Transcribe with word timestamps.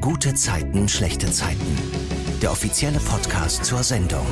Gute 0.00 0.32
Zeiten, 0.32 0.88
schlechte 0.88 1.30
Zeiten. 1.30 1.60
Der 2.40 2.50
offizielle 2.50 2.98
Podcast 3.00 3.66
zur 3.66 3.82
Sendung. 3.82 4.24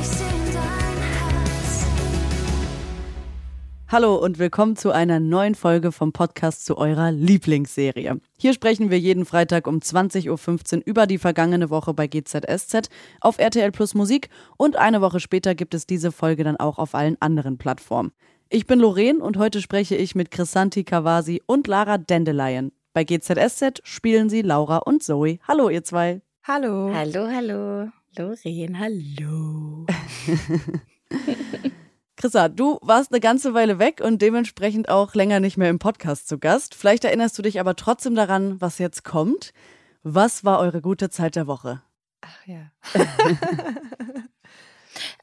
Hallo 3.87 4.15
und 4.15 4.39
willkommen 4.39 4.77
zu 4.77 4.89
einer 4.91 5.19
neuen 5.19 5.53
Folge 5.53 5.91
vom 5.91 6.11
Podcast 6.11 6.65
zu 6.65 6.75
eurer 6.79 7.11
Lieblingsserie. 7.11 8.19
Hier 8.39 8.53
sprechen 8.53 8.89
wir 8.89 8.97
jeden 8.97 9.25
Freitag 9.25 9.67
um 9.67 9.77
20.15 9.77 10.77
Uhr 10.77 10.81
über 10.85 11.05
die 11.05 11.19
vergangene 11.19 11.69
Woche 11.69 11.93
bei 11.93 12.07
GZSZ 12.07 12.89
auf 13.21 13.37
RTL 13.37 13.71
Plus 13.71 13.93
Musik 13.93 14.29
und 14.57 14.75
eine 14.75 15.01
Woche 15.01 15.19
später 15.19 15.53
gibt 15.53 15.75
es 15.75 15.85
diese 15.85 16.11
Folge 16.11 16.43
dann 16.43 16.57
auch 16.57 16.79
auf 16.79 16.95
allen 16.95 17.17
anderen 17.19 17.59
Plattformen. 17.59 18.11
Ich 18.49 18.65
bin 18.65 18.79
Lorraine 18.79 19.19
und 19.19 19.37
heute 19.37 19.61
spreche 19.61 19.95
ich 19.95 20.15
mit 20.15 20.31
Chrisanti 20.31 20.83
Kawasi 20.83 21.43
und 21.45 21.67
Lara 21.67 21.99
Dandelion. 21.99 22.71
Bei 22.99 23.05
GZSZ 23.05 23.79
spielen 23.85 24.29
sie 24.29 24.41
Laura 24.41 24.79
und 24.79 25.01
Zoe. 25.01 25.39
Hallo, 25.47 25.69
ihr 25.69 25.85
zwei. 25.85 26.21
Hallo. 26.43 26.93
Hallo, 26.93 27.29
hallo. 27.33 27.89
Lorraine, 28.17 28.77
hallo. 28.77 29.85
Chrissa, 32.17 32.49
du 32.49 32.77
warst 32.81 33.13
eine 33.13 33.21
ganze 33.21 33.53
Weile 33.53 33.79
weg 33.79 34.01
und 34.03 34.21
dementsprechend 34.21 34.89
auch 34.89 35.15
länger 35.15 35.39
nicht 35.39 35.55
mehr 35.55 35.69
im 35.69 35.79
Podcast 35.79 36.27
zu 36.27 36.39
Gast. 36.39 36.75
Vielleicht 36.75 37.05
erinnerst 37.05 37.37
du 37.37 37.41
dich 37.41 37.61
aber 37.61 37.77
trotzdem 37.77 38.15
daran, 38.15 38.59
was 38.59 38.79
jetzt 38.79 39.05
kommt. 39.05 39.53
Was 40.03 40.43
war 40.43 40.59
eure 40.59 40.81
gute 40.81 41.09
Zeit 41.09 41.37
der 41.37 41.47
Woche? 41.47 41.81
Ach 42.19 42.47
ja. 42.47 42.69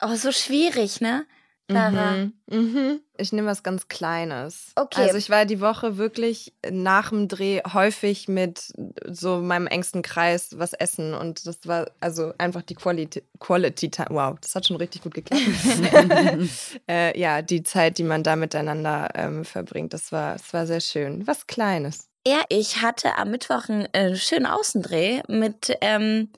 oh, 0.00 0.14
so 0.14 0.32
schwierig, 0.32 1.02
ne? 1.02 1.26
Lara. 1.68 2.12
Mhm. 2.12 2.32
Mhm. 2.48 3.00
Ich 3.16 3.32
nehme 3.32 3.48
was 3.48 3.62
ganz 3.62 3.88
Kleines. 3.88 4.72
Okay. 4.76 5.02
Also 5.02 5.16
ich 5.16 5.30
war 5.30 5.46
die 5.46 5.60
Woche 5.60 5.96
wirklich 5.96 6.52
nach 6.70 7.08
dem 7.08 7.28
Dreh 7.28 7.60
häufig 7.72 8.28
mit 8.28 8.72
so 9.06 9.38
meinem 9.38 9.66
engsten 9.66 10.02
Kreis 10.02 10.58
was 10.58 10.74
essen 10.74 11.14
und 11.14 11.46
das 11.46 11.66
war 11.66 11.90
also 12.00 12.32
einfach 12.38 12.62
die 12.62 12.74
Quality, 12.74 13.22
Quality 13.40 13.90
Time. 13.90 14.08
Wow, 14.10 14.38
das 14.40 14.54
hat 14.54 14.66
schon 14.66 14.76
richtig 14.76 15.02
gut 15.02 15.14
geklappt. 15.14 15.42
äh, 16.88 17.18
ja, 17.18 17.42
die 17.42 17.62
Zeit, 17.62 17.98
die 17.98 18.04
man 18.04 18.22
da 18.22 18.36
miteinander 18.36 19.08
ähm, 19.14 19.44
verbringt, 19.44 19.92
das 19.92 20.12
war, 20.12 20.34
das 20.34 20.52
war 20.52 20.66
sehr 20.66 20.80
schön. 20.80 21.26
Was 21.26 21.46
Kleines. 21.46 22.08
Ja, 22.26 22.42
ich 22.48 22.82
hatte 22.82 23.16
am 23.18 23.30
Mittwoch 23.30 23.68
einen 23.68 23.86
äh, 23.94 24.16
schönen 24.16 24.46
Außendreh 24.46 25.22
mit 25.28 25.76
ähm, 25.80 26.28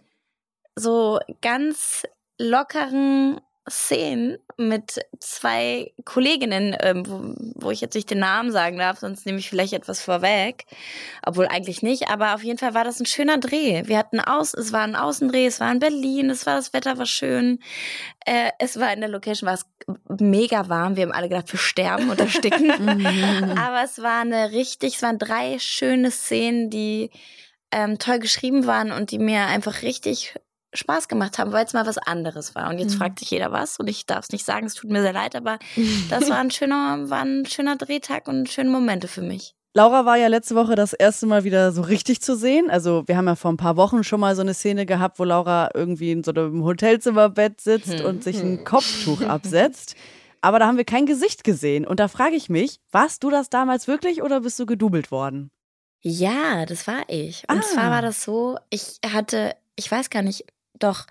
so 0.77 1.19
ganz 1.41 2.05
lockeren 2.39 3.41
Szenen 3.71 4.39
mit 4.57 5.01
zwei 5.21 5.93
Kolleginnen, 6.05 6.77
ähm, 6.81 7.05
wo, 7.07 7.67
wo, 7.67 7.71
ich 7.71 7.81
jetzt 7.81 7.95
nicht 7.95 8.11
den 8.11 8.19
Namen 8.19 8.51
sagen 8.51 8.79
darf, 8.79 8.99
sonst 8.99 9.25
nehme 9.25 9.39
ich 9.39 9.49
vielleicht 9.49 9.73
etwas 9.73 10.03
vorweg. 10.03 10.65
Obwohl 11.25 11.47
eigentlich 11.47 11.83
nicht, 11.83 12.09
aber 12.09 12.35
auf 12.35 12.43
jeden 12.43 12.59
Fall 12.59 12.75
war 12.75 12.85
das 12.85 13.01
ein 13.01 13.07
schöner 13.07 13.39
Dreh. 13.39 13.83
Wir 13.87 13.99
hatten 13.99 14.21
aus, 14.21 14.55
es 14.55 14.73
war 14.73 14.83
ein 14.83 14.97
Außendreh, 14.97 15.47
es 15.47 15.61
war 15.61 15.71
in 15.71 15.79
Berlin, 15.79 16.31
es 16.31 16.47
war 16.47 16.57
das 16.57 16.73
Wetter 16.73 16.99
war 16.99 17.07
schön. 17.07 17.61
Äh, 18.27 18.51
es 18.59 18.79
war 18.81 18.93
in 18.93 19.01
der 19.01 19.09
Location, 19.09 19.47
war 19.47 19.55
es 19.55 19.67
mega 20.21 20.69
warm. 20.69 20.97
Wir 20.97 21.05
haben 21.05 21.13
alle 21.13 21.29
gedacht, 21.29 21.53
wir 21.53 21.59
sterben 21.59 22.11
oder 22.11 22.25
ersticken. 22.25 22.71
aber 23.59 23.85
es 23.85 24.03
war 24.03 24.21
eine 24.21 24.53
richtig, 24.53 24.97
es 24.97 25.03
waren 25.03 25.19
drei 25.19 25.59
schöne 25.59 26.11
Szenen, 26.11 26.71
die 26.71 27.11
ähm, 27.71 27.99
toll 27.99 28.19
geschrieben 28.19 28.67
waren 28.67 28.93
und 28.93 29.11
die 29.11 29.19
mir 29.19 29.47
einfach 29.47 29.83
richtig 29.83 30.35
Spaß 30.75 31.09
gemacht 31.09 31.39
haben, 31.39 31.53
weil 31.53 31.65
es 31.65 31.73
mal 31.73 31.87
was 31.87 31.99
anderes 31.99 32.55
war. 32.55 32.69
Und 32.69 32.79
jetzt 32.79 32.95
mhm. 32.95 32.99
fragt 32.99 33.19
sich 33.19 33.31
jeder 33.31 33.53
was 33.53 33.79
und 33.79 33.89
ich 33.89 34.07
darf 34.07 34.25
es 34.25 34.33
nicht 34.33 34.45
sagen, 34.45 34.67
es 34.67 34.75
tut 34.75 34.91
mir 34.91 35.03
sehr 35.03 35.13
leid, 35.13 35.35
aber 35.35 35.59
das 36.11 36.29
war 36.29 36.39
ein 36.39 36.51
schöner, 36.51 37.09
war 37.11 37.23
ein 37.23 37.47
schöner 37.47 37.77
Drehtag 37.77 38.29
und 38.29 38.49
schöne 38.49 38.71
Momente 38.71 39.09
für 39.09 39.23
mich. 39.23 39.55
Laura 39.75 40.07
war 40.07 40.17
ja 40.17 40.29
letzte 40.29 40.55
Woche 40.55 40.75
das 40.75 40.93
erste 40.93 41.27
Mal 41.27 41.45
wieder 41.45 41.73
so 41.73 41.83
richtig 41.83 42.21
zu 42.21 42.37
sehen. 42.37 42.71
Also 42.71 43.05
wir 43.07 43.17
haben 43.17 43.27
ja 43.27 43.37
vor 43.37 43.53
ein 43.53 43.59
paar 43.59 43.77
Wochen 43.77 44.03
schon 44.03 44.19
mal 44.19 44.35
so 44.35 44.41
eine 44.41 44.55
Szene 44.55 44.87
gehabt, 44.87 45.19
wo 45.19 45.25
Laura 45.25 45.71
irgendwie 45.75 46.11
in 46.11 46.25
so 46.25 46.33
einem 46.33 46.65
Hotelzimmerbett 46.65 47.61
sitzt 47.61 48.01
hm. 48.01 48.05
und 48.05 48.25
sich 48.25 48.41
ein 48.41 48.59
hm. 48.59 48.65
Kopftuch 48.65 49.21
absetzt. 49.29 49.95
Aber 50.41 50.59
da 50.59 50.67
haben 50.67 50.79
wir 50.79 50.85
kein 50.85 51.07
Gesicht 51.07 51.45
gesehen. 51.45 51.87
Und 51.87 52.01
da 52.01 52.09
frage 52.09 52.37
ich 52.37 52.49
mich, 52.49 52.81
warst 52.91 53.23
du 53.25 53.31
das 53.31 53.51
damals 53.51 53.89
wirklich 53.89 54.23
oder 54.23 54.41
bist 54.41 54.59
du 54.59 54.67
gedoubelt 54.67 55.11
worden? 55.11 55.51
Ja, 56.01 56.65
das 56.65 56.87
war 56.87 57.03
ich. 57.09 57.45
Und 57.49 57.59
ah. 57.59 57.63
zwar 57.63 57.91
war 57.91 58.03
das 58.03 58.23
so, 58.23 58.57
ich 58.71 58.99
hatte, 59.07 59.55
ich 59.77 59.91
weiß 59.91 60.11
gar 60.11 60.23
nicht, 60.23 60.45
doch, 60.79 61.07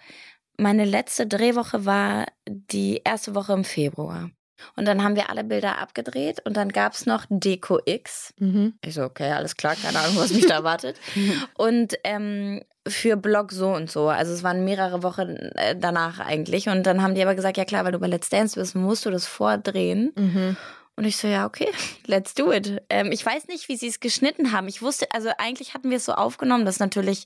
meine 0.57 0.85
letzte 0.85 1.27
Drehwoche 1.27 1.85
war 1.85 2.25
die 2.47 3.01
erste 3.03 3.35
Woche 3.35 3.53
im 3.53 3.63
Februar. 3.63 4.31
Und 4.75 4.85
dann 4.85 5.03
haben 5.03 5.15
wir 5.15 5.29
alle 5.29 5.43
Bilder 5.43 5.77
abgedreht 5.77 6.41
und 6.43 6.57
dann 6.57 6.69
gab 6.69 6.93
es 6.93 7.05
noch 7.05 7.25
Deko 7.29 7.79
X. 7.85 8.33
Mhm. 8.39 8.73
Ich 8.83 8.95
so, 8.95 9.03
okay, 9.03 9.31
alles 9.31 9.55
klar, 9.55 9.75
keine 9.75 9.99
Ahnung, 9.99 10.17
was 10.17 10.33
mich 10.33 10.47
da 10.47 10.55
erwartet. 10.57 10.99
Und 11.55 11.95
ähm, 12.03 12.61
für 12.87 13.17
Blog 13.17 13.51
so 13.51 13.69
und 13.69 13.91
so. 13.91 14.09
Also 14.09 14.33
es 14.33 14.43
waren 14.43 14.63
mehrere 14.65 15.03
Wochen 15.03 15.35
äh, 15.55 15.75
danach 15.77 16.19
eigentlich. 16.19 16.69
Und 16.69 16.83
dann 16.83 17.01
haben 17.01 17.15
die 17.15 17.21
aber 17.21 17.35
gesagt, 17.35 17.57
ja 17.57 17.65
klar, 17.65 17.85
weil 17.85 17.91
du 17.91 17.99
bei 17.99 18.07
Let's 18.07 18.29
Dance 18.29 18.59
bist, 18.59 18.75
musst 18.75 19.05
du 19.05 19.11
das 19.11 19.27
vordrehen. 19.27 20.11
Mhm. 20.15 20.57
Und 20.97 21.05
ich 21.05 21.17
so, 21.17 21.27
ja, 21.27 21.45
okay, 21.45 21.71
let's 22.07 22.33
do 22.33 22.51
it. 22.51 22.81
Ähm, 22.89 23.11
ich 23.11 23.23
weiß 23.23 23.47
nicht, 23.47 23.69
wie 23.69 23.77
sie 23.77 23.87
es 23.87 23.99
geschnitten 23.99 24.51
haben. 24.51 24.67
Ich 24.67 24.81
wusste, 24.81 25.05
also 25.11 25.29
eigentlich 25.37 25.75
hatten 25.75 25.91
wir 25.91 25.97
es 25.97 26.05
so 26.05 26.13
aufgenommen, 26.13 26.65
das 26.65 26.79
natürlich 26.79 27.25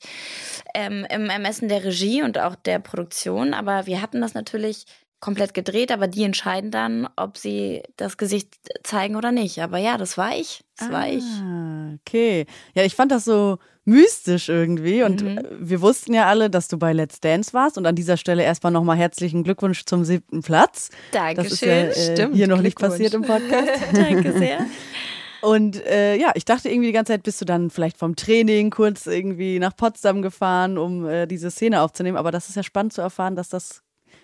ähm, 0.75 1.07
im 1.09 1.29
Ermessen 1.29 1.69
der 1.69 1.85
Regie 1.85 2.21
und 2.21 2.37
auch 2.37 2.55
der 2.55 2.79
Produktion, 2.79 3.53
aber 3.53 3.85
wir 3.85 4.01
hatten 4.01 4.19
das 4.19 4.33
natürlich 4.33 4.85
komplett 5.21 5.53
gedreht, 5.53 5.91
aber 5.91 6.07
die 6.07 6.23
entscheiden 6.23 6.71
dann, 6.71 7.07
ob 7.15 7.37
sie 7.37 7.83
das 7.95 8.17
Gesicht 8.17 8.55
zeigen 8.83 9.15
oder 9.15 9.31
nicht. 9.31 9.61
Aber 9.61 9.77
ja, 9.77 9.97
das 9.97 10.17
war 10.17 10.35
ich. 10.35 10.63
Das 10.77 10.89
ah, 10.89 10.91
war 10.91 11.07
ich. 11.07 11.23
Ah, 11.23 11.93
okay. 12.01 12.45
Ja, 12.73 12.83
ich 12.83 12.95
fand 12.95 13.11
das 13.11 13.23
so 13.23 13.59
mystisch 13.85 14.49
irgendwie 14.49 15.03
und 15.03 15.23
mhm. 15.23 15.39
wir 15.59 15.81
wussten 15.81 16.13
ja 16.13 16.25
alle, 16.25 16.49
dass 16.49 16.67
du 16.67 16.77
bei 16.77 16.91
Let's 16.91 17.19
Dance 17.19 17.53
warst 17.53 17.77
und 17.77 17.85
an 17.85 17.95
dieser 17.95 18.17
Stelle 18.17 18.43
erstmal 18.43 18.71
nochmal 18.71 18.97
herzlichen 18.97 19.43
Glückwunsch 19.43 19.85
zum 19.85 20.03
siebten 20.03 20.41
Platz. 20.41 20.89
Dankeschön. 21.11 21.43
Das 21.43 21.53
ist 21.53 21.61
ja, 21.61 21.73
äh, 21.73 22.13
Stimmt, 22.13 22.35
hier 22.35 22.47
noch 22.47 22.61
nicht 22.61 22.77
passiert 22.77 23.13
im 23.13 23.21
Podcast. 23.21 23.69
Danke 23.93 24.33
sehr. 24.33 24.65
Und 25.41 25.83
äh, 25.87 26.17
ja, 26.17 26.31
ich 26.35 26.45
dachte 26.45 26.69
irgendwie 26.69 26.89
die 26.89 26.93
ganze 26.93 27.13
Zeit, 27.13 27.23
bist 27.23 27.41
du 27.41 27.45
dann 27.45 27.71
vielleicht 27.71 27.97
vom 27.97 28.15
Training 28.15 28.69
kurz 28.69 29.07
irgendwie 29.07 29.57
nach 29.57 29.75
Potsdam 29.75 30.21
gefahren, 30.21 30.77
um 30.77 31.07
äh, 31.07 31.25
diese 31.25 31.49
Szene 31.49 31.81
aufzunehmen. 31.81 32.17
Aber 32.17 32.29
das 32.29 32.47
ist 32.47 32.55
ja 32.55 32.61
spannend 32.61 32.93
zu 32.93 33.01
erfahren, 33.01 33.35
dass 33.35 33.49
das 33.49 33.81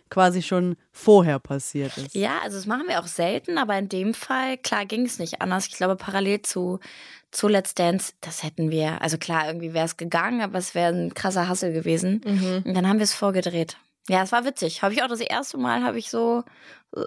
quasi 0.09 0.41
schon 0.41 0.75
vorher 0.91 1.39
passiert 1.39 1.97
ist. 1.97 2.15
Ja, 2.15 2.39
also 2.43 2.57
das 2.57 2.65
machen 2.65 2.87
wir 2.87 2.99
auch 2.99 3.07
selten, 3.07 3.57
aber 3.57 3.77
in 3.77 3.89
dem 3.89 4.13
Fall, 4.13 4.57
klar, 4.57 4.85
ging 4.85 5.05
es 5.05 5.19
nicht 5.19 5.41
anders. 5.41 5.67
Ich 5.67 5.75
glaube, 5.75 5.95
parallel 5.95 6.41
zu, 6.41 6.79
zu 7.31 7.47
Let's 7.47 7.75
Dance, 7.75 8.13
das 8.21 8.43
hätten 8.43 8.71
wir, 8.71 9.01
also 9.01 9.17
klar, 9.17 9.47
irgendwie 9.47 9.73
wäre 9.73 9.85
es 9.85 9.97
gegangen, 9.97 10.41
aber 10.41 10.57
es 10.57 10.75
wäre 10.75 10.93
ein 10.93 11.13
krasser 11.13 11.47
Hassel 11.47 11.73
gewesen. 11.73 12.21
Mhm. 12.25 12.63
Und 12.65 12.73
dann 12.73 12.87
haben 12.87 12.99
wir 12.99 13.03
es 13.03 13.13
vorgedreht. 13.13 13.77
Ja, 14.09 14.23
es 14.23 14.31
war 14.31 14.45
witzig. 14.45 14.81
Habe 14.81 14.93
ich 14.93 15.03
auch 15.03 15.07
das 15.07 15.19
erste 15.19 15.57
Mal, 15.57 15.83
habe 15.83 15.99
ich 15.99 16.09
so, 16.09 16.43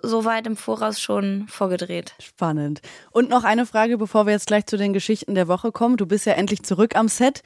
so 0.03 0.25
weit 0.27 0.47
im 0.47 0.57
Voraus 0.57 1.01
schon 1.01 1.47
vorgedreht. 1.49 2.15
Spannend. 2.21 2.83
Und 3.11 3.31
noch 3.31 3.45
eine 3.45 3.65
Frage, 3.65 3.97
bevor 3.97 4.27
wir 4.27 4.33
jetzt 4.33 4.49
gleich 4.49 4.67
zu 4.67 4.77
den 4.77 4.93
Geschichten 4.93 5.35
der 5.35 5.49
Woche 5.49 5.73
kommen. 5.73 5.97
Du 5.97 6.07
bist 6.07 6.27
ja 6.27 6.35
endlich 6.35 6.63
zurück 6.63 6.97
am 6.97 7.09
Set. 7.09 7.43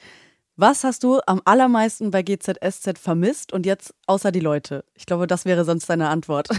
Was 0.57 0.85
hast 0.85 1.03
du 1.03 1.19
am 1.25 1.41
allermeisten 1.43 2.11
bei 2.11 2.21
GZSZ 2.21 2.97
vermisst 2.97 3.51
und 3.51 3.65
jetzt 3.65 3.93
außer 4.07 4.31
die 4.31 4.39
Leute? 4.39 4.85
Ich 4.93 5.05
glaube, 5.05 5.27
das 5.27 5.43
wäre 5.43 5.65
sonst 5.65 5.89
deine 5.89 6.09
Antwort. 6.09 6.49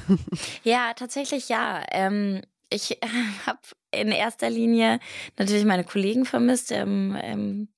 Ja, 0.65 0.93
tatsächlich 0.95 1.49
ja. 1.49 1.83
Ähm, 1.93 2.43
ich 2.71 2.99
habe 3.47 3.59
in 3.93 4.09
erster 4.09 4.51
Linie 4.51 4.99
natürlich 5.39 5.65
meine 5.65 5.85
Kollegen 5.85 6.25
vermisst. 6.25 6.73
Ähm, 6.73 7.17
ähm, 7.23 7.69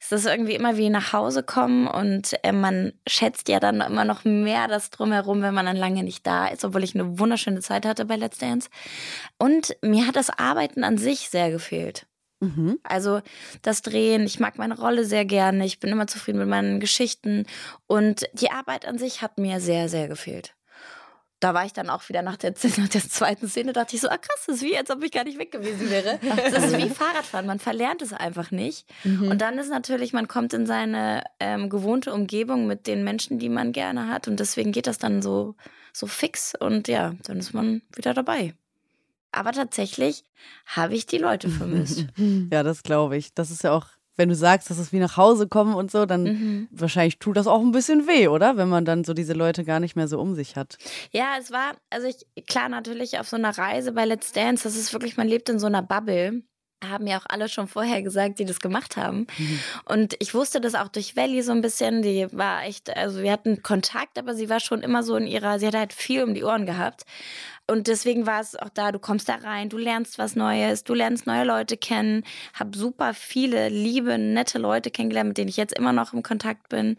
es 0.00 0.12
ist 0.12 0.26
irgendwie 0.26 0.54
immer 0.54 0.76
wie 0.76 0.90
nach 0.90 1.12
Hause 1.12 1.42
kommen 1.42 1.88
und 1.88 2.32
äh, 2.44 2.52
man 2.52 2.92
schätzt 3.06 3.48
ja 3.48 3.58
dann 3.58 3.80
immer 3.80 4.04
noch 4.04 4.24
mehr 4.24 4.68
das 4.68 4.90
drumherum, 4.90 5.42
wenn 5.42 5.54
man 5.54 5.66
dann 5.66 5.76
lange 5.76 6.04
nicht 6.04 6.26
da 6.26 6.46
ist, 6.46 6.64
obwohl 6.64 6.84
ich 6.84 6.94
eine 6.94 7.18
wunderschöne 7.18 7.60
Zeit 7.60 7.84
hatte 7.84 8.04
bei 8.04 8.16
Let's 8.16 8.38
Dance. 8.38 8.70
Und 9.38 9.76
mir 9.82 10.06
hat 10.06 10.16
das 10.16 10.30
Arbeiten 10.30 10.84
an 10.84 10.96
sich 10.98 11.28
sehr 11.28 11.50
gefehlt. 11.50 12.06
Mhm. 12.40 12.78
Also 12.82 13.20
das 13.62 13.82
Drehen, 13.82 14.24
ich 14.24 14.38
mag 14.38 14.58
meine 14.58 14.78
Rolle 14.78 15.04
sehr 15.04 15.24
gerne, 15.24 15.64
ich 15.64 15.80
bin 15.80 15.90
immer 15.90 16.06
zufrieden 16.06 16.38
mit 16.38 16.48
meinen 16.48 16.80
Geschichten 16.80 17.46
und 17.86 18.26
die 18.32 18.50
Arbeit 18.50 18.86
an 18.86 18.98
sich 18.98 19.22
hat 19.22 19.38
mir 19.38 19.60
sehr, 19.60 19.88
sehr 19.88 20.08
gefehlt. 20.08 20.54
Da 21.40 21.54
war 21.54 21.64
ich 21.64 21.72
dann 21.72 21.88
auch 21.88 22.08
wieder 22.08 22.22
nach 22.22 22.36
der, 22.36 22.52
nach 22.78 22.88
der 22.88 23.02
zweiten 23.02 23.48
Szene, 23.48 23.72
dachte 23.72 23.94
ich 23.94 24.02
so, 24.02 24.08
ah 24.08 24.18
krass, 24.18 24.44
das 24.46 24.56
ist 24.56 24.62
wie, 24.62 24.76
als 24.76 24.90
ob 24.90 25.02
ich 25.02 25.12
gar 25.12 25.24
nicht 25.24 25.38
weg 25.38 25.52
gewesen 25.52 25.90
wäre. 25.90 26.18
Das 26.50 26.64
ist 26.64 26.78
wie 26.78 26.88
Fahrradfahren, 26.90 27.46
man 27.46 27.58
verlernt 27.58 28.02
es 28.02 28.12
einfach 28.12 28.50
nicht. 28.50 28.88
Mhm. 29.04 29.30
Und 29.30 29.40
dann 29.40 29.58
ist 29.58 29.70
natürlich, 29.70 30.12
man 30.12 30.28
kommt 30.28 30.52
in 30.52 30.66
seine 30.66 31.24
ähm, 31.40 31.68
gewohnte 31.68 32.12
Umgebung 32.12 32.66
mit 32.66 32.86
den 32.86 33.04
Menschen, 33.04 33.38
die 33.38 33.48
man 33.48 33.72
gerne 33.72 34.08
hat 34.08 34.28
und 34.28 34.40
deswegen 34.40 34.72
geht 34.72 34.86
das 34.86 34.98
dann 34.98 35.22
so, 35.22 35.54
so 35.92 36.06
fix 36.06 36.54
und 36.58 36.88
ja, 36.88 37.14
dann 37.24 37.38
ist 37.38 37.52
man 37.52 37.82
wieder 37.94 38.14
dabei. 38.14 38.54
Aber 39.32 39.52
tatsächlich 39.52 40.24
habe 40.66 40.94
ich 40.94 41.06
die 41.06 41.18
Leute 41.18 41.48
vermisst. 41.48 42.06
ja, 42.52 42.62
das 42.62 42.82
glaube 42.82 43.16
ich. 43.16 43.34
Das 43.34 43.50
ist 43.50 43.62
ja 43.62 43.72
auch, 43.72 43.86
wenn 44.16 44.28
du 44.28 44.34
sagst, 44.34 44.70
dass 44.70 44.78
es 44.78 44.92
wie 44.92 44.98
nach 44.98 45.16
Hause 45.16 45.48
kommen 45.48 45.74
und 45.74 45.90
so, 45.90 46.06
dann 46.06 46.22
mhm. 46.22 46.68
wahrscheinlich 46.70 47.18
tut 47.18 47.36
das 47.36 47.46
auch 47.46 47.60
ein 47.60 47.72
bisschen 47.72 48.06
weh, 48.06 48.28
oder? 48.28 48.56
Wenn 48.56 48.68
man 48.68 48.84
dann 48.84 49.04
so 49.04 49.14
diese 49.14 49.34
Leute 49.34 49.64
gar 49.64 49.80
nicht 49.80 49.96
mehr 49.96 50.08
so 50.08 50.18
um 50.18 50.34
sich 50.34 50.56
hat. 50.56 50.78
Ja, 51.12 51.34
es 51.38 51.50
war, 51.50 51.76
also 51.90 52.08
ich, 52.08 52.46
klar, 52.46 52.68
natürlich 52.68 53.18
auf 53.18 53.28
so 53.28 53.36
einer 53.36 53.56
Reise 53.56 53.92
bei 53.92 54.04
Let's 54.04 54.32
Dance, 54.32 54.64
das 54.64 54.76
ist 54.76 54.92
wirklich, 54.92 55.16
man 55.16 55.28
lebt 55.28 55.48
in 55.48 55.58
so 55.58 55.66
einer 55.66 55.82
Bubble. 55.82 56.42
haben 56.82 57.06
ja 57.06 57.18
auch 57.18 57.26
alle 57.28 57.48
schon 57.48 57.68
vorher 57.68 58.02
gesagt, 58.02 58.38
die 58.38 58.44
das 58.46 58.60
gemacht 58.60 58.96
haben. 58.96 59.26
Mhm. 59.36 59.60
Und 59.84 60.16
ich 60.20 60.32
wusste 60.32 60.60
das 60.60 60.74
auch 60.74 60.88
durch 60.88 61.16
Valley 61.16 61.42
so 61.42 61.52
ein 61.52 61.60
bisschen. 61.60 62.02
Die 62.02 62.26
war 62.32 62.64
echt, 62.64 62.96
also 62.96 63.22
wir 63.22 63.30
hatten 63.30 63.62
Kontakt, 63.62 64.18
aber 64.18 64.34
sie 64.34 64.48
war 64.48 64.60
schon 64.60 64.80
immer 64.80 65.02
so 65.02 65.16
in 65.16 65.26
ihrer, 65.26 65.58
sie 65.58 65.66
hat 65.66 65.74
halt 65.74 65.92
viel 65.92 66.24
um 66.24 66.34
die 66.34 66.44
Ohren 66.44 66.66
gehabt 66.66 67.04
und 67.70 67.86
deswegen 67.86 68.26
war 68.26 68.40
es 68.40 68.56
auch 68.56 68.70
da, 68.70 68.92
du 68.92 68.98
kommst 68.98 69.28
da 69.28 69.34
rein, 69.34 69.68
du 69.68 69.76
lernst 69.76 70.18
was 70.18 70.36
Neues, 70.36 70.84
du 70.84 70.94
lernst 70.94 71.26
neue 71.26 71.44
Leute 71.44 71.76
kennen, 71.76 72.24
habe 72.54 72.76
super 72.76 73.12
viele 73.12 73.68
liebe, 73.68 74.16
nette 74.16 74.58
Leute 74.58 74.90
kennengelernt, 74.90 75.28
mit 75.28 75.38
denen 75.38 75.50
ich 75.50 75.58
jetzt 75.58 75.76
immer 75.76 75.92
noch 75.92 76.14
im 76.14 76.22
Kontakt 76.22 76.70
bin. 76.70 76.96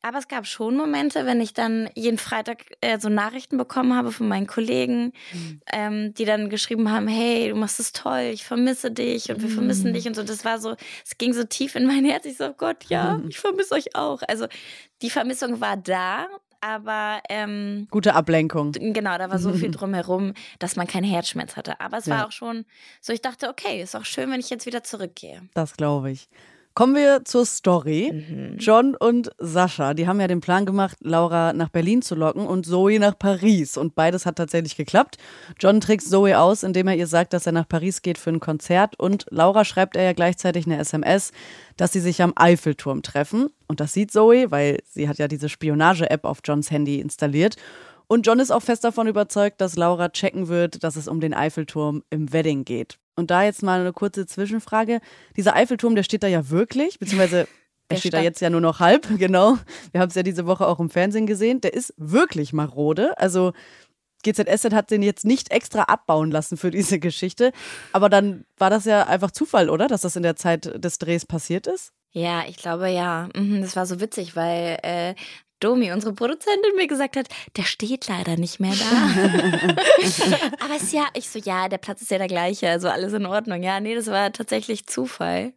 Aber 0.00 0.18
es 0.18 0.28
gab 0.28 0.46
schon 0.46 0.76
Momente, 0.76 1.26
wenn 1.26 1.40
ich 1.40 1.54
dann 1.54 1.90
jeden 1.94 2.18
Freitag 2.18 2.66
äh, 2.80 3.00
so 3.00 3.08
Nachrichten 3.08 3.58
bekommen 3.58 3.96
habe 3.96 4.12
von 4.12 4.28
meinen 4.28 4.46
Kollegen, 4.46 5.12
mhm. 5.32 5.60
ähm, 5.72 6.14
die 6.14 6.24
dann 6.24 6.50
geschrieben 6.50 6.90
haben, 6.92 7.08
hey, 7.08 7.48
du 7.48 7.56
machst 7.56 7.80
es 7.80 7.92
toll, 7.92 8.30
ich 8.32 8.44
vermisse 8.44 8.92
dich 8.92 9.28
und 9.28 9.42
wir 9.42 9.48
mhm. 9.48 9.54
vermissen 9.54 9.92
dich 9.92 10.06
und 10.06 10.14
so. 10.14 10.22
Das 10.22 10.44
war 10.44 10.60
so, 10.60 10.76
es 11.04 11.18
ging 11.18 11.32
so 11.32 11.42
tief 11.42 11.74
in 11.74 11.86
mein 11.86 12.04
Herz. 12.04 12.26
Ich 12.26 12.36
so, 12.36 12.46
oh 12.46 12.54
Gott, 12.56 12.84
ja, 12.88 13.20
ich 13.28 13.40
vermisse 13.40 13.74
euch 13.74 13.96
auch. 13.96 14.22
Also 14.28 14.46
die 15.02 15.10
Vermissung 15.10 15.60
war 15.60 15.76
da 15.76 16.28
aber 16.62 17.20
ähm, 17.28 17.88
gute 17.90 18.14
Ablenkung. 18.14 18.72
Genau, 18.72 19.18
da 19.18 19.28
war 19.30 19.38
so 19.38 19.52
viel 19.52 19.70
drumherum, 19.72 20.32
dass 20.58 20.76
man 20.76 20.86
keinen 20.86 21.04
Herzschmerz 21.04 21.56
hatte. 21.56 21.80
Aber 21.80 21.98
es 21.98 22.06
ja. 22.06 22.18
war 22.18 22.26
auch 22.28 22.32
schon 22.32 22.64
so, 23.00 23.12
ich 23.12 23.20
dachte, 23.20 23.48
okay, 23.48 23.82
ist 23.82 23.96
auch 23.96 24.04
schön, 24.04 24.30
wenn 24.30 24.40
ich 24.40 24.48
jetzt 24.48 24.64
wieder 24.64 24.84
zurückgehe. 24.84 25.42
Das 25.54 25.76
glaube 25.76 26.12
ich. 26.12 26.28
Kommen 26.74 26.94
wir 26.94 27.24
zur 27.26 27.44
Story. 27.44 28.10
Mhm. 28.12 28.56
John 28.56 28.94
und 28.94 29.30
Sascha, 29.36 29.92
die 29.92 30.06
haben 30.06 30.20
ja 30.20 30.26
den 30.26 30.40
Plan 30.40 30.64
gemacht, 30.64 30.96
Laura 31.00 31.52
nach 31.52 31.68
Berlin 31.68 32.00
zu 32.00 32.14
locken 32.14 32.46
und 32.46 32.64
Zoe 32.64 32.98
nach 32.98 33.18
Paris. 33.18 33.76
Und 33.76 33.94
beides 33.94 34.24
hat 34.24 34.36
tatsächlich 34.36 34.76
geklappt. 34.76 35.18
John 35.60 35.82
trickst 35.82 36.08
Zoe 36.08 36.38
aus, 36.38 36.62
indem 36.62 36.88
er 36.88 36.96
ihr 36.96 37.06
sagt, 37.06 37.34
dass 37.34 37.44
er 37.44 37.52
nach 37.52 37.68
Paris 37.68 38.00
geht 38.00 38.16
für 38.16 38.30
ein 38.30 38.40
Konzert. 38.40 38.98
Und 38.98 39.26
Laura 39.28 39.66
schreibt 39.66 39.96
er 39.96 40.04
ja 40.04 40.12
gleichzeitig 40.14 40.64
eine 40.64 40.78
SMS, 40.78 41.32
dass 41.76 41.92
sie 41.92 42.00
sich 42.00 42.22
am 42.22 42.32
Eiffelturm 42.36 43.02
treffen. 43.02 43.50
Und 43.68 43.80
das 43.80 43.92
sieht 43.92 44.10
Zoe, 44.10 44.50
weil 44.50 44.78
sie 44.88 45.10
hat 45.10 45.18
ja 45.18 45.28
diese 45.28 45.50
Spionage-App 45.50 46.24
auf 46.24 46.38
Johns 46.42 46.70
Handy 46.70 47.00
installiert. 47.00 47.56
Und 48.06 48.26
John 48.26 48.40
ist 48.40 48.50
auch 48.50 48.62
fest 48.62 48.84
davon 48.84 49.06
überzeugt, 49.06 49.60
dass 49.60 49.76
Laura 49.76 50.08
checken 50.08 50.48
wird, 50.48 50.82
dass 50.84 50.96
es 50.96 51.06
um 51.06 51.20
den 51.20 51.34
Eiffelturm 51.34 52.02
im 52.08 52.32
Wedding 52.32 52.64
geht. 52.64 52.98
Und 53.16 53.30
da 53.30 53.42
jetzt 53.42 53.62
mal 53.62 53.80
eine 53.80 53.92
kurze 53.92 54.26
Zwischenfrage. 54.26 55.00
Dieser 55.36 55.54
Eiffelturm, 55.54 55.94
der 55.94 56.02
steht 56.02 56.22
da 56.22 56.28
ja 56.28 56.50
wirklich, 56.50 56.98
beziehungsweise 56.98 57.46
der 57.90 57.96
steht 57.96 58.14
da 58.14 58.20
jetzt 58.20 58.40
ja 58.40 58.50
nur 58.50 58.60
noch 58.60 58.80
halb, 58.80 59.06
genau. 59.18 59.58
Wir 59.90 60.00
haben 60.00 60.08
es 60.08 60.14
ja 60.14 60.22
diese 60.22 60.46
Woche 60.46 60.66
auch 60.66 60.80
im 60.80 60.90
Fernsehen 60.90 61.26
gesehen. 61.26 61.60
Der 61.60 61.74
ist 61.74 61.94
wirklich 61.96 62.52
marode. 62.52 63.16
Also 63.18 63.52
GZSZ 64.22 64.72
hat 64.72 64.90
den 64.90 65.02
jetzt 65.02 65.24
nicht 65.24 65.50
extra 65.50 65.82
abbauen 65.82 66.30
lassen 66.30 66.56
für 66.56 66.70
diese 66.70 66.98
Geschichte. 66.98 67.52
Aber 67.92 68.08
dann 68.08 68.44
war 68.56 68.70
das 68.70 68.84
ja 68.84 69.06
einfach 69.06 69.32
Zufall, 69.32 69.68
oder? 69.68 69.88
Dass 69.88 70.02
das 70.02 70.16
in 70.16 70.22
der 70.22 70.36
Zeit 70.36 70.82
des 70.82 70.98
Drehs 70.98 71.26
passiert 71.26 71.66
ist? 71.66 71.92
Ja, 72.12 72.44
ich 72.46 72.56
glaube 72.56 72.88
ja. 72.88 73.28
Mhm, 73.34 73.62
das 73.62 73.74
war 73.74 73.86
so 73.86 74.00
witzig, 74.00 74.36
weil 74.36 74.78
äh, 74.82 75.14
Domi, 75.62 75.92
unsere 75.92 76.12
Produzentin, 76.12 76.76
mir 76.76 76.86
gesagt 76.86 77.16
hat, 77.16 77.28
der 77.56 77.62
steht 77.62 78.08
leider 78.08 78.36
nicht 78.36 78.60
mehr 78.60 78.74
da. 78.74 79.74
Aber 80.64 80.74
es 80.76 80.84
ist 80.84 80.92
ja, 80.92 81.06
ich 81.14 81.28
so, 81.28 81.38
ja, 81.38 81.68
der 81.68 81.78
Platz 81.78 82.02
ist 82.02 82.10
ja 82.10 82.18
der 82.18 82.28
gleiche, 82.28 82.68
also 82.68 82.88
alles 82.88 83.12
in 83.12 83.26
Ordnung. 83.26 83.62
Ja, 83.62 83.80
nee, 83.80 83.94
das 83.94 84.06
war 84.06 84.32
tatsächlich 84.32 84.86
Zufall. 84.86 85.52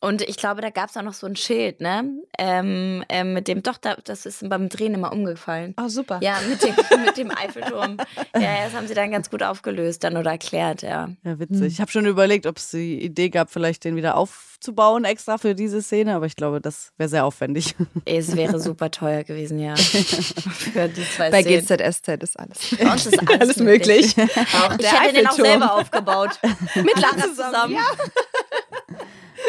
Und 0.00 0.22
ich 0.22 0.36
glaube, 0.36 0.60
da 0.60 0.70
gab 0.70 0.90
es 0.90 0.96
auch 0.96 1.02
noch 1.02 1.12
so 1.12 1.26
ein 1.26 1.34
Schild, 1.34 1.80
ne? 1.80 2.04
Ähm, 2.38 3.04
ähm, 3.08 3.32
mit 3.32 3.48
dem, 3.48 3.64
doch, 3.64 3.78
da, 3.78 3.96
das 4.04 4.26
ist 4.26 4.48
beim 4.48 4.68
Drehen 4.68 4.94
immer 4.94 5.12
umgefallen. 5.12 5.74
Oh, 5.76 5.88
super. 5.88 6.20
Ja, 6.22 6.36
mit 6.48 6.62
dem, 6.62 6.74
mit 7.04 7.16
dem 7.16 7.32
Eiffelturm. 7.32 7.96
Ja, 8.34 8.64
das 8.64 8.74
haben 8.74 8.86
sie 8.86 8.94
dann 8.94 9.10
ganz 9.10 9.28
gut 9.28 9.42
aufgelöst 9.42 10.04
dann 10.04 10.16
oder 10.16 10.30
erklärt, 10.30 10.82
ja. 10.82 11.08
Ja, 11.24 11.38
witzig. 11.40 11.60
Hm. 11.60 11.66
Ich 11.66 11.80
habe 11.80 11.90
schon 11.90 12.06
überlegt, 12.06 12.46
ob 12.46 12.58
es 12.58 12.70
die 12.70 13.02
Idee 13.02 13.28
gab, 13.28 13.50
vielleicht 13.50 13.82
den 13.82 13.96
wieder 13.96 14.16
aufzubauen 14.16 15.04
extra 15.04 15.36
für 15.36 15.56
diese 15.56 15.82
Szene, 15.82 16.14
aber 16.14 16.26
ich 16.26 16.36
glaube, 16.36 16.60
das 16.60 16.92
wäre 16.96 17.08
sehr 17.08 17.24
aufwendig. 17.24 17.74
Es 18.04 18.36
wäre 18.36 18.60
super 18.60 18.90
teuer 18.90 19.24
gewesen, 19.24 19.58
ja. 19.58 19.74
für 19.76 20.88
die 20.88 21.04
zwei 21.10 21.30
Bei 21.30 21.42
Szenen. 21.42 21.66
GZSZ 21.66 22.22
ist 22.22 22.38
alles. 22.38 22.58
Bei 22.78 22.92
uns 22.92 23.06
ist 23.06 23.18
alles, 23.18 23.40
alles 23.40 23.56
möglich. 23.56 24.16
möglich. 24.16 24.38
Auch 24.54 24.78
ich 24.78 24.92
hätte 24.92 25.14
den 25.14 25.26
auch 25.26 25.32
selber 25.32 25.74
aufgebaut. 25.74 26.38
mit 26.76 26.96
Lara 27.00 27.22
zusammen. 27.34 27.74
Ja. 27.74 27.82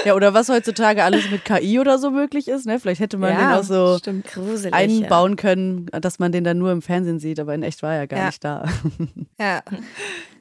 Ja, 0.05 0.15
oder 0.15 0.33
was 0.33 0.49
heutzutage 0.49 1.03
alles 1.03 1.29
mit 1.29 1.45
KI 1.45 1.79
oder 1.79 1.97
so 1.97 2.11
möglich 2.11 2.47
ist. 2.47 2.65
Ne? 2.65 2.79
Vielleicht 2.79 3.01
hätte 3.01 3.17
man 3.17 3.31
ja, 3.31 3.37
den 3.37 3.59
auch 3.59 3.63
so 3.63 3.99
Gruselig, 4.33 4.73
einbauen 4.73 5.31
ja. 5.31 5.35
können, 5.35 5.87
dass 5.87 6.19
man 6.19 6.31
den 6.31 6.43
dann 6.43 6.57
nur 6.57 6.71
im 6.71 6.81
Fernsehen 6.81 7.19
sieht, 7.19 7.39
aber 7.39 7.53
in 7.53 7.63
echt 7.63 7.83
war 7.83 7.93
er 7.93 8.07
gar 8.07 8.19
ja. 8.19 8.25
nicht 8.27 8.43
da. 8.43 8.65
Ja. 9.39 9.61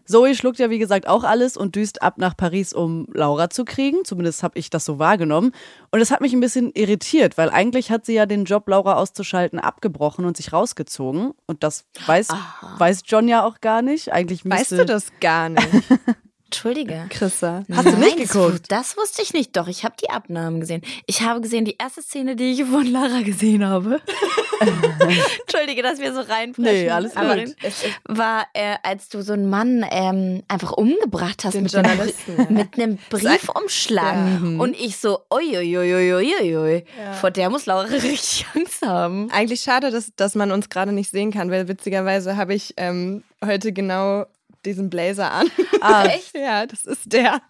Zoe 0.09 0.35
schluckt 0.35 0.59
ja, 0.59 0.71
wie 0.71 0.79
gesagt, 0.79 1.07
auch 1.07 1.23
alles 1.23 1.57
und 1.59 1.77
düst 1.77 2.03
ab 2.03 2.15
nach 2.17 2.35
Paris, 2.35 2.73
um 2.73 3.07
Laura 3.13 3.51
zu 3.51 3.67
kriegen. 3.67 4.05
Zumindest 4.05 4.43
habe 4.43 4.59
ich 4.59 4.71
das 4.71 4.87
so 4.87 4.99
wahrgenommen. 4.99 5.53
Und 5.91 6.01
das 6.01 6.11
hat 6.11 6.23
mich 6.23 6.33
ein 6.33 6.41
bisschen 6.41 6.73
irritiert, 6.73 7.37
weil 7.37 7.51
eigentlich 7.51 7.91
hat 7.91 8.07
sie 8.07 8.15
ja 8.15 8.25
den 8.25 8.47
Job, 8.47 8.67
Laura 8.69 8.95
auszuschalten, 8.95 9.59
abgebrochen 9.59 10.25
und 10.25 10.37
sich 10.37 10.53
rausgezogen. 10.53 11.33
Und 11.47 11.63
das 11.63 11.85
weiß, 12.07 12.29
weiß 12.79 13.03
John 13.05 13.29
ja 13.29 13.45
auch 13.45 13.61
gar 13.61 13.83
nicht. 13.83 14.11
Eigentlich 14.11 14.49
Weißt 14.49 14.73
du 14.73 14.87
das 14.87 15.13
gar 15.21 15.51
nicht? 15.51 15.69
Entschuldige. 16.49 17.05
Chrissa. 17.11 17.63
Hast 17.71 17.85
Nein, 17.85 17.95
du 17.95 18.01
nicht 18.01 18.33
geguckt? 18.33 18.73
Das, 18.73 18.95
das 18.95 18.97
wusste 18.97 19.21
ich 19.21 19.35
nicht. 19.35 19.55
Doch, 19.55 19.69
ich 19.69 19.85
habe 19.85 19.95
die 20.01 20.09
Abnahmen 20.09 20.61
gesehen. 20.61 20.81
Ich 21.05 21.21
habe 21.21 21.43
gesehen, 21.43 21.67
die 21.67 21.77
erste 21.79 22.01
Szene, 22.01 22.37
die 22.37 22.53
ich 22.53 22.65
von 22.65 22.87
Lara 22.87 23.21
gesehen 23.21 23.67
habe. 23.67 24.01
Entschuldige, 25.41 25.83
dass 25.83 25.99
wir 25.99 26.15
so 26.15 26.21
reinpreschen. 26.21 26.87
Nee, 26.87 26.91
alles 26.91 27.15
gut. 27.15 27.55
War, 28.05 28.47
äh, 28.55 28.77
als 28.83 29.11
du 29.11 29.21
so 29.21 29.35
einen 29.35 29.51
Mann 29.51 29.85
ähm, 29.91 30.43
einfach 30.49 30.73
umgebracht 30.73 31.45
hast 31.45 31.53
Den 31.53 31.65
mit, 31.65 31.73
Journalisten, 31.73 32.41
einem, 32.41 32.55
mit 32.55 32.75
einem 32.79 32.99
Briefumschlag. 33.11 34.15
Ja. 34.15 34.39
Mhm. 34.41 34.59
Und 34.59 34.75
ich 34.75 34.97
so, 34.97 35.19
uiuiuiuiui. 35.31 36.85
Ja. 36.99 37.13
Vor 37.13 37.31
der 37.31 37.51
muss 37.51 37.67
Laura 37.67 37.83
richtig 37.93 38.47
Angst 38.55 38.81
haben. 38.81 39.31
Eigentlich 39.33 39.61
schade, 39.61 39.91
dass, 39.91 40.13
dass 40.17 40.35
man 40.35 40.51
uns 40.51 40.71
gerade 40.71 40.93
nicht 40.93 41.11
sehen 41.11 41.31
kann, 41.31 41.51
weil 41.51 41.69
witzigerweise 41.69 42.39
habe 42.39 42.55
ich 42.55 42.73
ähm, 42.79 43.23
heute 43.45 43.75
genau 43.75 44.25
diesen 44.69 44.91
Blazer 44.91 45.33
an. 45.33 45.49
Ah, 45.81 46.05
echt? 46.07 46.37
ja, 46.37 46.67
das 46.67 46.85
ist 46.85 47.13
der. 47.13 47.41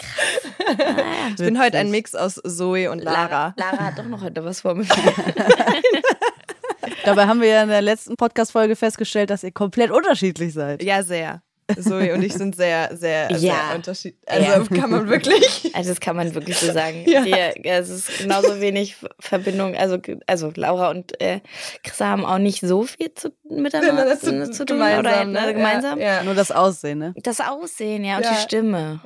Ich 1.30 1.36
bin 1.36 1.58
heute 1.58 1.78
ein 1.78 1.90
Mix 1.90 2.14
aus 2.14 2.34
Zoe 2.34 2.90
und 2.90 3.02
Lara. 3.02 3.54
Lara, 3.56 3.56
Lara 3.56 3.84
hat 3.84 3.98
doch 3.98 4.04
noch 4.04 4.20
heute 4.20 4.44
was 4.44 4.60
vor 4.60 4.74
mir. 4.74 4.84
Dabei 7.06 7.26
haben 7.26 7.40
wir 7.40 7.48
ja 7.48 7.62
in 7.62 7.70
der 7.70 7.80
letzten 7.80 8.16
Podcast-Folge 8.16 8.76
festgestellt, 8.76 9.30
dass 9.30 9.44
ihr 9.44 9.52
komplett 9.52 9.90
unterschiedlich 9.90 10.52
seid. 10.52 10.82
Ja, 10.82 11.02
sehr. 11.02 11.40
Zoe 11.80 12.14
und 12.14 12.22
ich 12.22 12.32
sind 12.34 12.56
sehr, 12.56 12.96
sehr, 12.96 13.30
ja. 13.30 13.38
sehr 13.38 13.74
unterschiedlich. 13.74 14.30
Also 14.30 14.44
ja. 14.74 14.80
kann 14.80 14.90
man 14.90 15.08
wirklich. 15.08 15.70
Also 15.74 15.90
das 15.90 16.00
kann 16.00 16.16
man 16.16 16.34
wirklich 16.34 16.56
so 16.56 16.72
sagen. 16.72 17.04
Ja. 17.06 17.22
Die, 17.22 17.64
es 17.64 17.88
ist 17.88 18.18
genauso 18.18 18.60
wenig 18.60 18.96
Verbindung. 19.20 19.76
Also, 19.76 19.98
also 20.26 20.52
Laura 20.56 20.90
und 20.90 21.20
äh, 21.20 21.40
Chris 21.84 22.00
haben 22.00 22.24
auch 22.24 22.38
nicht 22.38 22.60
so 22.60 22.82
viel 22.82 23.12
zu, 23.14 23.32
miteinander 23.48 24.18
zu, 24.18 24.50
zu 24.50 24.64
tun. 24.64 24.78
Gemeinsam, 24.78 25.30
oder 25.30 25.46
ne? 25.46 25.54
gemeinsam. 25.54 26.00
Ja. 26.00 26.22
Nur 26.22 26.34
das 26.34 26.50
Aussehen, 26.50 26.98
ne? 26.98 27.14
Das 27.22 27.40
Aussehen, 27.40 28.04
ja, 28.04 28.16
und 28.16 28.24
die 28.24 28.42
Stimme. 28.42 29.00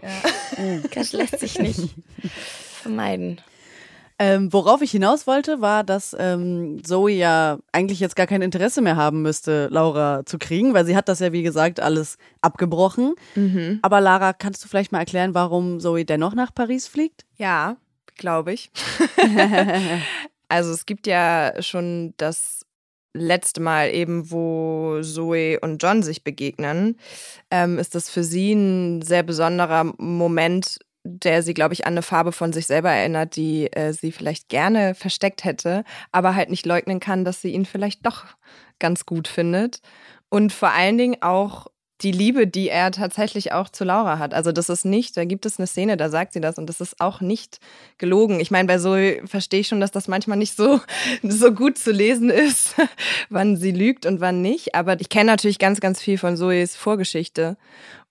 Das 0.94 1.12
lässt 1.12 1.40
sich 1.40 1.58
nicht 1.58 1.80
vermeiden. 2.82 3.40
Ähm, 4.22 4.52
worauf 4.52 4.82
ich 4.82 4.92
hinaus 4.92 5.26
wollte, 5.26 5.60
war, 5.60 5.82
dass 5.82 6.14
ähm, 6.16 6.80
Zoe 6.84 7.10
ja 7.10 7.58
eigentlich 7.72 7.98
jetzt 7.98 8.14
gar 8.14 8.28
kein 8.28 8.40
Interesse 8.40 8.80
mehr 8.80 8.94
haben 8.94 9.20
müsste, 9.20 9.66
Laura 9.72 10.24
zu 10.24 10.38
kriegen, 10.38 10.74
weil 10.74 10.86
sie 10.86 10.94
hat 10.94 11.08
das 11.08 11.18
ja, 11.18 11.32
wie 11.32 11.42
gesagt, 11.42 11.80
alles 11.80 12.18
abgebrochen. 12.40 13.16
Mhm. 13.34 13.80
Aber 13.82 14.00
Lara, 14.00 14.32
kannst 14.32 14.62
du 14.62 14.68
vielleicht 14.68 14.92
mal 14.92 15.00
erklären, 15.00 15.34
warum 15.34 15.80
Zoe 15.80 16.04
dennoch 16.04 16.36
nach 16.36 16.54
Paris 16.54 16.86
fliegt? 16.86 17.24
Ja, 17.36 17.76
glaube 18.14 18.52
ich. 18.52 18.70
also 20.48 20.70
es 20.70 20.86
gibt 20.86 21.08
ja 21.08 21.60
schon 21.60 22.14
das 22.16 22.64
letzte 23.14 23.60
Mal 23.60 23.90
eben, 23.90 24.30
wo 24.30 25.00
Zoe 25.02 25.58
und 25.58 25.82
John 25.82 26.04
sich 26.04 26.22
begegnen, 26.22 26.96
ähm, 27.50 27.76
ist 27.76 27.96
das 27.96 28.08
für 28.08 28.22
sie 28.22 28.52
ein 28.52 29.02
sehr 29.02 29.24
besonderer 29.24 29.92
Moment 29.98 30.78
der 31.04 31.42
sie, 31.42 31.54
glaube 31.54 31.74
ich, 31.74 31.86
an 31.86 31.94
eine 31.94 32.02
Farbe 32.02 32.32
von 32.32 32.52
sich 32.52 32.66
selber 32.66 32.90
erinnert, 32.90 33.36
die 33.36 33.72
äh, 33.72 33.92
sie 33.92 34.12
vielleicht 34.12 34.48
gerne 34.48 34.94
versteckt 34.94 35.44
hätte, 35.44 35.84
aber 36.12 36.34
halt 36.34 36.50
nicht 36.50 36.66
leugnen 36.66 37.00
kann, 37.00 37.24
dass 37.24 37.40
sie 37.40 37.52
ihn 37.52 37.64
vielleicht 37.64 38.06
doch 38.06 38.24
ganz 38.78 39.04
gut 39.06 39.28
findet. 39.28 39.80
Und 40.28 40.52
vor 40.52 40.70
allen 40.70 40.98
Dingen 40.98 41.20
auch 41.20 41.66
die 42.02 42.12
Liebe, 42.12 42.46
die 42.46 42.68
er 42.68 42.90
tatsächlich 42.90 43.52
auch 43.52 43.68
zu 43.68 43.84
Laura 43.84 44.18
hat. 44.18 44.34
Also 44.34 44.50
das 44.50 44.68
ist 44.68 44.84
nicht, 44.84 45.16
da 45.16 45.24
gibt 45.24 45.46
es 45.46 45.58
eine 45.58 45.66
Szene, 45.66 45.96
da 45.96 46.08
sagt 46.08 46.32
sie 46.32 46.40
das 46.40 46.58
und 46.58 46.66
das 46.66 46.80
ist 46.80 47.00
auch 47.00 47.20
nicht 47.20 47.58
gelogen. 47.98 48.40
Ich 48.40 48.50
meine, 48.50 48.66
bei 48.66 48.78
Zoe 48.78 49.20
verstehe 49.26 49.60
ich 49.60 49.68
schon, 49.68 49.80
dass 49.80 49.92
das 49.92 50.08
manchmal 50.08 50.38
nicht 50.38 50.56
so, 50.56 50.80
so 51.22 51.52
gut 51.52 51.78
zu 51.78 51.92
lesen 51.92 52.30
ist, 52.30 52.74
wann 53.30 53.56
sie 53.56 53.70
lügt 53.70 54.06
und 54.06 54.20
wann 54.20 54.42
nicht. 54.42 54.74
Aber 54.74 55.00
ich 55.00 55.08
kenne 55.08 55.30
natürlich 55.30 55.58
ganz, 55.58 55.80
ganz 55.80 56.00
viel 56.00 56.18
von 56.18 56.36
Zoes 56.36 56.76
Vorgeschichte 56.76 57.56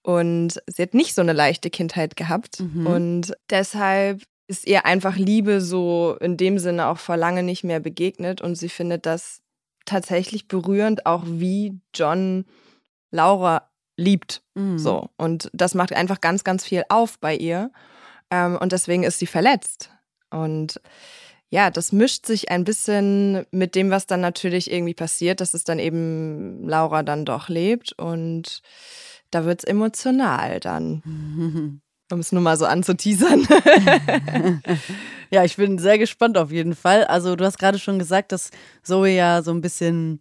und 0.03 0.61
sie 0.67 0.81
hat 0.81 0.93
nicht 0.93 1.13
so 1.13 1.21
eine 1.21 1.33
leichte 1.33 1.69
Kindheit 1.69 2.15
gehabt. 2.15 2.59
Mhm. 2.59 2.87
Und 2.87 3.33
deshalb 3.49 4.23
ist 4.47 4.67
ihr 4.67 4.85
einfach 4.85 5.15
Liebe 5.15 5.61
so 5.61 6.17
in 6.19 6.37
dem 6.37 6.57
Sinne 6.59 6.87
auch 6.87 6.97
vor 6.97 7.17
lange 7.17 7.43
nicht 7.43 7.63
mehr 7.63 7.79
begegnet. 7.79 8.41
Und 8.41 8.55
sie 8.55 8.69
findet 8.69 9.05
das 9.05 9.41
tatsächlich 9.85 10.47
berührend, 10.47 11.05
auch 11.05 11.23
wie 11.25 11.79
John 11.93 12.45
Laura 13.11 13.69
liebt. 13.95 14.41
Mhm. 14.55 14.79
So. 14.79 15.09
Und 15.17 15.49
das 15.53 15.75
macht 15.75 15.93
einfach 15.93 16.19
ganz, 16.19 16.43
ganz 16.43 16.65
viel 16.65 16.83
auf 16.89 17.19
bei 17.19 17.35
ihr. 17.35 17.71
Ähm, 18.31 18.57
und 18.57 18.71
deswegen 18.71 19.03
ist 19.03 19.19
sie 19.19 19.27
verletzt. 19.27 19.91
Und 20.31 20.81
ja, 21.49 21.69
das 21.69 21.91
mischt 21.91 22.25
sich 22.25 22.49
ein 22.49 22.63
bisschen 22.63 23.45
mit 23.51 23.75
dem, 23.75 23.91
was 23.91 24.07
dann 24.07 24.21
natürlich 24.21 24.71
irgendwie 24.71 24.93
passiert, 24.93 25.41
dass 25.41 25.53
es 25.53 25.65
dann 25.65 25.79
eben 25.79 26.67
Laura 26.67 27.03
dann 27.03 27.25
doch 27.25 27.49
lebt. 27.49 27.93
Und 27.93 28.61
da 29.31 29.45
wird 29.45 29.61
es 29.61 29.63
emotional 29.63 30.59
dann. 30.59 31.81
Um 32.11 32.19
es 32.19 32.33
nur 32.33 32.41
mal 32.41 32.57
so 32.57 32.65
anzuteasern. 32.65 33.47
ja, 35.31 35.45
ich 35.45 35.55
bin 35.55 35.77
sehr 35.77 35.97
gespannt 35.97 36.37
auf 36.37 36.51
jeden 36.51 36.75
Fall. 36.75 37.05
Also, 37.05 37.37
du 37.37 37.45
hast 37.45 37.57
gerade 37.57 37.79
schon 37.79 37.99
gesagt, 37.99 38.33
dass 38.33 38.51
Zoe 38.83 39.11
ja 39.11 39.41
so 39.43 39.51
ein 39.51 39.61
bisschen 39.61 40.19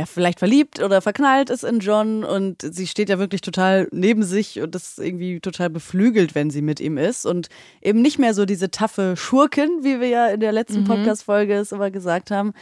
ja, 0.00 0.06
vielleicht 0.06 0.38
verliebt 0.38 0.82
oder 0.82 1.02
verknallt 1.02 1.50
ist 1.50 1.62
in 1.62 1.80
John 1.80 2.24
und 2.24 2.62
sie 2.62 2.86
steht 2.86 3.10
ja 3.10 3.18
wirklich 3.18 3.42
total 3.42 3.86
neben 3.92 4.22
sich 4.22 4.58
und 4.60 4.74
ist 4.74 4.98
irgendwie 4.98 5.40
total 5.40 5.68
beflügelt, 5.68 6.34
wenn 6.34 6.48
sie 6.48 6.62
mit 6.62 6.80
ihm 6.80 6.96
ist 6.96 7.26
und 7.26 7.48
eben 7.82 8.00
nicht 8.00 8.18
mehr 8.18 8.32
so 8.32 8.46
diese 8.46 8.70
taffe 8.70 9.14
Schurken, 9.18 9.84
wie 9.84 10.00
wir 10.00 10.08
ja 10.08 10.28
in 10.28 10.40
der 10.40 10.52
letzten 10.52 10.80
mhm. 10.80 10.86
Podcast-Folge 10.86 11.54
es 11.54 11.72
immer 11.72 11.90
gesagt 11.90 12.30
haben. 12.30 12.54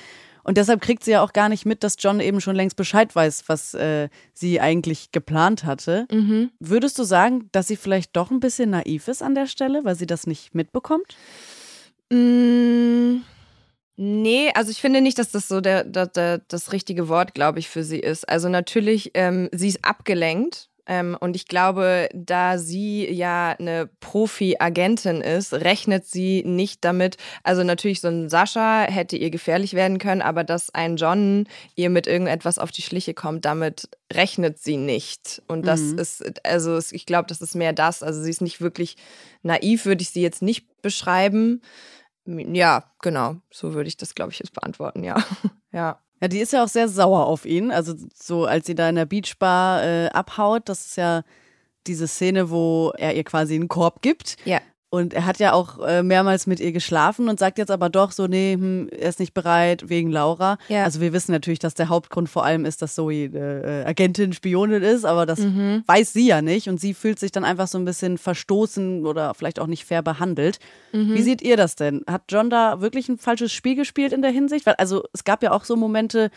Und 0.48 0.56
deshalb 0.56 0.80
kriegt 0.80 1.04
sie 1.04 1.10
ja 1.10 1.22
auch 1.22 1.34
gar 1.34 1.50
nicht 1.50 1.66
mit, 1.66 1.84
dass 1.84 1.96
John 1.98 2.20
eben 2.20 2.40
schon 2.40 2.56
längst 2.56 2.74
Bescheid 2.74 3.14
weiß, 3.14 3.44
was 3.48 3.74
äh, 3.74 4.08
sie 4.32 4.62
eigentlich 4.62 5.12
geplant 5.12 5.64
hatte. 5.64 6.06
Mhm. 6.10 6.50
Würdest 6.58 6.98
du 6.98 7.04
sagen, 7.04 7.50
dass 7.52 7.66
sie 7.66 7.76
vielleicht 7.76 8.16
doch 8.16 8.30
ein 8.30 8.40
bisschen 8.40 8.70
naiv 8.70 9.08
ist 9.08 9.22
an 9.22 9.34
der 9.34 9.46
Stelle, 9.46 9.84
weil 9.84 9.94
sie 9.94 10.06
das 10.06 10.26
nicht 10.26 10.54
mitbekommt? 10.54 11.18
Mmh. 12.10 13.20
Nee, 13.96 14.50
also 14.54 14.70
ich 14.70 14.80
finde 14.80 15.02
nicht, 15.02 15.18
dass 15.18 15.32
das 15.32 15.48
so 15.48 15.60
der, 15.60 15.84
der, 15.84 16.06
der 16.06 16.38
das 16.38 16.72
richtige 16.72 17.08
Wort, 17.08 17.34
glaube 17.34 17.58
ich, 17.58 17.68
für 17.68 17.84
sie 17.84 17.98
ist. 17.98 18.26
Also 18.26 18.48
natürlich, 18.48 19.10
ähm, 19.12 19.50
sie 19.52 19.68
ist 19.68 19.84
abgelenkt. 19.84 20.67
Ähm, 20.88 21.16
und 21.20 21.36
ich 21.36 21.46
glaube, 21.46 22.08
da 22.14 22.58
sie 22.58 23.06
ja 23.08 23.54
eine 23.58 23.90
Profi-Agentin 24.00 25.20
ist, 25.20 25.52
rechnet 25.52 26.06
sie 26.06 26.42
nicht 26.44 26.82
damit. 26.84 27.18
Also 27.42 27.62
natürlich, 27.62 28.00
so 28.00 28.08
ein 28.08 28.30
Sascha 28.30 28.82
hätte 28.82 29.16
ihr 29.16 29.30
gefährlich 29.30 29.74
werden 29.74 29.98
können, 29.98 30.22
aber 30.22 30.44
dass 30.44 30.74
ein 30.74 30.96
John 30.96 31.46
ihr 31.76 31.90
mit 31.90 32.06
irgendetwas 32.06 32.58
auf 32.58 32.72
die 32.72 32.82
Schliche 32.82 33.12
kommt, 33.12 33.44
damit 33.44 33.90
rechnet 34.10 34.58
sie 34.58 34.78
nicht. 34.78 35.42
Und 35.46 35.66
das 35.66 35.80
mhm. 35.80 35.98
ist, 35.98 36.46
also 36.46 36.78
ich 36.90 37.04
glaube, 37.04 37.28
das 37.28 37.42
ist 37.42 37.54
mehr 37.54 37.74
das. 37.74 38.02
Also 38.02 38.22
sie 38.22 38.30
ist 38.30 38.40
nicht 38.40 38.62
wirklich 38.62 38.96
naiv, 39.42 39.84
würde 39.84 40.00
ich 40.02 40.10
sie 40.10 40.22
jetzt 40.22 40.40
nicht 40.40 40.80
beschreiben. 40.80 41.60
Ja, 42.24 42.90
genau. 43.02 43.36
So 43.50 43.74
würde 43.74 43.88
ich 43.88 43.98
das, 43.98 44.14
glaube 44.14 44.32
ich, 44.32 44.38
jetzt 44.38 44.54
beantworten, 44.54 45.04
ja. 45.04 45.16
ja. 45.72 46.00
Ja, 46.20 46.28
die 46.28 46.40
ist 46.40 46.52
ja 46.52 46.64
auch 46.64 46.68
sehr 46.68 46.88
sauer 46.88 47.26
auf 47.26 47.44
ihn. 47.44 47.70
Also 47.70 47.94
so, 48.14 48.44
als 48.44 48.66
sie 48.66 48.74
da 48.74 48.88
in 48.88 48.96
der 48.96 49.06
Beachbar 49.06 49.84
äh, 49.84 50.08
abhaut, 50.08 50.68
das 50.68 50.86
ist 50.86 50.96
ja 50.96 51.22
diese 51.86 52.08
Szene, 52.08 52.50
wo 52.50 52.92
er 52.96 53.14
ihr 53.14 53.24
quasi 53.24 53.54
einen 53.54 53.68
Korb 53.68 54.02
gibt. 54.02 54.36
Ja. 54.44 54.60
Und 54.90 55.12
er 55.12 55.26
hat 55.26 55.38
ja 55.38 55.52
auch 55.52 55.86
äh, 55.86 56.02
mehrmals 56.02 56.46
mit 56.46 56.60
ihr 56.60 56.72
geschlafen 56.72 57.28
und 57.28 57.38
sagt 57.38 57.58
jetzt 57.58 57.70
aber 57.70 57.90
doch 57.90 58.10
so, 58.10 58.26
nee, 58.26 58.54
hm, 58.54 58.88
er 58.90 59.10
ist 59.10 59.20
nicht 59.20 59.34
bereit 59.34 59.90
wegen 59.90 60.10
Laura. 60.10 60.56
Ja. 60.68 60.84
Also 60.84 61.02
wir 61.02 61.12
wissen 61.12 61.30
natürlich, 61.30 61.58
dass 61.58 61.74
der 61.74 61.90
Hauptgrund 61.90 62.30
vor 62.30 62.44
allem 62.44 62.64
ist, 62.64 62.80
dass 62.80 62.94
Zoe 62.94 63.26
äh, 63.26 63.84
Agentin, 63.84 64.32
Spionin 64.32 64.82
ist, 64.82 65.04
aber 65.04 65.26
das 65.26 65.40
mhm. 65.40 65.82
weiß 65.86 66.14
sie 66.14 66.26
ja 66.26 66.40
nicht 66.40 66.70
und 66.70 66.80
sie 66.80 66.94
fühlt 66.94 67.18
sich 67.18 67.32
dann 67.32 67.44
einfach 67.44 67.68
so 67.68 67.76
ein 67.76 67.84
bisschen 67.84 68.16
verstoßen 68.16 69.04
oder 69.04 69.34
vielleicht 69.34 69.60
auch 69.60 69.66
nicht 69.66 69.84
fair 69.84 70.00
behandelt. 70.00 70.58
Mhm. 70.92 71.14
Wie 71.14 71.22
seht 71.22 71.42
ihr 71.42 71.58
das 71.58 71.76
denn? 71.76 72.02
Hat 72.08 72.22
John 72.30 72.48
da 72.48 72.80
wirklich 72.80 73.10
ein 73.10 73.18
falsches 73.18 73.52
Spiel 73.52 73.74
gespielt 73.74 74.14
in 74.14 74.22
der 74.22 74.30
Hinsicht? 74.30 74.64
Weil 74.64 74.76
also 74.76 75.04
es 75.12 75.24
gab 75.24 75.42
ja 75.42 75.52
auch 75.52 75.64
so 75.64 75.76
Momente, 75.76 76.30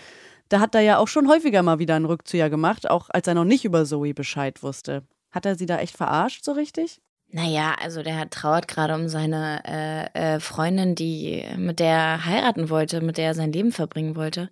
da 0.50 0.60
hat 0.60 0.76
er 0.76 0.82
ja 0.82 0.98
auch 0.98 1.08
schon 1.08 1.30
häufiger 1.30 1.64
mal 1.64 1.80
wieder 1.80 1.96
einen 1.96 2.04
Rückzieher 2.04 2.50
gemacht, 2.50 2.90
auch 2.90 3.10
als 3.10 3.28
er 3.28 3.34
noch 3.34 3.46
nicht 3.46 3.64
über 3.64 3.86
Zoe 3.86 4.14
Bescheid 4.14 4.62
wusste. 4.62 5.04
Hat 5.32 5.46
er 5.46 5.56
sie 5.56 5.66
da 5.66 5.78
echt 5.78 5.96
verarscht 5.96 6.44
so 6.44 6.52
richtig? 6.52 7.00
Naja, 7.34 7.76
also 7.80 8.04
der 8.04 8.30
trauert 8.30 8.68
gerade 8.68 8.94
um 8.94 9.08
seine 9.08 9.62
äh, 9.66 10.36
äh, 10.36 10.40
Freundin, 10.42 10.96
die 10.96 11.46
mit 11.58 11.80
der 11.80 11.88
er 11.88 12.26
heiraten 12.26 12.70
wollte, 12.70 13.00
mit 13.02 13.18
der 13.18 13.28
er 13.28 13.36
sein 13.36 13.54
Leben 13.54 13.72
verbringen 13.72 14.16
wollte. 14.18 14.50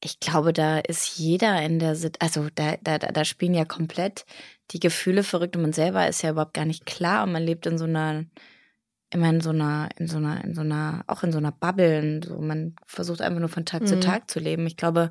Ich 0.00 0.20
glaube, 0.20 0.52
da 0.52 0.78
ist 0.78 1.18
jeder 1.18 1.60
in 1.62 1.80
der 1.80 1.96
Sit 1.96 2.22
also 2.22 2.48
da, 2.54 2.76
da, 2.82 2.98
da 2.98 3.24
spielen 3.24 3.54
ja 3.54 3.64
komplett 3.64 4.26
die 4.70 4.80
Gefühle 4.80 5.24
verrückt 5.24 5.56
und 5.56 5.62
man 5.62 5.72
selber 5.72 6.06
ist 6.06 6.22
ja 6.22 6.30
überhaupt 6.30 6.54
gar 6.54 6.66
nicht 6.66 6.86
klar 6.86 7.24
und 7.24 7.32
man 7.32 7.42
lebt 7.42 7.66
in 7.66 7.78
so 7.78 7.84
einer, 7.84 8.24
immer 9.10 9.30
in 9.30 9.40
so 9.40 9.50
einer, 9.50 9.88
in 9.96 10.06
so 10.06 10.18
einer, 10.18 10.44
in 10.44 10.54
so 10.54 10.60
einer, 10.60 11.04
auch 11.08 11.24
in 11.24 11.32
so 11.32 11.38
einer 11.38 11.52
Bubble. 11.52 12.20
So, 12.24 12.38
man 12.38 12.76
versucht 12.86 13.22
einfach 13.22 13.40
nur 13.40 13.48
von 13.48 13.64
Tag 13.64 13.82
mhm. 13.82 13.86
zu 13.86 13.98
Tag 14.00 14.30
zu 14.30 14.38
leben. 14.38 14.66
Ich 14.66 14.76
glaube, 14.76 15.10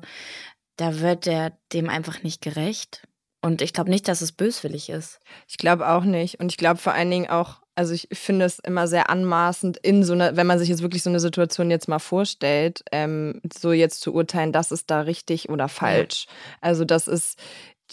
da 0.76 1.00
wird 1.00 1.26
der 1.26 1.58
dem 1.72 1.90
einfach 1.90 2.22
nicht 2.22 2.40
gerecht. 2.40 3.07
Und 3.40 3.62
ich 3.62 3.72
glaube 3.72 3.90
nicht, 3.90 4.08
dass 4.08 4.20
es 4.20 4.32
böswillig 4.32 4.88
ist. 4.88 5.20
Ich 5.46 5.58
glaube 5.58 5.88
auch 5.88 6.02
nicht. 6.04 6.40
Und 6.40 6.50
ich 6.50 6.56
glaube 6.56 6.80
vor 6.80 6.92
allen 6.92 7.10
Dingen 7.10 7.30
auch, 7.30 7.60
also 7.76 7.94
ich 7.94 8.08
finde 8.12 8.44
es 8.44 8.58
immer 8.58 8.88
sehr 8.88 9.10
anmaßend, 9.10 9.76
in 9.78 10.02
so 10.02 10.12
einer, 10.12 10.36
wenn 10.36 10.46
man 10.46 10.58
sich 10.58 10.68
jetzt 10.68 10.82
wirklich 10.82 11.04
so 11.04 11.10
eine 11.10 11.20
Situation 11.20 11.70
jetzt 11.70 11.86
mal 11.86 12.00
vorstellt, 12.00 12.82
ähm, 12.90 13.40
so 13.56 13.72
jetzt 13.72 14.00
zu 14.00 14.12
urteilen, 14.12 14.52
das 14.52 14.72
ist 14.72 14.90
da 14.90 15.02
richtig 15.02 15.48
oder 15.50 15.68
falsch. 15.68 16.26
Ja. 16.26 16.32
Also 16.62 16.84
das 16.84 17.06
ist, 17.06 17.38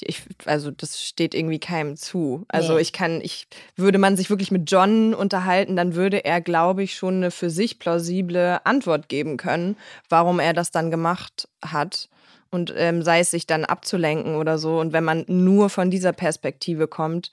ich, 0.01 0.23
also 0.45 0.71
das 0.71 1.01
steht 1.01 1.35
irgendwie 1.35 1.59
keinem 1.59 1.95
zu. 1.95 2.45
Also 2.47 2.73
nee. 2.75 2.81
ich 2.81 2.91
kann, 2.91 3.21
ich 3.21 3.47
würde 3.75 3.99
man 3.99 4.17
sich 4.17 4.31
wirklich 4.31 4.49
mit 4.49 4.69
John 4.71 5.13
unterhalten, 5.13 5.75
dann 5.75 5.93
würde 5.93 6.25
er, 6.25 6.41
glaube 6.41 6.81
ich, 6.81 6.95
schon 6.95 7.17
eine 7.17 7.29
für 7.29 7.51
sich 7.51 7.77
plausible 7.77 8.65
Antwort 8.65 9.09
geben 9.09 9.37
können, 9.37 9.77
warum 10.09 10.39
er 10.39 10.53
das 10.53 10.71
dann 10.71 10.89
gemacht 10.89 11.47
hat 11.63 12.09
und 12.55 12.73
ähm, 12.75 13.03
sei 13.03 13.19
es 13.19 13.29
sich 13.29 13.45
dann 13.45 13.65
abzulenken 13.65 14.35
oder 14.35 14.57
so. 14.57 14.79
Und 14.79 14.93
wenn 14.93 15.03
man 15.03 15.25
nur 15.27 15.69
von 15.69 15.91
dieser 15.91 16.13
Perspektive 16.13 16.87
kommt, 16.87 17.31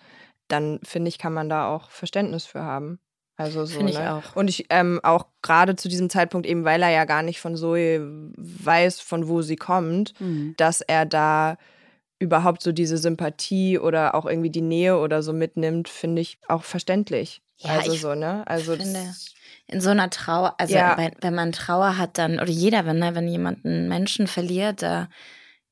dann 0.48 0.80
finde 0.82 1.08
ich, 1.08 1.18
kann 1.18 1.32
man 1.32 1.48
da 1.48 1.68
auch 1.68 1.90
Verständnis 1.90 2.44
für 2.44 2.62
haben. 2.62 2.98
Also 3.36 3.64
so, 3.64 3.78
Finde 3.78 3.92
ich 3.92 3.98
ne? 3.98 4.14
auch. 4.14 4.36
Und 4.36 4.48
ich 4.48 4.66
ähm, 4.68 5.00
auch 5.02 5.26
gerade 5.40 5.76
zu 5.76 5.88
diesem 5.88 6.10
Zeitpunkt, 6.10 6.46
eben 6.46 6.64
weil 6.64 6.82
er 6.82 6.90
ja 6.90 7.04
gar 7.06 7.22
nicht 7.22 7.40
von 7.40 7.56
Zoe 7.56 8.00
weiß, 8.36 9.00
von 9.00 9.28
wo 9.28 9.40
sie 9.40 9.56
kommt, 9.56 10.20
mhm. 10.20 10.54
dass 10.58 10.80
er 10.82 11.06
da 11.06 11.56
überhaupt 12.18 12.62
so 12.62 12.72
diese 12.72 12.98
Sympathie 12.98 13.78
oder 13.78 14.14
auch 14.14 14.26
irgendwie 14.26 14.50
die 14.50 14.60
Nähe 14.60 14.98
oder 14.98 15.22
so 15.22 15.32
mitnimmt, 15.32 15.88
finde 15.88 16.22
ich 16.22 16.38
auch 16.46 16.62
verständlich. 16.62 17.42
Ja, 17.58 17.78
also 17.78 17.94
so, 17.94 18.14
ne? 18.14 18.44
Also 18.46 18.76
finde, 18.76 19.14
in 19.66 19.80
so 19.80 19.90
einer 19.90 20.10
Trauer, 20.10 20.54
also 20.58 20.74
ja. 20.74 20.96
wenn, 20.96 21.12
wenn, 21.20 21.34
man 21.34 21.52
Trauer 21.52 21.96
hat, 21.98 22.18
dann, 22.18 22.38
oder 22.38 22.50
jeder, 22.50 22.84
wenn, 22.86 22.98
ne, 22.98 23.14
wenn 23.14 23.28
jemand 23.28 23.64
einen 23.64 23.88
Menschen 23.88 24.26
verliert, 24.26 24.82
da 24.82 25.08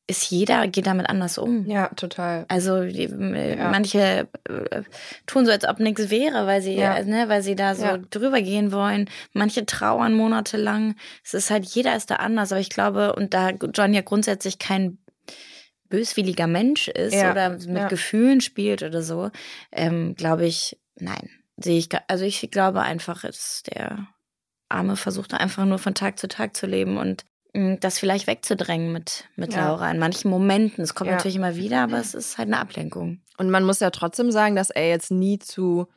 ist 0.07 0.29
jeder, 0.31 0.67
geht 0.67 0.87
damit 0.87 1.09
anders 1.09 1.39
um. 1.39 1.67
Ja, 1.67 1.89
total. 1.89 2.45
Also 2.49 2.85
die, 2.85 3.05
ja. 3.05 3.71
manche 3.71 4.29
äh, 4.49 4.83
tun 5.27 5.47
so, 5.47 5.53
als 5.53 5.67
ob 5.69 5.79
nichts 5.79 6.11
wäre, 6.11 6.47
weil 6.47 6.63
sie, 6.63 6.75
ja. 6.75 7.01
ne, 7.05 7.29
weil 7.29 7.43
sie 7.43 7.55
da 7.55 7.77
so 7.77 7.85
ja. 7.85 7.97
drüber 7.97 8.43
gehen 8.43 8.73
wollen. 8.73 9.09
Manche 9.33 9.65
trauern 9.67 10.15
monatelang. 10.15 10.97
Es 11.25 11.33
ist 11.35 11.51
halt, 11.51 11.65
jeder 11.65 11.95
ist 11.95 12.11
da 12.11 12.17
anders. 12.17 12.51
Aber 12.51 12.61
ich 12.61 12.71
glaube, 12.71 13.15
und 13.15 13.35
da 13.35 13.51
John 13.51 13.95
ja 13.95 14.01
grundsätzlich 14.01 14.59
kein 14.59 14.99
böswilliger 15.89 16.49
Mensch 16.49 16.89
ist 16.89 17.15
oder 17.15 17.51
mit 17.51 17.89
Gefühlen 17.89 18.41
spielt 18.41 18.83
oder 18.83 19.03
so, 19.03 19.31
ähm, 19.71 20.15
glaube 20.17 20.47
ich, 20.47 20.77
nein 20.97 21.31
sehe 21.63 21.79
ich, 21.79 21.89
also 22.09 22.25
ich 22.25 22.51
glaube 22.51 22.83
einfach, 22.83 23.23
dass 23.23 23.63
der 23.63 24.07
Arme 24.69 24.97
versucht 24.97 25.35
einfach 25.35 25.65
nur 25.65 25.79
von 25.79 25.95
Tag 25.95 26.19
zu 26.19 26.29
Tag 26.29 26.57
zu 26.57 26.67
leben 26.67 26.97
und 26.97 27.25
mm, 27.55 27.75
das 27.81 27.99
vielleicht 27.99 28.27
wegzudrängen 28.27 28.93
mit, 28.93 29.25
mit 29.37 29.55
ja. 29.55 29.67
Laura 29.67 29.91
in 29.91 29.99
manchen 29.99 30.31
Momenten. 30.31 30.83
Es 30.83 30.95
kommt 30.95 31.11
ja. 31.11 31.17
natürlich 31.17 31.37
immer 31.37 31.57
wieder, 31.57 31.83
aber 31.83 31.99
es 31.99 32.15
ist 32.15 32.39
halt 32.39 32.49
eine 32.49 32.59
Ablenkung. 32.59 33.21
Und 33.37 33.51
man 33.51 33.65
muss 33.65 33.81
ja 33.81 33.91
trotzdem 33.91 34.31
sagen, 34.31 34.57
dass 34.57 34.71
er 34.71 34.89
jetzt 34.89 35.11
nie 35.11 35.39
zu 35.39 35.89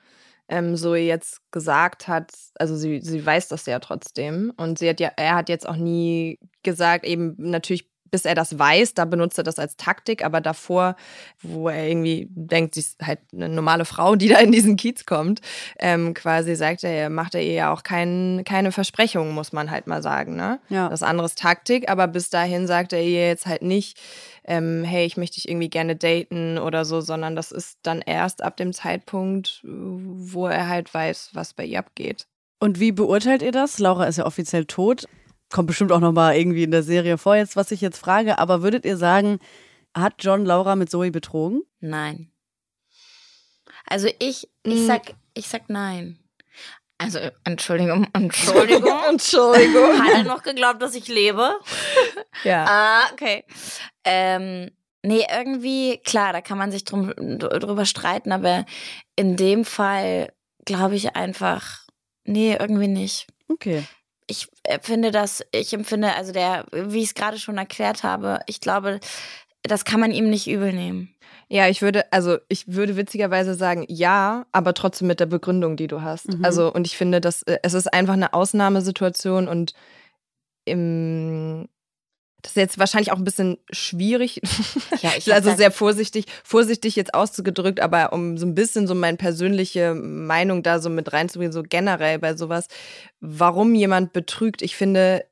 ähm, 0.49 0.75
so 0.75 0.95
jetzt 0.95 1.39
gesagt 1.51 2.07
hat, 2.07 2.31
also 2.55 2.75
sie, 2.75 2.99
sie 3.01 3.25
weiß 3.25 3.47
das 3.47 3.65
ja 3.65 3.79
trotzdem. 3.79 4.51
Und 4.57 4.79
sie 4.79 4.89
hat 4.89 4.99
ja, 4.99 5.11
er 5.15 5.35
hat 5.35 5.49
jetzt 5.49 5.67
auch 5.67 5.75
nie 5.75 6.39
gesagt, 6.63 7.05
eben 7.05 7.35
natürlich 7.37 7.89
bis 8.13 8.25
er 8.25 8.35
das 8.35 8.59
weiß, 8.59 8.93
da 8.93 9.05
benutzt 9.05 9.39
er 9.39 9.43
das 9.43 9.57
als 9.57 9.75
Taktik, 9.75 10.23
aber 10.23 10.39
davor, 10.39 10.95
wo 11.41 11.67
er 11.67 11.87
irgendwie 11.87 12.27
denkt, 12.29 12.75
sie 12.75 12.81
ist 12.81 13.01
halt 13.01 13.17
eine 13.33 13.49
normale 13.49 13.85
Frau, 13.85 14.15
die 14.15 14.27
da 14.27 14.37
in 14.37 14.51
diesen 14.51 14.75
Kiez 14.75 15.07
kommt, 15.07 15.41
ähm, 15.79 16.13
quasi 16.13 16.53
sagt 16.55 16.83
er, 16.83 17.09
macht 17.09 17.33
er 17.33 17.41
ihr 17.41 17.53
ja 17.53 17.73
auch 17.73 17.81
kein, 17.81 18.43
keine 18.45 18.71
Versprechungen, 18.71 19.33
muss 19.33 19.51
man 19.51 19.71
halt 19.71 19.87
mal 19.87 20.03
sagen. 20.03 20.35
Ne? 20.35 20.59
Ja. 20.69 20.89
Das 20.89 21.01
andere 21.01 21.25
ist 21.25 21.39
Taktik, 21.39 21.89
aber 21.89 22.05
bis 22.05 22.29
dahin 22.29 22.67
sagt 22.67 22.93
er 22.93 23.01
ihr 23.01 23.29
jetzt 23.29 23.47
halt 23.47 23.63
nicht, 23.63 23.99
ähm, 24.43 24.83
hey, 24.83 25.07
ich 25.07 25.17
möchte 25.17 25.41
dich 25.41 25.49
irgendwie 25.49 25.71
gerne 25.71 25.95
daten 25.95 26.59
oder 26.59 26.85
so, 26.85 27.01
sondern 27.01 27.35
das 27.35 27.51
ist 27.51 27.79
dann 27.81 28.03
erst 28.03 28.43
ab 28.43 28.57
dem 28.57 28.73
Zeitpunkt, 28.73 29.61
wo 29.63 30.45
er 30.45 30.67
halt 30.67 30.93
weiß, 30.93 31.31
was 31.33 31.55
bei 31.55 31.65
ihr 31.65 31.79
abgeht. 31.79 32.27
Und 32.59 32.79
wie 32.79 32.91
beurteilt 32.91 33.41
ihr 33.41 33.51
das? 33.51 33.79
Laura 33.79 34.05
ist 34.05 34.19
ja 34.19 34.27
offiziell 34.27 34.65
tot 34.65 35.07
kommt 35.53 35.67
bestimmt 35.67 35.91
auch 35.93 36.01
nochmal 36.01 36.35
irgendwie 36.35 36.63
in 36.63 36.71
der 36.71 36.83
Serie 36.83 37.17
vor, 37.17 37.35
jetzt, 37.35 37.55
was 37.55 37.71
ich 37.71 37.79
jetzt 37.79 37.99
frage. 37.99 38.39
Aber 38.39 38.61
würdet 38.61 38.83
ihr 38.83 38.97
sagen, 38.97 39.39
hat 39.93 40.15
John 40.19 40.45
Laura 40.45 40.75
mit 40.75 40.89
Zoe 40.89 41.11
betrogen? 41.11 41.61
Nein. 41.79 42.31
Also 43.85 44.09
ich, 44.19 44.49
ich 44.63 44.79
hm. 44.79 44.85
sag, 44.87 45.13
ich 45.33 45.47
sag 45.47 45.69
nein. 45.69 46.19
Also, 46.97 47.19
Entschuldigung, 47.43 48.07
Entschuldigung. 48.13 48.99
Entschuldigung. 49.09 50.01
Hat 50.01 50.13
er 50.13 50.23
noch 50.23 50.41
geglaubt, 50.41 50.81
dass 50.81 50.95
ich 50.95 51.07
lebe? 51.07 51.59
ja. 52.43 52.65
Ah, 52.67 53.11
okay. 53.13 53.43
Ähm, 54.03 54.71
nee, 55.03 55.25
irgendwie, 55.29 55.99
klar, 55.99 56.33
da 56.33 56.41
kann 56.41 56.57
man 56.57 56.71
sich 56.71 56.83
drum, 56.83 57.13
drüber 57.15 57.85
streiten, 57.85 58.31
aber 58.31 58.65
in 59.15 59.35
dem 59.35 59.65
Fall 59.65 60.33
glaube 60.65 60.95
ich 60.95 61.15
einfach, 61.15 61.85
nee, 62.23 62.55
irgendwie 62.59 62.87
nicht. 62.87 63.27
Okay. 63.49 63.83
Ich 64.27 64.47
empfinde 64.63 65.11
das, 65.11 65.43
ich 65.51 65.73
empfinde, 65.73 66.15
also 66.15 66.31
der, 66.31 66.65
wie 66.71 66.99
ich 66.99 67.09
es 67.09 67.13
gerade 67.13 67.37
schon 67.37 67.57
erklärt 67.57 68.03
habe, 68.03 68.39
ich 68.47 68.61
glaube, 68.61 68.99
das 69.63 69.85
kann 69.85 69.99
man 69.99 70.11
ihm 70.11 70.29
nicht 70.29 70.49
übel 70.49 70.73
nehmen. 70.73 71.15
Ja, 71.49 71.67
ich 71.67 71.81
würde, 71.81 72.11
also 72.11 72.37
ich 72.47 72.73
würde 72.73 72.95
witzigerweise 72.97 73.53
sagen, 73.53 73.85
ja, 73.87 74.45
aber 74.51 74.73
trotzdem 74.73 75.07
mit 75.07 75.19
der 75.19 75.25
Begründung, 75.25 75.77
die 75.77 75.87
du 75.87 76.01
hast. 76.01 76.33
Mhm. 76.33 76.43
Also, 76.43 76.73
und 76.73 76.87
ich 76.87 76.97
finde, 76.97 77.21
dass 77.21 77.43
äh, 77.43 77.59
es 77.63 77.73
ist 77.73 77.93
einfach 77.93 78.13
eine 78.13 78.33
Ausnahmesituation 78.33 79.47
und 79.47 79.73
im 80.65 81.67
das 82.43 82.51
ist 82.51 82.57
jetzt 82.57 82.77
wahrscheinlich 82.77 83.11
auch 83.11 83.17
ein 83.17 83.23
bisschen 83.23 83.57
schwierig. 83.71 84.41
Ja, 85.01 85.11
ich 85.17 85.33
also 85.33 85.55
sehr 85.55 85.71
vorsichtig, 85.71 86.25
vorsichtig 86.43 86.95
jetzt 86.95 87.13
ausgedrückt, 87.13 87.79
aber 87.79 88.11
um 88.11 88.37
so 88.37 88.45
ein 88.45 88.53
bisschen 88.53 88.85
so 88.85 88.93
meine 88.93 89.17
persönliche 89.17 89.95
Meinung 89.95 90.61
da 90.61 90.79
so 90.79 90.89
mit 90.89 91.13
reinzubringen, 91.13 91.53
so 91.53 91.63
generell 91.63 92.19
bei 92.19 92.35
sowas, 92.35 92.67
warum 93.21 93.73
jemand 93.73 94.11
betrügt, 94.11 94.61
ich 94.61 94.75
finde, 94.75 95.25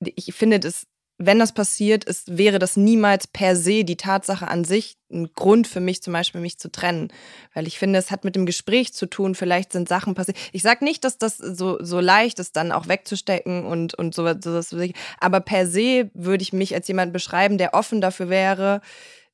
ich 0.00 0.34
finde 0.34 0.60
das, 0.60 0.86
wenn 1.18 1.38
das 1.38 1.52
passiert 1.52 2.04
ist, 2.04 2.36
wäre 2.36 2.58
das 2.58 2.76
niemals 2.76 3.26
per 3.26 3.54
se 3.54 3.84
die 3.84 3.96
Tatsache 3.96 4.48
an 4.48 4.64
sich 4.64 4.96
ein 5.12 5.32
Grund 5.34 5.66
für 5.66 5.80
mich 5.80 6.02
zum 6.02 6.12
Beispiel, 6.14 6.40
mich 6.40 6.58
zu 6.58 6.70
trennen. 6.70 7.12
Weil 7.54 7.66
ich 7.66 7.78
finde, 7.78 7.98
es 7.98 8.10
hat 8.10 8.24
mit 8.24 8.34
dem 8.34 8.46
Gespräch 8.46 8.92
zu 8.94 9.06
tun, 9.06 9.34
vielleicht 9.34 9.72
sind 9.72 9.88
Sachen 9.88 10.14
passiert. 10.14 10.38
Ich 10.52 10.62
sage 10.62 10.84
nicht, 10.84 11.04
dass 11.04 11.18
das 11.18 11.36
so, 11.36 11.82
so 11.82 12.00
leicht 12.00 12.38
ist, 12.38 12.56
dann 12.56 12.72
auch 12.72 12.88
wegzustecken 12.88 13.64
und, 13.64 13.94
und 13.94 14.14
sowas, 14.14 14.38
sowas. 14.42 14.74
Aber 15.20 15.40
per 15.40 15.66
se 15.66 16.10
würde 16.14 16.42
ich 16.42 16.52
mich 16.52 16.74
als 16.74 16.88
jemand 16.88 17.12
beschreiben, 17.12 17.58
der 17.58 17.74
offen 17.74 18.00
dafür 18.00 18.28
wäre, 18.28 18.80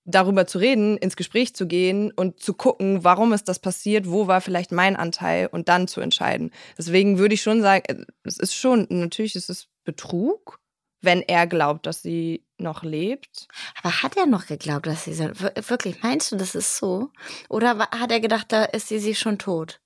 darüber 0.04 0.46
zu 0.46 0.58
reden, 0.58 0.96
ins 0.96 1.16
Gespräch 1.16 1.54
zu 1.54 1.66
gehen 1.66 2.10
und 2.10 2.40
zu 2.40 2.54
gucken, 2.54 3.04
warum 3.04 3.32
ist 3.32 3.48
das 3.48 3.58
passiert, 3.58 4.10
wo 4.10 4.26
war 4.26 4.40
vielleicht 4.40 4.72
mein 4.72 4.96
Anteil 4.96 5.46
und 5.46 5.68
dann 5.68 5.86
zu 5.86 6.00
entscheiden. 6.00 6.50
Deswegen 6.76 7.18
würde 7.18 7.34
ich 7.34 7.42
schon 7.42 7.60
sagen, 7.60 8.06
es 8.24 8.38
ist 8.38 8.54
schon, 8.54 8.86
natürlich 8.88 9.36
ist 9.36 9.50
es 9.50 9.68
Betrug, 9.84 10.60
wenn 11.00 11.22
er 11.22 11.46
glaubt, 11.46 11.86
dass 11.86 12.02
sie 12.02 12.44
noch 12.58 12.82
lebt. 12.82 13.46
Aber 13.82 14.02
hat 14.02 14.16
er 14.16 14.26
noch 14.26 14.46
geglaubt, 14.46 14.86
dass 14.86 15.04
sie 15.04 15.14
so, 15.14 15.24
wir- 15.24 15.52
wirklich, 15.68 16.02
meinst 16.02 16.32
du, 16.32 16.36
das 16.36 16.54
ist 16.54 16.76
so? 16.76 17.10
Oder 17.48 17.78
hat 17.78 18.10
er 18.10 18.20
gedacht, 18.20 18.46
da 18.50 18.64
ist 18.64 18.88
sie, 18.88 18.98
sie 18.98 19.14
schon 19.14 19.38
tot? 19.38 19.80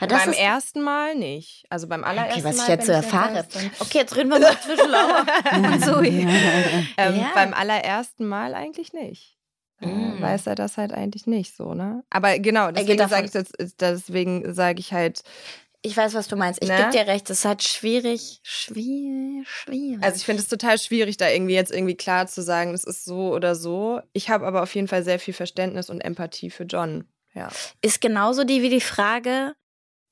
Beim 0.00 0.32
ersten 0.32 0.82
Mal 0.82 1.14
nicht. 1.14 1.64
Also 1.70 1.86
beim 1.86 2.02
allerersten 2.02 2.40
okay, 2.40 2.48
was 2.48 2.56
Mal. 2.56 2.62
ich 2.64 2.68
jetzt 2.70 2.86
so 2.86 2.92
erfahre. 2.92 3.46
Okay, 3.78 3.98
jetzt 3.98 4.16
reden 4.16 4.30
wir 4.30 4.40
mal 4.40 4.58
zwischen 4.60 4.90
Laura 4.90 5.24
und 5.54 5.84
Zoe. 5.84 6.08
Ähm, 6.96 7.20
Ja. 7.20 7.30
Beim 7.34 7.54
allerersten 7.54 8.26
Mal 8.26 8.54
eigentlich 8.54 8.92
nicht. 8.92 9.36
Äh, 9.80 9.86
Mm. 9.86 10.20
Weiß 10.20 10.48
er 10.48 10.56
das 10.56 10.76
halt 10.76 10.92
eigentlich 10.92 11.28
nicht 11.28 11.54
so, 11.54 11.72
ne? 11.74 12.02
Aber 12.10 12.36
genau, 12.40 12.72
deswegen 12.72 13.06
sage 13.08 13.30
ich 13.32 13.74
deswegen 13.78 14.52
sage 14.52 14.80
ich 14.80 14.92
halt, 14.92 15.22
Ich 15.82 15.96
weiß, 15.96 16.14
was 16.14 16.26
du 16.28 16.36
meinst. 16.36 16.62
Ich 16.62 16.68
Ne? 16.68 16.76
gebe 16.76 16.90
dir 16.90 17.06
recht, 17.06 17.30
es 17.30 17.38
ist 17.40 17.44
halt 17.44 17.62
schwierig, 17.62 18.40
schwierig, 18.42 19.46
schwierig. 19.48 20.02
also 20.02 20.16
ich 20.16 20.24
finde 20.24 20.42
es 20.42 20.48
total 20.48 20.76
schwierig, 20.78 21.16
da 21.16 21.28
irgendwie 21.28 21.54
jetzt 21.54 21.70
irgendwie 21.72 21.94
klar 21.96 22.26
zu 22.26 22.42
sagen, 22.42 22.74
es 22.74 22.84
ist 22.84 23.04
so 23.04 23.32
oder 23.34 23.54
so. 23.54 24.00
Ich 24.12 24.28
habe 24.30 24.46
aber 24.46 24.62
auf 24.62 24.74
jeden 24.74 24.88
Fall 24.88 25.04
sehr 25.04 25.18
viel 25.18 25.34
Verständnis 25.34 25.88
und 25.90 26.00
Empathie 26.00 26.50
für 26.50 26.64
John. 26.64 27.04
Ja. 27.34 27.48
ist 27.82 28.00
genauso 28.00 28.42
die 28.44 28.62
wie 28.62 28.70
die 28.70 28.80
Frage, 28.80 29.54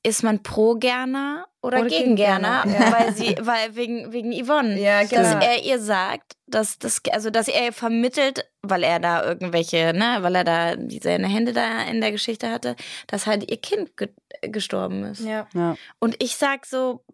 ist 0.06 0.22
man 0.22 0.42
pro 0.42 0.74
Gerner 0.74 1.46
oder, 1.60 1.80
Oder 1.80 1.88
gegen 1.88 2.04
gegen 2.04 2.16
Gerner? 2.16 2.62
Gerner, 2.64 2.86
ja. 2.86 2.92
Weil 2.92 3.12
sie, 3.12 3.36
weil 3.40 3.74
wegen, 3.74 4.12
wegen 4.12 4.32
Yvonne. 4.32 4.80
Ja, 4.80 5.00
Dass 5.00 5.10
genau. 5.10 5.44
er 5.44 5.64
ihr 5.64 5.80
sagt, 5.80 6.36
dass 6.46 6.78
das, 6.78 7.00
also 7.10 7.30
dass 7.30 7.48
er 7.48 7.66
ihr 7.66 7.72
vermittelt, 7.72 8.48
weil 8.62 8.84
er 8.84 9.00
da 9.00 9.24
irgendwelche, 9.24 9.92
ne, 9.92 10.18
weil 10.20 10.36
er 10.36 10.44
da 10.44 10.74
seine 11.02 11.26
Hände 11.26 11.52
da 11.52 11.82
in 11.82 12.00
der 12.00 12.12
Geschichte 12.12 12.50
hatte, 12.50 12.76
dass 13.08 13.26
halt 13.26 13.50
ihr 13.50 13.56
Kind 13.56 13.96
ge 13.96 14.08
gestorben 14.42 15.02
ist. 15.04 15.20
ja. 15.20 15.48
Ja. 15.54 15.76
Und 15.98 16.22
ich 16.22 16.36
sag 16.36 16.66
so, 16.66 17.04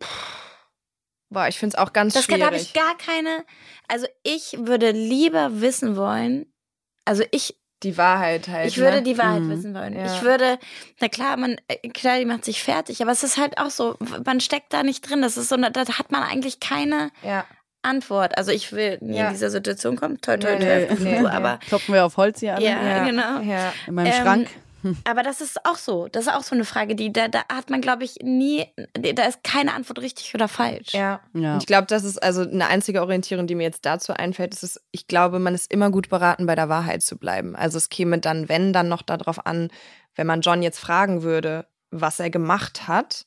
Boah, 1.30 1.48
ich 1.48 1.58
finde 1.58 1.76
es 1.76 1.82
auch 1.82 1.94
ganz 1.94 2.12
das 2.12 2.26
da 2.26 2.34
habe 2.34 2.58
schwierig. 2.58 2.62
ich 2.62 2.72
gar 2.74 2.96
keine, 2.98 3.44
also 3.88 4.06
ich 4.22 4.54
würde 4.58 4.90
lieber 4.90 5.62
wissen 5.62 5.96
wollen, 5.96 6.52
also 7.06 7.24
ich 7.30 7.56
die 7.82 7.96
Wahrheit 7.98 8.48
halt. 8.48 8.68
Ich 8.68 8.78
würde 8.78 8.98
ne? 8.98 9.02
die 9.02 9.18
Wahrheit 9.18 9.42
Mhm. 9.42 9.50
wissen 9.50 9.74
wollen. 9.74 9.94
Ja. 9.96 10.06
Ich 10.06 10.22
würde, 10.22 10.58
na 11.00 11.08
klar, 11.08 11.36
man, 11.36 11.56
äh, 11.68 11.88
klar, 11.88 12.18
die 12.18 12.24
macht 12.24 12.44
sich 12.44 12.62
fertig, 12.62 13.02
aber 13.02 13.10
es 13.12 13.22
ist 13.22 13.36
halt 13.38 13.58
auch 13.58 13.70
so, 13.70 13.96
man 14.24 14.40
steckt 14.40 14.72
da 14.72 14.82
nicht 14.82 15.08
drin. 15.08 15.22
Das 15.22 15.36
ist 15.36 15.48
so, 15.48 15.56
da 15.56 15.80
hat 15.98 16.10
man 16.12 16.22
eigentlich 16.22 16.60
keine 16.60 17.10
Ja. 17.22 17.44
Antwort. 17.84 18.38
Also 18.38 18.52
ich 18.52 18.70
will 18.72 18.98
nie 19.00 19.16
Ja. 19.18 19.26
in 19.26 19.32
dieser 19.32 19.50
Situation 19.50 19.96
kommen, 19.96 20.20
toi, 20.20 20.36
toi, 20.36 20.56
toi, 20.56 20.86
nee, 21.00 21.18
nee, 21.20 21.26
aber, 21.26 21.58
Klopfen 21.66 21.94
wir 21.94 22.04
auf 22.04 22.16
Holz 22.16 22.38
hier 22.40 22.54
an. 22.56 22.62
ja, 22.62 22.80
Ja. 22.80 23.04
genau. 23.04 23.40
Ja. 23.40 23.72
In 23.88 23.94
meinem 23.94 24.06
Ähm, 24.06 24.22
Schrank. 24.22 24.48
Aber 25.04 25.22
das 25.22 25.40
ist 25.40 25.64
auch 25.64 25.76
so. 25.76 26.08
Das 26.08 26.26
ist 26.26 26.32
auch 26.32 26.42
so 26.42 26.54
eine 26.54 26.64
Frage, 26.64 26.94
die, 26.94 27.12
da, 27.12 27.28
da 27.28 27.42
hat 27.52 27.70
man, 27.70 27.80
glaube 27.80 28.04
ich, 28.04 28.16
nie, 28.22 28.66
da 28.94 29.24
ist 29.24 29.44
keine 29.44 29.74
Antwort 29.74 30.00
richtig 30.00 30.34
oder 30.34 30.48
falsch. 30.48 30.92
Ja. 30.92 31.20
Ja. 31.34 31.54
Und 31.54 31.62
Ich 31.62 31.66
glaube, 31.66 31.86
das 31.86 32.04
ist 32.04 32.22
also 32.22 32.42
eine 32.42 32.66
einzige 32.66 33.02
Orientierung, 33.02 33.46
die 33.46 33.54
mir 33.54 33.64
jetzt 33.64 33.84
dazu 33.86 34.12
einfällt. 34.12 34.54
Ist, 34.54 34.62
es, 34.62 34.80
ich 34.90 35.06
glaube, 35.06 35.38
man 35.38 35.54
ist 35.54 35.72
immer 35.72 35.90
gut 35.90 36.08
beraten, 36.08 36.46
bei 36.46 36.54
der 36.54 36.68
Wahrheit 36.68 37.02
zu 37.02 37.16
bleiben. 37.16 37.56
Also 37.56 37.78
es 37.78 37.88
käme 37.88 38.18
dann, 38.18 38.48
wenn, 38.48 38.72
dann 38.72 38.88
noch 38.88 39.02
darauf 39.02 39.46
an, 39.46 39.68
wenn 40.14 40.26
man 40.26 40.40
John 40.40 40.62
jetzt 40.62 40.78
fragen 40.78 41.22
würde, 41.22 41.66
was 41.90 42.20
er 42.20 42.30
gemacht 42.30 42.88
hat, 42.88 43.26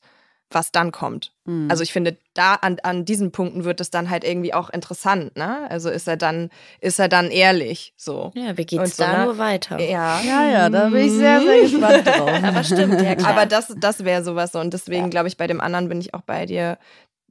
was 0.50 0.70
dann 0.70 0.92
kommt. 0.92 1.32
Mhm. 1.44 1.68
Also 1.70 1.82
ich 1.82 1.92
finde, 1.92 2.16
da 2.34 2.54
an, 2.54 2.78
an 2.82 3.04
diesen 3.04 3.32
Punkten 3.32 3.64
wird 3.64 3.80
es 3.80 3.90
dann 3.90 4.10
halt 4.10 4.24
irgendwie 4.24 4.54
auch 4.54 4.70
interessant, 4.70 5.36
ne? 5.36 5.68
Also 5.70 5.90
ist 5.90 6.06
er 6.06 6.16
dann, 6.16 6.50
ist 6.80 6.98
er 6.98 7.08
dann 7.08 7.30
ehrlich 7.30 7.94
so. 7.96 8.30
Ja, 8.34 8.56
wie 8.56 8.62
Und 8.62 8.66
geht's 8.68 8.96
so, 8.96 9.02
da 9.02 9.18
ne? 9.18 9.24
nur 9.24 9.38
weiter? 9.38 9.80
Ja. 9.80 10.20
ja, 10.20 10.44
ja, 10.48 10.70
da 10.70 10.88
bin 10.88 11.06
ich 11.06 11.12
sehr, 11.12 11.40
sehr 11.40 11.62
gespannt 11.62 12.06
drauf. 12.06 12.30
Aber 12.42 12.64
stimmt, 12.64 13.00
ja 13.00 13.16
klar. 13.16 13.30
Aber 13.30 13.46
das, 13.46 13.74
das 13.76 14.04
wäre 14.04 14.22
sowas 14.22 14.52
so. 14.52 14.60
Und 14.60 14.72
deswegen 14.72 15.10
glaube 15.10 15.28
ich, 15.28 15.36
bei 15.36 15.46
dem 15.46 15.60
anderen 15.60 15.88
bin 15.88 16.00
ich 16.00 16.14
auch 16.14 16.22
bei 16.22 16.46
dir. 16.46 16.78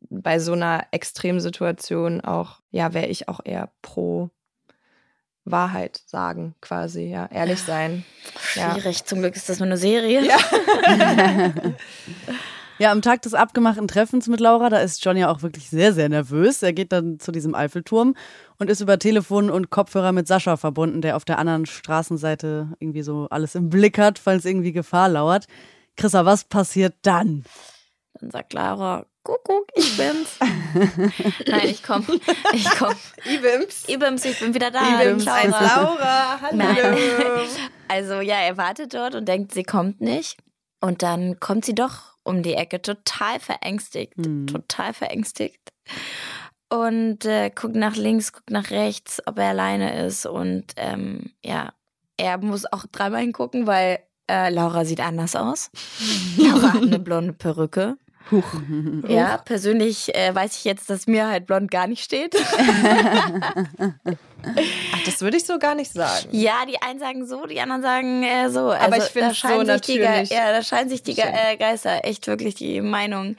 Bei 0.10 0.38
so 0.38 0.54
einer 0.54 0.86
Extremsituation 0.92 2.22
auch, 2.22 2.60
ja, 2.70 2.94
wäre 2.94 3.08
ich 3.08 3.28
auch 3.28 3.40
eher 3.44 3.72
pro 3.82 4.30
Wahrheit 5.46 6.02
sagen, 6.06 6.54
quasi, 6.62 7.06
ja, 7.06 7.28
ehrlich 7.32 7.62
sein. 7.62 8.04
Ja. 8.56 8.74
Schwierig. 8.74 9.06
Zum 9.06 9.20
Glück 9.20 9.36
ist 9.36 9.50
das 9.50 9.60
nur 9.60 9.68
eine 9.68 9.78
Serie. 9.78 10.24
Ja. 10.26 10.38
Ja, 12.78 12.92
am 12.92 13.02
Tag 13.02 13.22
des 13.22 13.34
abgemachten 13.34 13.88
Treffens 13.88 14.28
mit 14.28 14.42
Laura, 14.42 14.70
da 14.70 14.80
ist 14.80 15.04
John 15.04 15.16
ja 15.16 15.32
auch 15.32 15.42
wirklich 15.42 15.70
sehr, 15.70 15.94
sehr 15.94 16.10
nervös. 16.10 16.62
Er 16.62 16.74
geht 16.74 16.92
dann 16.92 17.20
zu 17.20 17.32
diesem 17.32 17.56
Eiffelturm 17.56 18.16
und 18.60 18.70
ist 18.70 18.82
über 18.82 19.00
Telefon 19.00 19.50
und 19.50 19.70
Kopfhörer 19.70 20.12
mit 20.12 20.28
Sascha 20.28 20.58
verbunden, 20.58 21.02
der 21.02 21.16
auf 21.16 21.24
der 21.24 21.40
anderen 21.40 21.66
Straßenseite 21.66 22.74
irgendwie 22.80 23.02
so 23.02 23.28
alles 23.30 23.56
im 23.56 23.70
Blick 23.70 23.98
hat, 23.98 24.20
falls 24.20 24.44
irgendwie 24.44 24.74
Gefahr 24.74 25.08
lauert. 25.08 25.46
Chrissa, 25.96 26.26
was 26.26 26.44
passiert 26.44 26.96
dann? 27.04 27.46
Dann 28.20 28.32
sagt 28.32 28.52
Laura, 28.52 29.06
Kuckuck, 29.24 29.68
ich 29.76 29.96
bin's. 29.96 30.38
Nein, 31.48 31.62
ich 31.64 31.82
komm. 31.82 32.06
Ich 32.54 32.70
komm. 32.72 32.94
Ibims. 33.26 33.88
Ibims, 33.88 34.26
ich 34.26 34.40
bin 34.40 34.54
wieder 34.54 34.70
da. 34.70 35.02
Ibims 35.02 35.26
Laura. 35.26 35.38
1 35.40 35.52
Laura. 35.52 36.42
Hallo. 36.42 36.58
Nein. 36.58 36.98
Also 37.88 38.20
ja, 38.20 38.38
er 38.38 38.58
wartet 38.58 38.96
dort 38.96 39.14
und 39.14 39.28
denkt, 39.28 39.54
sie 39.54 39.62
kommt 39.62 40.02
nicht. 40.02 40.38
Und 40.82 41.04
dann 41.04 41.40
kommt 41.40 41.66
sie 41.66 41.76
doch 41.76 42.15
um 42.26 42.44
die 42.44 42.56
Ecke, 42.56 42.82
total 42.82 43.40
verängstigt. 43.40 44.18
Mhm. 44.18 44.48
Total 44.48 44.94
verängstigt. 44.94 45.72
Und 46.70 47.26
äh, 47.26 47.52
guckt 47.52 47.76
nach 47.76 47.96
links, 47.96 48.34
guckt 48.34 48.50
nach 48.50 48.72
rechts, 48.72 49.22
ob 49.26 49.38
er 49.38 49.50
alleine 49.50 50.06
ist. 50.06 50.26
Und 50.26 50.74
ähm, 50.76 51.32
ja, 51.44 51.74
er 52.18 52.38
muss 52.40 52.66
auch 52.72 52.86
dreimal 52.92 53.22
hingucken, 53.22 53.68
weil 53.68 54.00
äh, 54.30 54.50
Laura 54.50 54.84
sieht 54.84 55.00
anders 55.00 55.36
aus. 55.36 55.70
Laura 56.38 56.74
hat 56.74 56.82
eine 56.82 57.00
blonde 57.00 57.34
Perücke. 57.34 57.98
Huch. 58.32 58.46
Ja, 59.08 59.38
persönlich 59.38 60.16
äh, 60.16 60.34
weiß 60.34 60.58
ich 60.58 60.64
jetzt, 60.64 60.90
dass 60.90 61.06
mir 61.06 61.28
halt 61.28 61.46
blond 61.46 61.70
gar 61.70 61.86
nicht 61.86 62.04
steht. 62.04 62.36
Ach, 64.94 65.04
das 65.06 65.22
würde 65.22 65.38
ich 65.38 65.46
so 65.46 65.60
gar 65.60 65.76
nicht 65.76 65.92
sagen. 65.92 66.30
Ja, 66.32 66.66
die 66.68 66.82
einen 66.82 67.00
sagen 67.00 67.26
so, 67.26 67.46
die 67.46 67.60
anderen 67.60 67.82
sagen 67.82 68.24
äh, 68.24 68.50
so. 68.50 68.72
Aber 68.72 68.82
also, 68.82 68.98
ich 69.08 69.12
find's 69.12 69.30
da 69.30 69.34
scheinen 69.34 69.66
so 69.66 69.74
sich 69.74 69.82
die 69.82 70.00
natürlich 70.00 70.30
Ja, 70.30 70.52
da 70.52 70.64
scheinen 70.64 70.90
sich 70.90 71.04
die 71.04 71.16
Ge 71.16 71.24
äh, 71.26 71.58
Geister 71.58 72.06
echt 72.06 72.28
wirklich 72.28 72.56
die 72.56 72.82
Meinung. 72.82 73.36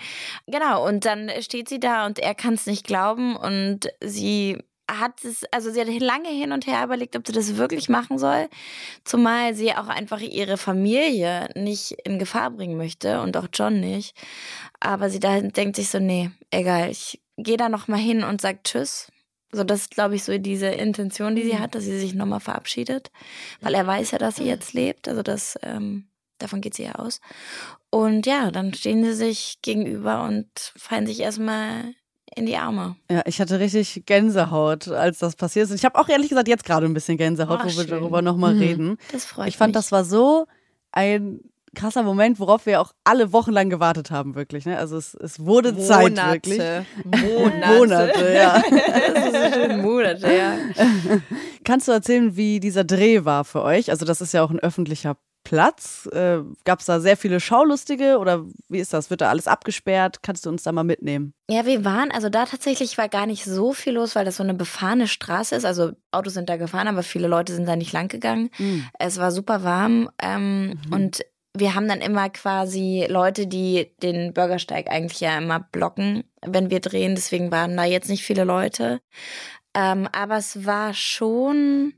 Genau, 0.46 0.86
und 0.86 1.04
dann 1.04 1.30
steht 1.40 1.68
sie 1.68 1.80
da 1.80 2.06
und 2.06 2.18
er 2.18 2.34
kann 2.34 2.54
es 2.54 2.66
nicht 2.66 2.86
glauben 2.86 3.36
und 3.36 3.88
sie 4.02 4.58
hat 4.88 5.24
es, 5.24 5.44
also 5.50 5.70
sie 5.70 5.80
hat 5.80 5.88
lange 5.88 6.28
hin 6.28 6.52
und 6.52 6.66
her 6.66 6.84
überlegt, 6.84 7.16
ob 7.16 7.26
sie 7.26 7.32
das 7.32 7.56
wirklich 7.56 7.88
machen 7.88 8.18
soll, 8.18 8.48
zumal 9.04 9.54
sie 9.54 9.72
auch 9.72 9.88
einfach 9.88 10.20
ihre 10.20 10.56
Familie 10.56 11.48
nicht 11.54 11.92
in 12.04 12.18
Gefahr 12.18 12.50
bringen 12.50 12.76
möchte 12.76 13.20
und 13.20 13.36
auch 13.36 13.48
John 13.52 13.80
nicht. 13.80 14.16
Aber 14.80 15.10
sie 15.10 15.20
da 15.20 15.40
denkt 15.40 15.76
sich 15.76 15.90
so, 15.90 15.98
nee, 15.98 16.30
egal, 16.50 16.90
ich 16.90 17.20
gehe 17.36 17.56
da 17.56 17.68
noch 17.68 17.88
mal 17.88 17.98
hin 17.98 18.22
und 18.22 18.40
sag 18.40 18.64
Tschüss. 18.64 19.10
So, 19.52 19.64
das 19.64 19.82
ist, 19.82 19.90
glaube 19.92 20.16
ich, 20.16 20.24
so 20.24 20.36
diese 20.38 20.66
Intention, 20.66 21.36
die 21.36 21.42
sie 21.44 21.58
hat, 21.58 21.74
dass 21.74 21.84
sie 21.84 21.98
sich 21.98 22.14
nochmal 22.14 22.40
verabschiedet. 22.40 23.10
Weil 23.60 23.74
er 23.74 23.86
weiß 23.86 24.10
ja, 24.10 24.18
dass 24.18 24.36
sie 24.36 24.44
jetzt 24.44 24.72
lebt. 24.74 25.08
Also 25.08 25.22
das, 25.22 25.58
ähm, 25.62 26.08
davon 26.38 26.60
geht 26.60 26.74
sie 26.74 26.84
ja 26.84 26.96
aus. 26.96 27.20
Und 27.90 28.26
ja, 28.26 28.50
dann 28.50 28.74
stehen 28.74 29.04
sie 29.04 29.14
sich 29.14 29.58
gegenüber 29.62 30.24
und 30.24 30.48
fallen 30.76 31.06
sich 31.06 31.20
erstmal 31.20 31.94
in 32.34 32.44
die 32.44 32.56
Arme. 32.56 32.96
Ja, 33.10 33.22
ich 33.24 33.40
hatte 33.40 33.60
richtig 33.60 34.02
Gänsehaut, 34.04 34.88
als 34.88 35.20
das 35.20 35.36
passiert 35.36 35.70
ist. 35.70 35.74
Ich 35.76 35.84
habe 35.84 35.98
auch 35.98 36.08
ehrlich 36.08 36.28
gesagt 36.28 36.48
jetzt 36.48 36.64
gerade 36.64 36.84
ein 36.84 36.92
bisschen 36.92 37.16
Gänsehaut, 37.16 37.60
Oh, 37.62 37.64
wo 37.64 37.68
wir 37.68 37.84
schön. 37.84 37.88
darüber 37.90 38.20
nochmal 38.20 38.54
Mhm. 38.54 38.60
reden. 38.60 38.98
Das 39.12 39.24
freut 39.24 39.48
Ich 39.48 39.56
fand, 39.56 39.70
mich. 39.70 39.74
das 39.82 39.92
war 39.92 40.04
so 40.04 40.46
ein 40.92 41.40
krasser 41.76 42.02
Moment, 42.02 42.40
worauf 42.40 42.66
wir 42.66 42.80
auch 42.80 42.92
alle 43.04 43.32
wochenlang 43.32 43.70
gewartet 43.70 44.10
haben, 44.10 44.34
wirklich. 44.34 44.66
Ne? 44.66 44.76
Also 44.76 44.96
es, 44.96 45.14
es 45.14 45.38
wurde 45.38 45.72
Monate. 45.72 45.86
Zeit, 45.86 46.32
wirklich. 46.32 46.62
Monate. 47.04 47.78
Monate, 47.78 48.34
ja. 48.34 48.62
das 49.14 49.56
ist 49.56 49.76
Monate, 49.76 50.34
ja. 50.34 50.56
Kannst 51.64 51.86
du 51.86 51.92
erzählen, 51.92 52.36
wie 52.36 52.58
dieser 52.58 52.82
Dreh 52.82 53.24
war 53.24 53.44
für 53.44 53.62
euch? 53.62 53.90
Also 53.90 54.04
das 54.04 54.20
ist 54.20 54.32
ja 54.32 54.42
auch 54.42 54.50
ein 54.50 54.58
öffentlicher 54.58 55.16
Platz? 55.46 56.08
Äh, 56.12 56.40
Gab 56.64 56.80
es 56.80 56.86
da 56.86 56.98
sehr 56.98 57.16
viele 57.16 57.38
Schaulustige 57.38 58.18
oder 58.18 58.44
wie 58.68 58.80
ist 58.80 58.92
das? 58.92 59.10
Wird 59.10 59.20
da 59.20 59.28
alles 59.28 59.46
abgesperrt? 59.46 60.20
Kannst 60.20 60.44
du 60.44 60.50
uns 60.50 60.64
da 60.64 60.72
mal 60.72 60.82
mitnehmen? 60.82 61.34
Ja, 61.48 61.64
wir 61.64 61.84
waren, 61.84 62.10
also 62.10 62.28
da 62.28 62.46
tatsächlich 62.46 62.98
war 62.98 63.08
gar 63.08 63.26
nicht 63.26 63.44
so 63.44 63.72
viel 63.72 63.92
los, 63.92 64.16
weil 64.16 64.24
das 64.24 64.38
so 64.38 64.42
eine 64.42 64.54
befahrene 64.54 65.06
Straße 65.06 65.54
ist. 65.54 65.64
Also 65.64 65.92
Autos 66.10 66.34
sind 66.34 66.50
da 66.50 66.56
gefahren, 66.56 66.88
aber 66.88 67.04
viele 67.04 67.28
Leute 67.28 67.54
sind 67.54 67.68
da 67.68 67.76
nicht 67.76 67.92
lang 67.92 68.08
gegangen. 68.08 68.50
Mhm. 68.58 68.86
Es 68.98 69.18
war 69.18 69.30
super 69.30 69.62
warm 69.62 70.10
ähm, 70.20 70.80
mhm. 70.88 70.92
und 70.92 71.24
wir 71.58 71.74
haben 71.74 71.88
dann 71.88 72.00
immer 72.00 72.30
quasi 72.30 73.06
Leute, 73.08 73.46
die 73.46 73.92
den 74.02 74.32
Bürgersteig 74.32 74.88
eigentlich 74.88 75.20
ja 75.20 75.38
immer 75.38 75.60
blocken, 75.60 76.24
wenn 76.44 76.70
wir 76.70 76.80
drehen. 76.80 77.14
Deswegen 77.14 77.50
waren 77.50 77.76
da 77.76 77.84
jetzt 77.84 78.08
nicht 78.08 78.24
viele 78.24 78.44
Leute. 78.44 79.00
Ähm, 79.74 80.08
aber 80.12 80.36
es 80.36 80.64
war 80.64 80.94
schon 80.94 81.94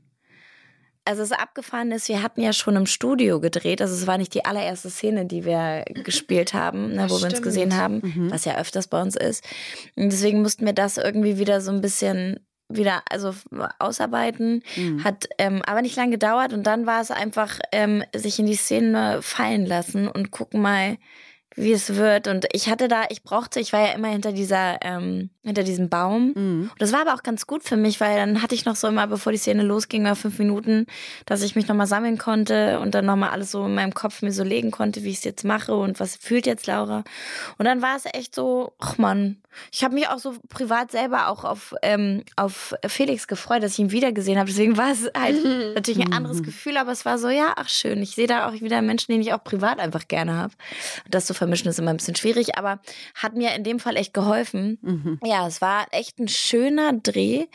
also 1.09 1.23
es 1.23 1.31
abgefahren 1.31 1.91
ist, 1.91 2.07
wir 2.07 2.21
hatten 2.21 2.39
ja 2.39 2.53
schon 2.53 2.75
im 2.75 2.85
Studio 2.85 3.39
gedreht. 3.39 3.81
Also 3.81 3.95
es 3.95 4.05
war 4.05 4.19
nicht 4.19 4.31
die 4.35 4.45
allererste 4.45 4.91
Szene, 4.91 5.25
die 5.25 5.43
wir 5.43 5.83
gespielt 6.03 6.53
haben, 6.53 6.93
ne, 6.93 7.09
wo 7.09 7.17
Stimmt. 7.17 7.21
wir 7.21 7.37
uns 7.37 7.41
gesehen 7.41 7.75
haben, 7.75 8.01
mhm. 8.03 8.31
was 8.31 8.45
ja 8.45 8.59
öfters 8.59 8.87
bei 8.87 9.01
uns 9.01 9.15
ist. 9.15 9.43
Und 9.95 10.11
deswegen 10.11 10.43
mussten 10.43 10.67
wir 10.67 10.73
das 10.73 10.97
irgendwie 10.97 11.39
wieder 11.39 11.61
so 11.61 11.71
ein 11.71 11.81
bisschen 11.81 12.39
wieder 12.69 13.01
also 13.09 13.33
ausarbeiten 13.79 14.63
mhm. 14.75 15.03
hat 15.03 15.27
ähm, 15.39 15.61
aber 15.65 15.81
nicht 15.81 15.95
lange 15.95 16.11
gedauert 16.11 16.53
und 16.53 16.63
dann 16.63 16.85
war 16.85 17.01
es 17.01 17.09
einfach 17.09 17.59
ähm, 17.71 18.03
sich 18.15 18.39
in 18.39 18.45
die 18.45 18.55
Szene 18.55 19.19
fallen 19.21 19.65
lassen 19.65 20.07
und 20.07 20.31
gucken 20.31 20.61
mal 20.61 20.97
wie 21.55 21.73
es 21.73 21.95
wird. 21.95 22.27
Und 22.27 22.47
ich 22.53 22.69
hatte 22.69 22.87
da, 22.87 23.03
ich 23.09 23.23
brauchte, 23.23 23.59
ich 23.59 23.73
war 23.73 23.81
ja 23.81 23.93
immer 23.93 24.07
hinter 24.07 24.31
dieser, 24.31 24.77
ähm, 24.81 25.29
hinter 25.43 25.63
diesem 25.63 25.89
Baum. 25.89 26.33
Mhm. 26.35 26.69
Und 26.71 26.81
das 26.81 26.91
war 26.91 27.01
aber 27.01 27.13
auch 27.13 27.23
ganz 27.23 27.47
gut 27.47 27.63
für 27.63 27.77
mich, 27.77 28.01
weil 28.01 28.17
dann 28.17 28.41
hatte 28.41 28.55
ich 28.55 28.65
noch 28.65 28.75
so 28.75 28.87
immer, 28.87 29.07
bevor 29.07 29.31
die 29.31 29.37
Szene 29.37 29.63
losging, 29.63 30.03
mal 30.03 30.15
fünf 30.15 30.37
Minuten, 30.37 30.85
dass 31.25 31.41
ich 31.41 31.55
mich 31.55 31.67
nochmal 31.67 31.87
sammeln 31.87 32.17
konnte 32.17 32.79
und 32.79 32.93
dann 32.93 33.05
nochmal 33.05 33.29
alles 33.29 33.51
so 33.51 33.65
in 33.65 33.75
meinem 33.75 33.93
Kopf 33.93 34.21
mir 34.21 34.33
so 34.33 34.43
legen 34.43 34.71
konnte, 34.71 35.03
wie 35.03 35.09
ich 35.09 35.17
es 35.19 35.23
jetzt 35.23 35.45
mache 35.45 35.75
und 35.75 35.99
was 35.99 36.17
fühlt 36.17 36.45
jetzt 36.45 36.67
Laura. 36.67 37.03
Und 37.57 37.65
dann 37.65 37.81
war 37.81 37.95
es 37.95 38.03
echt 38.13 38.35
so, 38.35 38.73
ach 38.79 38.97
man, 38.97 39.37
ich 39.71 39.83
habe 39.83 39.95
mich 39.95 40.07
auch 40.07 40.19
so 40.19 40.35
privat 40.49 40.91
selber 40.91 41.27
auch 41.27 41.43
auf, 41.43 41.73
ähm, 41.81 42.23
auf 42.35 42.75
Felix 42.87 43.27
gefreut, 43.27 43.63
dass 43.63 43.73
ich 43.73 43.79
ihn 43.79 43.91
wiedergesehen 43.91 44.37
habe. 44.37 44.49
Deswegen 44.49 44.77
war 44.77 44.91
es 44.91 45.09
halt 45.17 45.43
natürlich 45.75 46.05
ein 46.05 46.13
anderes 46.13 46.43
Gefühl, 46.43 46.77
aber 46.77 46.91
es 46.91 47.05
war 47.05 47.17
so, 47.17 47.29
ja, 47.29 47.53
ach 47.55 47.69
schön. 47.69 48.01
Ich 48.01 48.11
sehe 48.11 48.27
da 48.27 48.47
auch 48.47 48.53
wieder 48.53 48.81
Menschen, 48.81 49.11
den 49.11 49.21
ich 49.21 49.33
auch 49.33 49.43
privat 49.43 49.79
einfach 49.79 50.07
gerne 50.07 50.35
habe. 50.35 50.53
Das 51.09 51.25
zu 51.25 51.33
vermischen 51.33 51.69
ist 51.69 51.79
immer 51.79 51.91
ein 51.91 51.97
bisschen 51.97 52.15
schwierig, 52.15 52.57
aber 52.57 52.79
hat 53.15 53.35
mir 53.35 53.53
in 53.55 53.63
dem 53.63 53.79
Fall 53.79 53.95
echt 53.95 54.13
geholfen. 54.13 54.77
Mhm. 54.81 55.19
Ja, 55.29 55.45
es 55.45 55.61
war 55.61 55.85
echt 55.91 56.17
ein 56.17 56.27
schöner 56.27 56.91
Dreh 56.91 57.45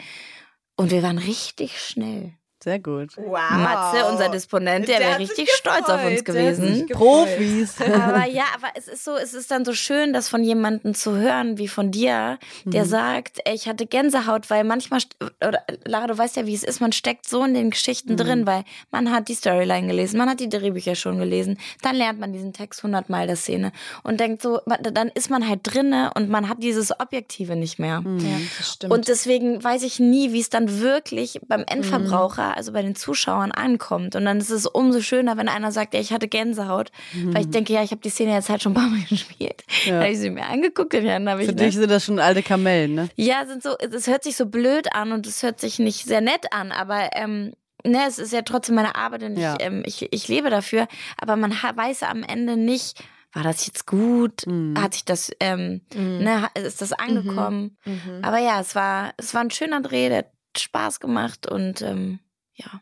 und 0.76 0.92
wir 0.92 1.02
waren 1.02 1.18
richtig 1.18 1.80
schnell. 1.80 2.38
Sehr 2.64 2.78
gut. 2.78 3.10
Wow. 3.18 3.50
Matze, 3.50 4.06
unser 4.06 4.30
Disponent, 4.30 4.88
der, 4.88 4.98
der 4.98 5.08
wäre 5.08 5.18
richtig 5.18 5.50
stolz 5.50 5.86
auf 5.86 6.02
uns 6.02 6.24
gewesen. 6.24 6.86
Profis. 6.88 7.78
Aber 7.92 8.24
ja, 8.24 8.44
aber 8.54 8.68
es 8.74 8.88
ist 8.88 9.04
so, 9.04 9.16
es 9.16 9.34
ist 9.34 9.50
dann 9.50 9.66
so 9.66 9.74
schön, 9.74 10.14
das 10.14 10.30
von 10.30 10.42
jemandem 10.42 10.94
zu 10.94 11.14
hören, 11.14 11.58
wie 11.58 11.68
von 11.68 11.90
dir, 11.90 12.38
der 12.64 12.84
mhm. 12.84 12.88
sagt, 12.88 13.40
ey, 13.44 13.54
ich 13.54 13.68
hatte 13.68 13.84
Gänsehaut, 13.84 14.48
weil 14.48 14.64
manchmal, 14.64 15.00
oder 15.46 15.62
Lara, 15.84 16.06
du 16.06 16.16
weißt 16.16 16.36
ja, 16.36 16.46
wie 16.46 16.54
es 16.54 16.62
ist, 16.62 16.80
man 16.80 16.92
steckt 16.92 17.28
so 17.28 17.44
in 17.44 17.52
den 17.52 17.68
Geschichten 17.68 18.12
mhm. 18.12 18.16
drin, 18.16 18.46
weil 18.46 18.64
man 18.90 19.12
hat 19.12 19.28
die 19.28 19.34
Storyline 19.34 19.86
gelesen, 19.86 20.16
man 20.16 20.30
hat 20.30 20.40
die 20.40 20.48
Drehbücher 20.48 20.94
schon 20.94 21.18
gelesen, 21.18 21.58
dann 21.82 21.96
lernt 21.96 22.18
man 22.18 22.32
diesen 22.32 22.54
Text 22.54 22.82
hundertmal 22.82 23.26
der 23.26 23.36
Szene 23.36 23.72
und 24.04 24.20
denkt 24.20 24.40
so, 24.40 24.60
dann 24.80 25.08
ist 25.08 25.28
man 25.28 25.46
halt 25.46 25.60
drinne 25.64 26.12
und 26.16 26.30
man 26.30 26.48
hat 26.48 26.62
dieses 26.62 26.98
Objektive 26.98 27.56
nicht 27.56 27.78
mehr. 27.78 28.00
Mhm. 28.00 28.20
Ja, 28.20 28.36
das 28.56 28.72
stimmt. 28.72 28.92
Und 28.94 29.08
deswegen 29.08 29.62
weiß 29.62 29.82
ich 29.82 30.00
nie, 30.00 30.32
wie 30.32 30.40
es 30.40 30.48
dann 30.48 30.80
wirklich 30.80 31.40
beim 31.46 31.64
Endverbraucher 31.66 32.53
also 32.56 32.72
bei 32.72 32.82
den 32.82 32.94
Zuschauern 32.94 33.52
ankommt. 33.52 34.16
Und 34.16 34.24
dann 34.24 34.38
ist 34.38 34.50
es 34.50 34.66
umso 34.66 35.00
schöner, 35.00 35.36
wenn 35.36 35.48
einer 35.48 35.72
sagt, 35.72 35.94
ja, 35.94 36.00
ich 36.00 36.12
hatte 36.12 36.28
Gänsehaut. 36.28 36.90
Mhm. 37.12 37.34
Weil 37.34 37.42
ich 37.42 37.50
denke, 37.50 37.72
ja, 37.72 37.82
ich 37.82 37.90
habe 37.90 38.00
die 38.00 38.10
Szene 38.10 38.32
jetzt 38.32 38.48
halt 38.48 38.62
schon 38.62 38.72
ein 38.72 38.76
paar 38.76 38.88
Mal 38.88 39.00
gespielt. 39.08 39.64
Ja. 39.84 40.00
Habe 40.00 40.10
ich 40.10 40.18
sie 40.18 40.30
mir 40.30 40.46
angeguckt 40.46 40.94
und 40.94 41.04
dann 41.04 41.28
habe 41.28 41.42
ich. 41.42 41.48
Für 41.48 41.54
dich 41.54 41.74
sind 41.74 41.90
das 41.90 42.04
schon 42.04 42.18
alte 42.18 42.42
Kamellen, 42.42 42.94
ne? 42.94 43.08
Ja, 43.16 43.44
sind 43.46 43.62
so, 43.62 43.76
es 43.78 44.06
hört 44.06 44.24
sich 44.24 44.36
so 44.36 44.46
blöd 44.46 44.94
an 44.94 45.12
und 45.12 45.26
es 45.26 45.42
hört 45.42 45.60
sich 45.60 45.78
nicht 45.78 46.04
sehr 46.04 46.20
nett 46.20 46.52
an, 46.52 46.72
aber 46.72 47.10
ähm, 47.14 47.52
ne, 47.84 48.00
es 48.06 48.18
ist 48.18 48.32
ja 48.32 48.42
trotzdem 48.42 48.74
meine 48.74 48.94
Arbeit 48.96 49.22
und 49.22 49.36
ja. 49.36 49.54
ich, 49.54 49.66
ähm, 49.66 49.82
ich, 49.86 50.12
ich 50.12 50.28
lebe 50.28 50.50
dafür. 50.50 50.88
Aber 51.18 51.36
man 51.36 51.52
weiß 51.52 52.02
am 52.04 52.22
Ende 52.22 52.56
nicht, 52.56 53.02
war 53.32 53.42
das 53.42 53.66
jetzt 53.66 53.86
gut? 53.86 54.46
Mhm. 54.46 54.80
Hat 54.80 54.94
sich 54.94 55.04
das, 55.04 55.30
ähm, 55.40 55.80
mhm. 55.94 56.18
ne, 56.18 56.48
ist 56.54 56.80
das 56.80 56.92
angekommen? 56.92 57.76
Mhm. 57.84 57.92
mhm. 57.92 58.24
Aber 58.24 58.38
ja, 58.38 58.60
es 58.60 58.74
war, 58.74 59.12
es 59.16 59.34
war 59.34 59.42
ein 59.42 59.50
schöner 59.50 59.80
Dreh, 59.80 60.08
der 60.08 60.18
hat 60.18 60.30
Spaß 60.56 61.00
gemacht 61.00 61.50
und 61.50 61.82
ähm, 61.82 62.20
ja. 62.54 62.80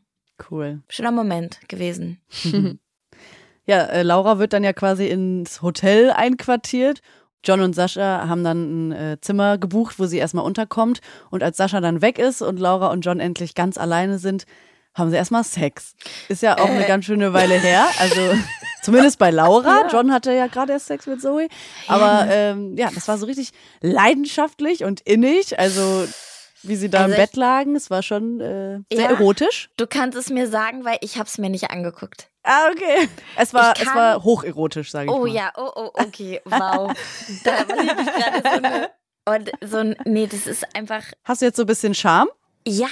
Cool. 0.50 0.82
Schöner 0.88 1.12
Moment 1.12 1.60
gewesen. 1.68 2.20
ja, 3.66 3.82
äh, 3.84 4.02
Laura 4.02 4.38
wird 4.38 4.52
dann 4.52 4.64
ja 4.64 4.72
quasi 4.72 5.06
ins 5.06 5.62
Hotel 5.62 6.10
einquartiert. 6.10 7.00
John 7.44 7.60
und 7.60 7.74
Sascha 7.74 8.28
haben 8.28 8.44
dann 8.44 8.88
ein 8.88 8.92
äh, 8.92 9.20
Zimmer 9.20 9.58
gebucht, 9.58 9.98
wo 9.98 10.06
sie 10.06 10.18
erstmal 10.18 10.44
unterkommt. 10.44 11.00
Und 11.30 11.42
als 11.42 11.56
Sascha 11.56 11.80
dann 11.80 12.00
weg 12.00 12.18
ist 12.18 12.40
und 12.40 12.60
Laura 12.60 12.88
und 12.88 13.02
John 13.02 13.20
endlich 13.20 13.54
ganz 13.54 13.78
alleine 13.78 14.18
sind, 14.18 14.46
haben 14.94 15.10
sie 15.10 15.16
erstmal 15.16 15.42
Sex. 15.42 15.94
Ist 16.28 16.42
ja 16.42 16.58
auch 16.58 16.68
äh. 16.68 16.72
eine 16.72 16.84
ganz 16.84 17.04
schöne 17.04 17.32
Weile 17.32 17.54
her. 17.54 17.86
Also 17.98 18.20
zumindest 18.82 19.18
bei 19.18 19.30
Laura. 19.30 19.82
Ja. 19.82 19.88
John 19.88 20.12
hatte 20.12 20.32
ja 20.32 20.46
gerade 20.46 20.72
erst 20.72 20.86
Sex 20.86 21.06
mit 21.06 21.20
Zoe. 21.20 21.48
Aber 21.88 22.26
ähm, 22.30 22.76
ja, 22.76 22.90
das 22.94 23.08
war 23.08 23.18
so 23.18 23.26
richtig 23.26 23.50
leidenschaftlich 23.80 24.84
und 24.84 25.00
innig. 25.00 25.58
Also 25.58 26.06
wie 26.62 26.76
sie 26.76 26.88
da 26.88 27.02
also 27.02 27.14
im 27.14 27.20
Bett 27.20 27.36
lagen. 27.36 27.76
Es 27.76 27.90
war 27.90 28.02
schon 28.02 28.40
äh, 28.40 28.80
sehr 28.92 29.04
ja, 29.04 29.10
erotisch. 29.10 29.70
Du 29.76 29.86
kannst 29.86 30.16
es 30.16 30.30
mir 30.30 30.48
sagen, 30.48 30.84
weil 30.84 30.98
ich 31.00 31.18
habe 31.18 31.26
es 31.26 31.38
mir 31.38 31.50
nicht 31.50 31.70
angeguckt. 31.70 32.28
Ah, 32.42 32.68
okay. 32.70 33.08
Es 33.36 33.54
war, 33.54 33.74
es 33.80 33.86
war 33.86 34.24
hocherotisch, 34.24 34.90
sage 34.90 35.06
ich 35.06 35.10
oh, 35.12 35.18
mal. 35.18 35.22
Oh 35.22 35.26
ja, 35.26 35.52
oh, 35.56 35.70
oh, 35.74 35.90
okay, 35.94 36.40
wow. 36.44 36.92
da 37.44 37.58
liebe 37.80 38.02
ich 38.02 38.06
gerade 38.06 38.42
so 38.42 38.48
eine... 38.48 38.90
Und 39.24 39.52
so 39.60 39.76
ein, 39.76 39.96
nee, 40.04 40.26
das 40.26 40.48
ist 40.48 40.66
einfach... 40.74 41.04
Hast 41.22 41.42
du 41.42 41.46
jetzt 41.46 41.56
so 41.56 41.62
ein 41.62 41.66
bisschen 41.66 41.94
Scham? 41.94 42.28
Ja, 42.66 42.88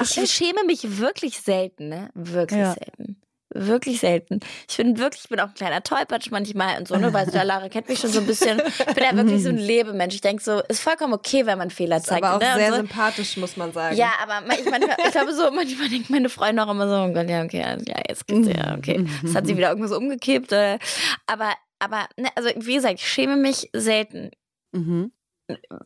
ich 0.00 0.18
Ach, 0.20 0.26
schäme 0.26 0.62
mich 0.64 0.98
wirklich 0.98 1.40
selten, 1.40 1.88
ne? 1.88 2.10
Wirklich 2.14 2.60
ja. 2.60 2.74
selten 2.74 3.20
wirklich 3.54 4.00
selten. 4.00 4.40
Ich 4.68 4.76
bin 4.76 4.98
wirklich, 4.98 5.24
ich 5.24 5.28
bin 5.30 5.40
auch 5.40 5.48
ein 5.48 5.54
kleiner 5.54 5.82
Tollpatsch 5.82 6.30
manchmal 6.30 6.78
und 6.78 6.88
so, 6.88 6.96
ne, 6.96 7.12
weil 7.12 7.26
der 7.26 7.44
Lara 7.44 7.68
kennt 7.68 7.88
mich 7.88 7.98
schon 7.98 8.10
so 8.10 8.20
ein 8.20 8.26
bisschen. 8.26 8.60
Ich 8.66 8.94
bin 8.94 9.04
ja 9.04 9.16
wirklich 9.16 9.42
so 9.42 9.48
ein 9.48 9.58
Lebemensch. 9.58 10.14
Ich 10.14 10.20
denke 10.20 10.42
so, 10.42 10.60
ist 10.68 10.80
vollkommen 10.80 11.14
okay, 11.14 11.46
wenn 11.46 11.58
man 11.58 11.70
Fehler 11.70 12.02
zeigt. 12.02 12.24
Aber 12.24 12.36
auch 12.36 12.40
ne? 12.40 12.54
sehr 12.56 12.70
so. 12.70 12.76
sympathisch, 12.76 13.36
muss 13.36 13.56
man 13.56 13.72
sagen. 13.72 13.96
Ja, 13.96 14.12
aber 14.22 14.42
ich, 14.52 14.64
manchmal, 14.70 14.96
ich 15.04 15.12
glaube 15.12 15.32
so, 15.32 15.50
manchmal 15.50 15.88
denkt 15.88 16.10
meine 16.10 16.28
Freundin 16.28 16.60
auch 16.60 16.70
immer 16.70 16.88
so, 16.88 17.10
oh 17.10 17.12
Gott, 17.12 17.28
ja, 17.28 17.42
okay, 17.42 17.60
ja, 17.60 18.00
jetzt 18.08 18.26
geht's 18.26 18.48
ja, 18.48 18.76
okay. 18.76 19.06
Das 19.22 19.34
hat 19.34 19.46
sie 19.46 19.56
wieder 19.56 19.70
irgendwas 19.70 19.92
umgekippt. 19.92 20.52
Oder, 20.52 20.78
aber, 21.26 21.52
aber, 21.78 22.08
ne, 22.16 22.28
also 22.34 22.50
wie 22.56 22.74
gesagt, 22.74 22.94
ich 22.96 23.08
schäme 23.08 23.36
mich 23.36 23.70
selten. 23.72 24.30
Mhm 24.72 25.12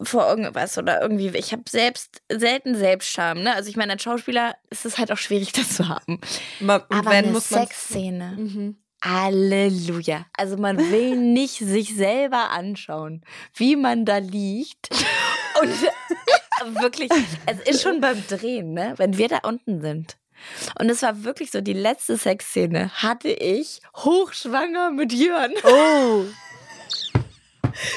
vor 0.03 0.29
irgendwas 0.29 0.79
oder 0.79 1.01
irgendwie. 1.01 1.29
Ich 1.37 1.53
habe 1.53 1.63
selbst 1.69 2.23
selten 2.31 2.75
Selbstscham. 2.77 3.43
Ne? 3.43 3.55
Also 3.55 3.69
ich 3.71 3.77
meine, 3.77 3.93
als 3.93 4.03
Schauspieler 4.03 4.57
ist 4.71 4.85
es 4.85 4.99
halt 4.99 5.13
auch 5.13 5.19
schwierig, 5.19 5.53
das 5.53 5.77
zu 5.77 5.89
haben. 5.89 6.21
Man, 6.61 6.83
Aber 6.89 7.11
wenn, 7.11 7.27
eine 7.27 7.41
Sexszene. 7.41 8.35
Mhm. 8.37 8.77
Halleluja. 9.03 10.27
Also 10.37 10.57
man 10.57 10.79
will 10.79 11.17
nicht 11.33 11.59
sich 11.59 11.95
selber 11.95 12.51
anschauen, 12.51 13.23
wie 13.55 13.77
man 13.77 14.05
da 14.05 14.19
liegt. 14.19 14.89
Und 15.61 15.71
wirklich, 16.81 17.11
es 17.47 17.61
ist 17.69 17.83
schon 17.83 18.01
beim 18.01 18.23
Drehen, 18.27 18.73
ne? 18.73 18.95
wenn 18.97 19.19
wir 19.19 19.29
da 19.29 19.41
unten 19.43 19.81
sind. 19.81 20.17
Und 20.79 20.91
es 20.91 21.03
war 21.03 21.25
wirklich 21.25 21.51
so, 21.51 21.61
die 21.61 21.73
letzte 21.73 22.17
Sexszene 22.17 22.91
hatte 22.91 23.29
ich 23.29 23.81
hochschwanger 23.97 24.91
mit 24.91 25.13
Jörn. 25.13 25.53
Oh. 25.63 26.25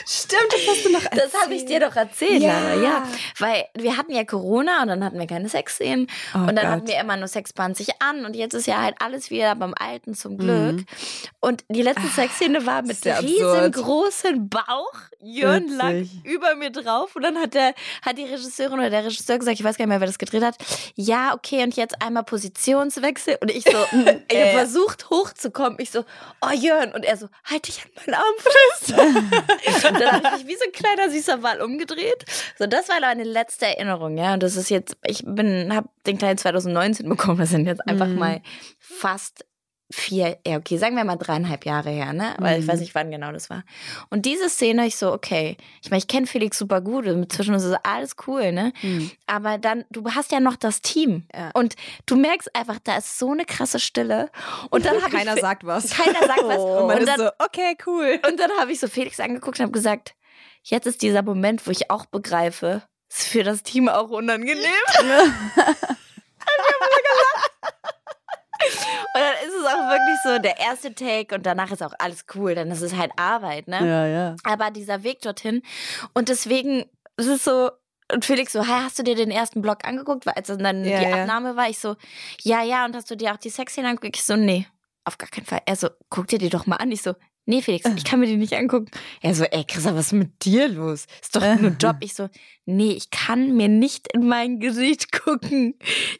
Stimmt, 0.07 0.47
das 0.51 0.61
hast 0.67 0.85
du 0.85 0.91
noch 0.91 1.03
erzählt. 1.03 1.31
Das 1.33 1.41
habe 1.41 1.53
ich 1.53 1.65
dir 1.65 1.79
doch 1.79 1.95
erzählt, 1.95 2.41
ja. 2.41 2.59
Lara. 2.59 2.81
ja. 2.81 3.07
Weil 3.39 3.65
wir 3.75 3.97
hatten 3.97 4.13
ja 4.13 4.23
Corona 4.23 4.81
und 4.81 4.87
dann 4.87 5.03
hatten 5.03 5.19
wir 5.19 5.27
keine 5.27 5.49
Sexszenen. 5.49 6.07
Oh 6.33 6.39
und 6.39 6.47
dann 6.47 6.55
Gott. 6.55 6.65
hatten 6.65 6.87
wir 6.87 6.99
immer 6.99 7.17
nur 7.17 7.27
Sex 7.27 7.51
20 7.55 8.01
an. 8.01 8.25
Und 8.25 8.35
jetzt 8.35 8.53
ist 8.53 8.67
ja 8.67 8.81
halt 8.81 8.95
alles 8.99 9.29
wieder 9.29 9.55
beim 9.55 9.73
Alten 9.77 10.13
zum 10.13 10.37
Glück. 10.37 10.77
Mhm. 10.77 10.85
Und 11.39 11.63
die 11.69 11.81
letzte 11.81 12.07
Sexszene 12.07 12.65
war 12.65 12.81
mit 12.81 12.97
riesengroßen 13.05 14.49
Bauch. 14.49 14.93
Jörn 15.21 15.67
lag 15.69 15.93
über 16.23 16.55
mir 16.55 16.69
drauf. 16.69 17.15
Und 17.15 17.23
dann 17.23 17.37
hat, 17.37 17.53
der, 17.53 17.73
hat 18.01 18.17
die 18.17 18.25
Regisseurin 18.25 18.79
oder 18.79 18.89
der 18.89 19.05
Regisseur 19.05 19.37
gesagt, 19.39 19.59
ich 19.59 19.63
weiß 19.63 19.77
gar 19.77 19.85
nicht 19.85 19.89
mehr, 19.89 19.99
wer 19.99 20.07
das 20.07 20.19
gedreht 20.19 20.43
hat. 20.43 20.55
Ja, 20.95 21.33
okay, 21.33 21.63
und 21.63 21.75
jetzt 21.75 22.01
einmal 22.01 22.23
Positionswechsel. 22.23 23.37
Und 23.41 23.51
ich 23.51 23.63
so, 23.63 23.71
ich 24.29 24.37
habe 24.37 24.51
versucht 24.51 25.09
hochzukommen. 25.09 25.79
Ich 25.79 25.91
so, 25.91 26.05
oh 26.41 26.51
Jörn. 26.53 26.91
Und 26.93 27.05
er 27.05 27.17
so, 27.17 27.27
halt 27.45 27.67
dich 27.67 27.81
an 27.83 27.89
meinen 27.95 28.15
Arm 28.15 28.35
fest. 28.37 28.93
Und 29.89 29.99
dann 29.99 30.11
habe 30.11 30.37
ich 30.37 30.45
mich 30.45 30.47
wie 30.47 30.55
so 30.55 30.65
ein 30.65 30.71
kleiner 30.71 31.09
süßer 31.09 31.43
Wal 31.43 31.61
umgedreht. 31.61 32.25
So, 32.57 32.67
das 32.67 32.89
war 32.89 32.99
meine 32.99 33.23
letzte 33.23 33.65
Erinnerung, 33.65 34.17
ja. 34.17 34.33
Und 34.33 34.43
das 34.43 34.55
ist 34.55 34.69
jetzt, 34.69 34.97
ich 35.05 35.23
bin, 35.25 35.75
habe 35.75 35.89
den 36.05 36.19
Teil 36.19 36.37
2019 36.37 37.07
bekommen. 37.07 37.39
Das 37.39 37.49
sind 37.49 37.65
jetzt 37.65 37.87
einfach 37.87 38.07
mhm. 38.07 38.19
mal 38.19 38.41
fast 38.79 39.45
vier, 39.91 40.39
ja, 40.47 40.57
okay, 40.57 40.77
sagen 40.77 40.95
wir 40.95 41.03
mal 41.03 41.15
dreieinhalb 41.15 41.63
Jahre 41.65 41.91
her, 41.91 42.11
ne? 42.11 42.33
Weil 42.39 42.59
ich 42.59 42.67
weiß 42.67 42.75
Mhm. 42.77 42.81
nicht, 42.81 42.95
wann 42.95 43.11
genau 43.11 43.31
das 43.31 43.49
war. 43.51 43.63
Und 44.09 44.25
diese 44.25 44.49
Szene, 44.49 44.87
ich 44.87 44.95
so, 44.95 45.13
okay, 45.13 45.57
ich 45.83 45.91
meine, 45.91 45.99
ich 45.99 46.07
kenne 46.07 46.25
Felix 46.25 46.57
super 46.57 46.81
gut 46.81 47.05
und 47.05 47.31
zwischen 47.31 47.53
uns 47.53 47.63
ist 47.63 47.77
alles 47.83 48.15
cool, 48.25 48.51
ne? 48.51 48.73
Mhm. 48.81 49.11
Aber 49.27 49.57
dann, 49.59 49.85
du 49.91 50.03
hast 50.11 50.31
ja 50.31 50.39
noch 50.39 50.55
das 50.55 50.81
Team. 50.81 51.27
Ja. 51.33 51.51
Und 51.53 51.75
du 52.07 52.15
merkst 52.15 52.55
einfach, 52.55 52.79
da 52.83 52.97
ist 52.97 53.19
so 53.19 53.31
eine 53.31 53.45
krasse 53.45 53.79
Stille. 53.79 54.31
Und 54.71 54.85
dann 54.85 54.95
habe 55.03 55.07
ich. 55.07 55.13
Keiner 55.13 55.37
sagt 55.37 55.65
was. 55.65 55.91
Keiner 55.91 56.25
sagt 56.25 56.43
was. 56.43 56.57
Und 56.61 56.87
man 56.87 56.97
und 56.97 57.03
ist 57.03 57.07
dann, 57.07 57.19
so, 57.19 57.29
okay, 57.39 57.77
cool. 57.85 58.19
und 58.27 58.39
dann 58.39 58.49
habe 58.59 58.71
ich 58.71 58.79
so 58.79 58.87
Felix 58.87 59.19
angeguckt 59.19 59.59
und 59.59 59.63
habe 59.63 59.71
gesagt, 59.71 60.15
jetzt 60.63 60.87
ist 60.87 61.01
dieser 61.03 61.21
Moment, 61.21 61.65
wo 61.67 61.71
ich 61.71 61.91
auch 61.91 62.05
begreife, 62.07 62.81
ist 63.07 63.27
für 63.27 63.43
das 63.43 63.61
Team 63.61 63.87
auch 63.87 64.09
unangenehm. 64.09 64.63
Und 66.45 67.34
dann 69.13 69.33
ist 69.45 69.53
es 69.53 69.65
auch 69.65 69.89
wirklich 69.89 70.17
so 70.23 70.39
der 70.39 70.59
erste 70.59 70.93
Take 70.93 71.35
und 71.35 71.45
danach 71.45 71.71
ist 71.71 71.83
auch 71.83 71.93
alles 71.99 72.25
cool, 72.35 72.55
dann 72.55 72.71
ist 72.71 72.81
es 72.81 72.95
halt 72.95 73.11
Arbeit, 73.17 73.67
ne? 73.67 73.85
Ja, 73.87 74.07
ja. 74.07 74.35
Aber 74.43 74.71
dieser 74.71 75.03
Weg 75.03 75.21
dorthin 75.21 75.61
und 76.13 76.29
deswegen 76.29 76.85
es 77.17 77.27
ist 77.27 77.43
so 77.43 77.71
und 78.11 78.23
Felix 78.23 78.53
so, 78.53 78.63
hey, 78.63 78.81
hast 78.83 78.99
du 78.99 79.03
dir 79.03 79.15
den 79.15 79.31
ersten 79.31 79.61
Blog 79.61 79.79
angeguckt, 79.83 80.25
weil 80.25 80.33
als 80.35 80.47
dann 80.47 80.85
Ja, 80.85 80.99
die 80.99 81.05
ja. 81.05 81.21
Abnahme 81.21 81.55
war, 81.55 81.69
ich 81.69 81.79
so, 81.79 81.95
ja, 82.41 82.61
ja, 82.61 82.85
und 82.85 82.95
hast 82.95 83.09
du 83.09 83.15
dir 83.17 83.33
auch 83.33 83.37
die 83.37 83.49
Sexszene 83.49 83.87
angeguckt? 83.89 84.17
Ich 84.17 84.23
so, 84.23 84.35
nee, 84.35 84.67
auf 85.05 85.17
gar 85.17 85.29
keinen 85.29 85.45
Fall. 85.45 85.61
Er 85.65 85.75
so, 85.75 85.89
guck 86.09 86.27
dir 86.27 86.37
die 86.37 86.49
doch 86.49 86.67
mal 86.67 86.75
an. 86.75 86.91
Ich 86.91 87.01
so, 87.01 87.15
nee, 87.45 87.61
Felix, 87.61 87.89
ich 87.95 88.03
kann 88.03 88.19
mir 88.19 88.27
die 88.27 88.37
nicht 88.37 88.53
angucken. 88.53 88.89
Er 89.21 89.35
so, 89.35 89.43
ey, 89.43 89.63
Christa, 89.63 89.95
was 89.95 90.07
ist 90.07 90.13
mit 90.13 90.45
dir 90.45 90.67
los? 90.67 91.05
Ist 91.21 91.35
doch 91.35 91.41
nur 91.59 91.71
Job. 91.71 91.97
Ich 91.99 92.13
so, 92.13 92.29
nee, 92.65 92.91
ich 92.91 93.09
kann 93.11 93.55
mir 93.55 93.67
nicht 93.67 94.11
in 94.13 94.27
mein 94.27 94.59
Gesicht 94.59 95.11
gucken. 95.11 95.75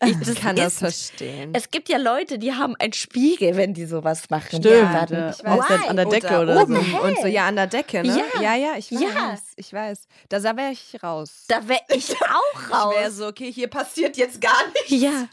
Ich, 0.05 0.17
das 0.19 0.35
kann 0.35 0.57
ist, 0.57 0.63
das 0.63 0.77
verstehen. 0.77 1.51
Es 1.53 1.71
gibt 1.71 1.89
ja 1.89 1.97
Leute, 1.97 2.38
die 2.38 2.53
haben 2.53 2.75
einen 2.77 2.93
Spiegel, 2.93 3.57
wenn 3.57 3.73
die 3.73 3.85
sowas 3.85 4.29
machen. 4.29 4.59
Stimmt, 4.61 4.65
Ja, 4.65 5.05
ja. 5.09 5.29
Ich 5.31 5.43
weiß. 5.43 5.67
Der, 5.67 5.89
an 5.89 5.95
der 5.95 6.07
Oder 6.07 6.19
Decke 6.19 6.39
oder 6.39 6.61
oben 6.61 6.75
so. 6.75 6.97
und 7.01 7.17
so, 7.19 7.27
ja, 7.27 7.47
an 7.47 7.55
der 7.55 7.67
Decke, 7.67 8.03
ne? 8.03 8.23
Ja. 8.35 8.41
ja, 8.41 8.55
ja 8.55 8.73
ich 8.77 8.91
weiß. 8.91 9.01
Ja. 9.01 9.38
Ich 9.55 9.73
weiß. 9.73 10.07
Da 10.29 10.43
wäre 10.43 10.71
ich 10.71 11.01
raus. 11.03 11.45
Da 11.47 11.67
wäre 11.67 11.81
ich 11.89 12.11
auch 12.21 12.71
raus. 12.71 12.93
Ich 12.93 13.01
wäre 13.01 13.11
so, 13.11 13.27
okay, 13.27 13.51
hier 13.51 13.67
passiert 13.67 14.17
jetzt 14.17 14.41
gar 14.41 14.67
nichts. 14.73 14.91
Ja. 14.91 15.27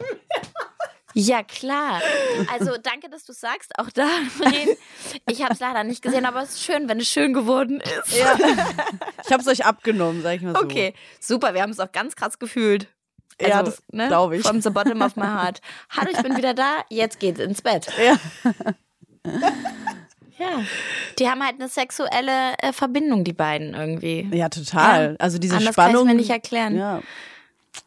Ja, 1.15 1.43
klar. 1.43 2.01
Also 2.53 2.77
danke, 2.83 3.09
dass 3.11 3.25
du 3.25 3.33
sagst. 3.33 3.79
Auch 3.79 3.91
da, 3.91 4.07
Ren, 4.41 4.69
ich 5.29 5.43
habe 5.43 5.53
es 5.55 5.61
leider 5.61 5.85
nicht 5.85 6.03
gesehen, 6.03 6.25
aber 6.25 6.43
es 6.43 6.51
ist 6.51 6.65
schön, 6.65 6.89
wenn 6.89 7.01
es 7.01 7.09
schön 7.09 7.33
geworden 7.35 7.81
ist. 7.81 8.19
Ja. 8.19 8.37
Ich 9.27 9.33
hab's 9.33 9.47
euch 9.47 9.65
abgenommen, 9.65 10.23
sag 10.23 10.37
ich 10.37 10.43
mal 10.43 10.55
so. 10.55 10.63
Okay, 10.63 10.95
super. 11.21 11.55
Wir 11.55 11.63
haben 11.63 11.71
es 11.71 11.81
auch 11.81 11.93
ganz 11.93 12.17
krass 12.17 12.39
gefühlt. 12.39 12.87
Ja, 13.41 13.59
Also, 13.61 13.73
das 13.73 13.83
ne? 13.93 14.09
glaub 14.09 14.33
ich. 14.33 14.43
From 14.43 14.61
the 14.63 14.71
bottom 14.71 15.03
of 15.03 15.17
my 15.17 15.25
heart. 15.27 15.61
Hallo, 15.91 16.11
ich 16.13 16.23
bin 16.23 16.37
wieder 16.37 16.55
da. 16.55 16.83
Jetzt 16.89 17.19
geht's 17.21 17.41
ins 17.41 17.63
Bett. 17.63 17.89
Ja. 18.05 18.17
Ja. 20.39 20.65
Die 21.19 21.29
haben 21.29 21.45
halt 21.45 21.57
eine 21.61 21.69
sexuelle 21.69 22.55
äh, 22.59 22.73
Verbindung, 22.73 23.23
die 23.23 23.33
beiden 23.33 23.75
irgendwie. 23.75 24.29
Ja, 24.33 24.49
total. 24.49 25.11
Ja. 25.13 25.17
Also 25.19 25.39
diese 25.39 25.57
Anders 25.57 25.77
kann 25.77 25.91
Spannung. 25.91 26.07
ich's 26.07 26.13
mir 26.15 26.19
nicht 26.21 26.31
erklären. 26.31 26.77
Ja, 26.77 26.97
Ja. 26.97 27.03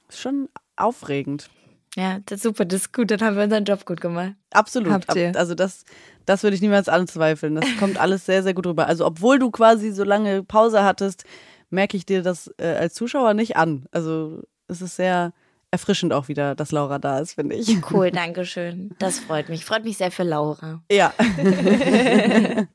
Ist 0.09 0.19
schon 0.21 0.47
aufregend. 0.77 1.49
Das 1.95 2.37
ist 2.37 2.43
super, 2.43 2.65
das 2.65 2.81
ist 2.81 2.93
gut. 2.93 3.11
Dann 3.11 3.21
haben 3.21 3.35
wir 3.35 3.43
unseren 3.43 3.63
Job 3.63 3.85
gut 3.85 4.01
gemacht. 4.01 4.33
Absolut. 4.51 4.91
Habt 4.91 5.15
ihr. 5.15 5.35
Also 5.35 5.55
das, 5.55 5.85
das 6.25 6.43
würde 6.43 6.55
ich 6.55 6.61
niemals 6.61 6.89
anzweifeln. 6.89 7.55
Das 7.55 7.65
kommt 7.79 7.99
alles 7.99 8.25
sehr, 8.25 8.43
sehr 8.43 8.53
gut 8.53 8.67
rüber. 8.67 8.87
Also 8.87 9.05
obwohl 9.05 9.39
du 9.39 9.51
quasi 9.51 9.91
so 9.91 10.03
lange 10.03 10.43
Pause 10.43 10.83
hattest, 10.83 11.23
merke 11.69 11.97
ich 11.97 12.05
dir 12.05 12.21
das 12.21 12.53
äh, 12.57 12.67
als 12.67 12.93
Zuschauer 12.93 13.33
nicht 13.33 13.55
an. 13.55 13.85
Also 13.91 14.41
es 14.67 14.81
ist 14.81 14.95
sehr 14.97 15.33
erfrischend 15.71 16.13
auch 16.13 16.27
wieder, 16.27 16.55
dass 16.55 16.71
Laura 16.71 16.99
da 16.99 17.19
ist, 17.19 17.33
finde 17.33 17.55
ich. 17.55 17.75
Cool, 17.91 18.11
danke 18.13 18.45
schön. 18.45 18.95
Das 18.99 19.19
freut 19.19 19.49
mich. 19.49 19.65
Freut 19.65 19.83
mich 19.83 19.97
sehr 19.97 20.11
für 20.11 20.23
Laura. 20.23 20.81
Ja. 20.91 21.13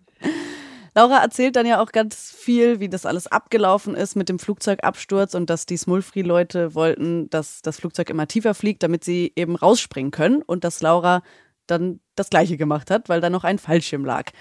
Laura 0.94 1.22
erzählt 1.22 1.56
dann 1.56 1.66
ja 1.66 1.80
auch 1.80 1.92
ganz 1.92 2.32
viel, 2.36 2.80
wie 2.80 2.88
das 2.88 3.06
alles 3.06 3.26
abgelaufen 3.26 3.94
ist 3.94 4.16
mit 4.16 4.28
dem 4.28 4.38
Flugzeugabsturz 4.38 5.34
und 5.34 5.48
dass 5.48 5.66
die 5.66 5.76
Smulfree-Leute 5.76 6.74
wollten, 6.74 7.30
dass 7.30 7.62
das 7.62 7.78
Flugzeug 7.78 8.10
immer 8.10 8.26
tiefer 8.26 8.54
fliegt, 8.54 8.82
damit 8.82 9.04
sie 9.04 9.32
eben 9.36 9.56
rausspringen 9.56 10.10
können 10.10 10.42
und 10.42 10.64
dass 10.64 10.80
Laura 10.80 11.22
dann 11.66 12.00
das 12.16 12.30
Gleiche 12.30 12.56
gemacht 12.56 12.90
hat, 12.90 13.08
weil 13.08 13.20
da 13.20 13.30
noch 13.30 13.44
ein 13.44 13.58
Fallschirm 13.58 14.04
lag. 14.04 14.32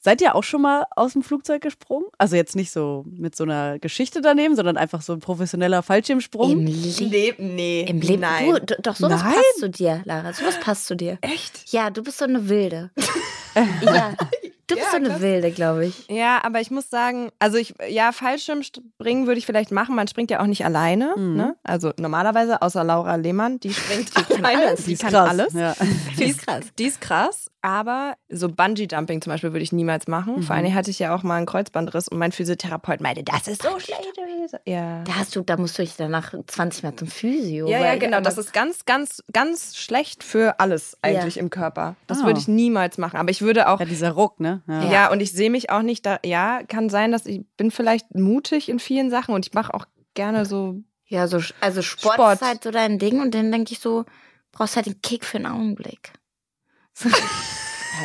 Seid 0.00 0.20
ihr 0.20 0.36
auch 0.36 0.44
schon 0.44 0.62
mal 0.62 0.84
aus 0.94 1.14
dem 1.14 1.22
Flugzeug 1.22 1.60
gesprungen? 1.60 2.06
Also 2.18 2.36
jetzt 2.36 2.54
nicht 2.54 2.70
so 2.70 3.04
mit 3.08 3.34
so 3.34 3.42
einer 3.42 3.80
Geschichte 3.80 4.20
daneben, 4.20 4.54
sondern 4.54 4.76
einfach 4.76 5.02
so 5.02 5.12
ein 5.12 5.18
professioneller 5.18 5.82
Fallschirmsprung. 5.82 6.52
Im 6.52 6.66
Leben. 6.66 7.10
Leben, 7.10 7.54
nee. 7.56 7.80
Im 7.82 8.00
Leben. 8.00 8.20
Nein. 8.20 8.60
Du, 8.64 8.76
doch, 8.80 8.94
sowas 8.94 9.22
Nein. 9.22 9.34
passt 9.34 9.58
zu 9.58 9.68
dir, 9.68 10.02
Lara. 10.04 10.32
Sowas 10.32 10.60
passt 10.60 10.86
zu 10.86 10.94
dir. 10.94 11.18
Echt? 11.20 11.72
Ja, 11.72 11.90
du 11.90 12.04
bist 12.04 12.18
so 12.18 12.26
eine 12.26 12.48
Wilde. 12.48 12.90
ja, 13.82 14.14
du 14.68 14.74
bist 14.76 14.86
Ja, 14.86 14.90
so 14.92 14.96
eine 14.96 15.08
krass. 15.08 15.20
Wilde, 15.20 15.50
glaube 15.50 15.86
ich. 15.86 16.06
Ja, 16.08 16.40
aber 16.44 16.60
ich 16.60 16.70
muss 16.70 16.88
sagen, 16.90 17.30
also 17.40 17.56
ich, 17.58 17.74
ja, 17.88 18.12
Fallschirmspringen 18.12 19.26
würde 19.26 19.38
ich 19.38 19.46
vielleicht 19.46 19.72
machen. 19.72 19.94
Man 19.94 20.08
springt 20.08 20.30
ja 20.30 20.40
auch 20.40 20.46
nicht 20.46 20.64
alleine. 20.64 21.14
Mhm. 21.16 21.36
Ne? 21.36 21.56
Also 21.64 21.92
normalerweise, 21.98 22.62
außer 22.62 22.84
Laura 22.84 23.16
Lehmann, 23.16 23.58
die 23.60 23.72
springt 23.72 24.10
alleine. 24.38 24.68
alles. 24.68 24.84
Die 24.84 24.92
ist 24.92 25.02
kann 25.02 25.10
krass. 25.10 25.28
alles. 25.30 25.52
Ja. 25.54 25.74
Die 26.18 26.24
ist 26.24 26.46
krass. 26.46 26.64
Die 26.78 26.84
ist 26.86 27.00
krass, 27.00 27.50
aber 27.62 28.14
so 28.28 28.48
Bungee-Jumping 28.48 29.20
zum 29.22 29.32
Beispiel 29.32 29.52
würde 29.52 29.62
ich 29.62 29.72
niemals 29.72 30.06
machen. 30.06 30.42
Vor 30.42 30.54
allem 30.54 30.72
hatte 30.74 30.90
ich 30.90 30.98
ja 30.98 31.14
auch 31.14 31.22
mal 31.22 31.36
einen 31.36 31.46
Kreuzbandriss 31.46 32.08
und 32.08 32.18
mein 32.18 32.32
Physiotherapeut 32.32 33.00
meinte, 33.00 33.22
das 33.24 33.48
ist 33.48 33.62
so 33.62 33.78
schlecht. 33.80 34.12
Ja. 34.64 35.02
Da 35.04 35.16
hast 35.16 35.34
du, 35.36 35.42
da 35.42 35.56
musst 35.56 35.78
du 35.78 35.82
dich 35.82 35.96
danach 35.96 36.32
20 36.46 36.82
Mal 36.82 36.96
zum 36.96 37.08
Physio. 37.08 37.68
Ja, 37.68 37.80
ja, 37.80 37.96
genau. 37.96 38.20
Das 38.20 38.38
ist 38.38 38.52
ganz, 38.52 38.84
ganz, 38.84 39.22
ganz 39.32 39.76
schlecht 39.76 40.22
für 40.24 40.60
alles 40.60 40.96
eigentlich 41.02 41.38
im 41.38 41.50
Körper. 41.50 41.96
Das 42.06 42.20
Ah. 42.22 42.26
würde 42.26 42.38
ich 42.40 42.48
niemals 42.48 42.98
machen. 42.98 43.16
Aber 43.18 43.30
ich 43.30 43.42
würde 43.42 43.68
auch 43.68 43.80
ja, 43.80 43.86
dieser 43.86 44.10
Ruck, 44.12 44.40
ne? 44.40 44.57
Ja. 44.66 45.10
und 45.10 45.20
ich 45.20 45.32
sehe 45.32 45.50
mich 45.50 45.70
auch 45.70 45.82
nicht 45.82 46.04
da. 46.06 46.18
Ja, 46.24 46.62
kann 46.66 46.88
sein, 46.88 47.12
dass 47.12 47.26
ich 47.26 47.42
bin 47.56 47.70
vielleicht 47.70 48.14
mutig 48.14 48.68
in 48.68 48.78
vielen 48.78 49.10
Sachen 49.10 49.34
und 49.34 49.46
ich 49.46 49.54
mache 49.54 49.74
auch 49.74 49.86
gerne 50.14 50.44
so. 50.44 50.76
Ja, 51.06 51.26
so, 51.26 51.40
also 51.60 51.80
Sport, 51.82 52.14
Sport. 52.14 52.34
ist 52.34 52.42
halt 52.42 52.62
so 52.64 52.70
dein 52.70 52.98
Ding 52.98 53.20
und 53.20 53.34
dann 53.34 53.50
denke 53.50 53.72
ich 53.72 53.80
so, 53.80 54.04
brauchst 54.52 54.76
halt 54.76 54.86
den 54.86 55.00
Kick 55.00 55.24
für 55.24 55.38
einen 55.38 55.46
Augenblick. 55.46 56.12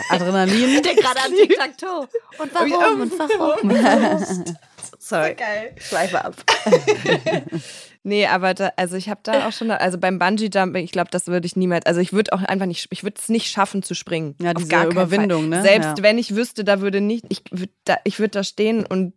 Adrenalin. 0.10 0.82
Der 0.82 0.96
gerade 0.96 1.22
an 1.22 1.32
Tic-Tac-Toe. 1.36 2.08
Und 2.40 2.54
warum? 2.54 3.02
Und 3.02 3.20
warum? 3.20 4.56
Sorry. 5.00 5.36
Geil. 5.36 5.76
Schleife 5.80 6.24
ab. 6.24 6.36
Nee, 8.06 8.28
aber 8.28 8.54
da, 8.54 8.72
also 8.76 8.98
ich 8.98 9.08
habe 9.10 9.22
da 9.24 9.48
auch 9.48 9.54
schon, 9.54 9.72
also 9.72 9.98
beim 9.98 10.20
Bungee 10.20 10.50
Jumping, 10.54 10.84
ich 10.84 10.92
glaube, 10.92 11.10
das 11.12 11.28
würde 11.28 11.46
ich 11.46 11.56
niemals. 11.56 11.86
Also 11.86 12.02
ich 12.02 12.12
würde 12.12 12.34
auch 12.34 12.42
einfach 12.44 12.66
nicht, 12.66 12.88
ich 12.92 13.04
würde 13.04 13.16
es 13.18 13.30
nicht 13.30 13.50
schaffen 13.50 13.82
zu 13.82 13.94
springen. 13.96 14.36
Ja, 14.42 14.50
Auf 14.52 14.56
diese 14.58 14.68
gar 14.70 14.82
keinen 14.82 14.92
Überwindung, 14.92 15.42
Fall. 15.50 15.50
ne? 15.50 15.62
Selbst 15.62 15.98
Ja. 16.00 16.04
wenn 16.04 16.18
ich 16.18 16.36
wüsste, 16.36 16.64
da 16.66 16.82
würde 16.82 17.00
nicht, 17.00 17.26
ich 17.30 17.42
würde 17.52 17.72
da, 17.86 17.98
ich 18.04 18.20
würde 18.20 18.32
da 18.32 18.44
stehen 18.44 18.86
und 18.86 19.14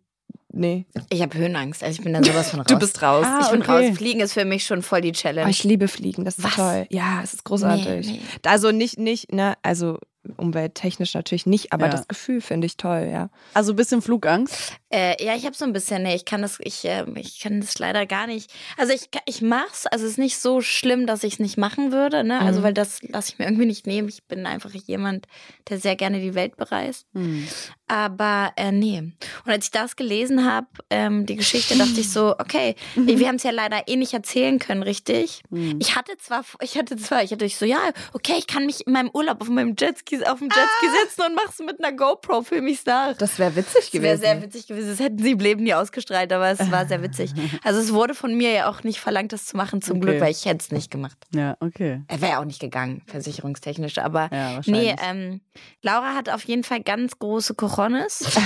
nee, 0.53 0.85
Ich 1.09 1.21
habe 1.21 1.37
Höhenangst, 1.37 1.83
also 1.83 1.97
ich 1.99 2.03
bin 2.03 2.13
dann 2.13 2.23
sowas 2.23 2.49
von 2.49 2.59
raus. 2.61 2.67
du 2.67 2.79
bist 2.79 3.01
raus. 3.01 3.25
Ah, 3.27 3.39
ich 3.43 3.51
bin 3.51 3.61
okay. 3.61 3.87
raus. 3.89 3.97
Fliegen 3.97 4.21
ist 4.21 4.31
für 4.33 4.45
mich 4.45 4.65
schon 4.65 4.81
voll 4.81 5.01
die 5.01 5.11
Challenge. 5.11 5.45
Oh, 5.45 5.49
ich 5.49 5.65
liebe 5.65 5.89
Fliegen, 5.89 6.23
das 6.23 6.37
ist 6.37 6.45
Was? 6.45 6.55
toll. 6.55 6.87
Ja, 6.89 7.19
es 7.21 7.33
ist 7.33 7.43
großartig. 7.43 8.07
Nee, 8.07 8.13
nee. 8.13 8.21
Also 8.49 8.71
nicht, 8.71 8.97
nicht, 8.97 9.33
ne, 9.33 9.55
also 9.63 9.99
umwelttechnisch 10.37 11.13
natürlich 11.13 11.45
nicht, 11.45 11.71
aber 11.73 11.85
Ja. 11.85 11.91
das 11.91 12.07
Gefühl 12.07 12.41
finde 12.41 12.67
ich 12.67 12.75
toll, 12.77 13.07
ja. 13.11 13.29
Also 13.53 13.73
ein 13.73 13.75
bisschen 13.75 14.01
Flugangst. 14.01 14.73
Äh, 14.89 15.21
ja, 15.23 15.35
ich 15.35 15.45
habe 15.45 15.55
so 15.55 15.65
ein 15.65 15.73
bisschen, 15.73 16.03
nee, 16.03 16.15
ich 16.15 16.23
kann 16.23 16.41
das, 16.41 16.59
ich, 16.61 16.85
äh, 16.85 17.03
ich 17.15 17.39
kann 17.41 17.59
das 17.59 17.77
leider 17.77 18.05
gar 18.05 18.25
nicht. 18.25 18.49
Also 18.77 18.93
ich, 18.93 19.09
ich 19.25 19.41
mach's, 19.41 19.85
also 19.85 20.05
es 20.05 20.11
ist 20.11 20.17
nicht 20.17 20.39
so 20.39 20.61
schlimm, 20.61 21.05
dass 21.07 21.23
ich 21.23 21.33
es 21.33 21.39
nicht 21.39 21.57
machen 21.57 21.91
würde, 21.91 22.23
ne? 22.23 22.39
Also 22.39 22.59
Mhm. 22.59 22.63
weil 22.63 22.73
das 22.73 23.01
lasse 23.03 23.33
ich 23.33 23.39
mir 23.39 23.45
irgendwie 23.45 23.65
nicht 23.65 23.85
nehmen. 23.85 24.07
Ich 24.07 24.23
bin 24.23 24.45
einfach 24.45 24.71
jemand, 24.73 25.27
der 25.67 25.77
sehr 25.77 25.97
gerne 25.97 26.21
die 26.21 26.35
Welt 26.35 26.55
bereist. 26.55 27.05
Hm. 27.13 27.47
Aber 27.89 28.53
äh, 28.55 28.71
nee. 28.71 28.99
Und 28.99 29.51
als 29.51 29.65
ich 29.65 29.71
das 29.71 29.95
gelesen 29.97 30.49
habe, 30.49 30.67
ähm, 30.89 31.25
die 31.25 31.35
Geschichte, 31.35 31.77
dachte 31.77 31.99
ich 31.99 32.09
so, 32.11 32.35
okay, 32.39 32.75
wir 32.95 33.27
haben 33.27 33.35
es 33.35 33.43
ja 33.43 33.51
leider 33.51 33.87
eh 33.87 33.95
nicht 33.97 34.13
erzählen 34.13 34.57
können, 34.59 34.83
richtig? 34.83 35.41
Hm. 35.49 35.79
Ich 35.81 35.95
hatte 35.97 36.17
zwar, 36.17 36.45
ich 36.61 36.77
hatte 36.77 36.95
zwar, 36.97 37.23
ich 37.23 37.31
hatte 37.31 37.47
so, 37.49 37.65
ja, 37.65 37.79
okay, 38.13 38.35
ich 38.37 38.47
kann 38.47 38.65
mich 38.65 38.87
in 38.87 38.93
meinem 38.93 39.09
Urlaub 39.13 39.41
auf 39.41 39.49
meinem 39.49 39.75
Jetski, 39.77 40.23
auf 40.25 40.39
dem 40.39 40.47
Jetski 40.49 40.87
sitzen 41.03 41.23
und 41.23 41.35
mach's 41.35 41.59
mit 41.59 41.83
einer 41.83 41.95
GoPro, 41.95 42.41
film 42.41 42.65
mich 42.65 42.83
da. 42.85 43.13
Das 43.13 43.37
wäre 43.37 43.55
witzig 43.55 43.91
Das 43.91 44.01
wäre 44.01 44.17
sehr 44.17 44.41
witzig 44.41 44.65
gewesen. 44.67 44.76
Das 44.77 44.99
hätten 44.99 45.17
sie 45.19 45.31
im 45.31 45.39
Leben 45.39 45.63
nie 45.63 45.73
ausgestrahlt, 45.73 46.31
aber 46.31 46.49
es 46.49 46.71
war 46.71 46.85
sehr 46.85 47.01
witzig. 47.01 47.31
Also 47.63 47.79
es 47.79 47.91
wurde 47.93 48.13
von 48.13 48.35
mir 48.35 48.51
ja 48.51 48.69
auch 48.69 48.83
nicht 48.83 48.99
verlangt, 48.99 49.33
das 49.33 49.45
zu 49.45 49.57
machen, 49.57 49.81
zum 49.81 49.97
Okay. 49.97 50.05
Glück, 50.05 50.21
weil 50.21 50.31
ich 50.31 50.45
hätte 50.45 50.59
es 50.61 50.71
nicht 50.71 50.91
gemacht. 50.91 51.17
Ja, 51.33 51.57
okay. 51.59 52.01
Er 52.07 52.21
wäre 52.21 52.39
auch 52.39 52.45
nicht 52.45 52.59
gegangen, 52.59 53.01
versicherungstechnisch. 53.07 53.97
Aber 53.97 54.29
Ja, 54.31 54.59
nee, 54.65 54.95
ähm, 55.09 55.41
Laura 55.81 56.15
hat 56.15 56.29
auf 56.29 56.43
jeden 56.45 56.63
Fall 56.63 56.81
ganz 56.81 57.17
große 57.19 57.55
Cojones. 57.55 58.21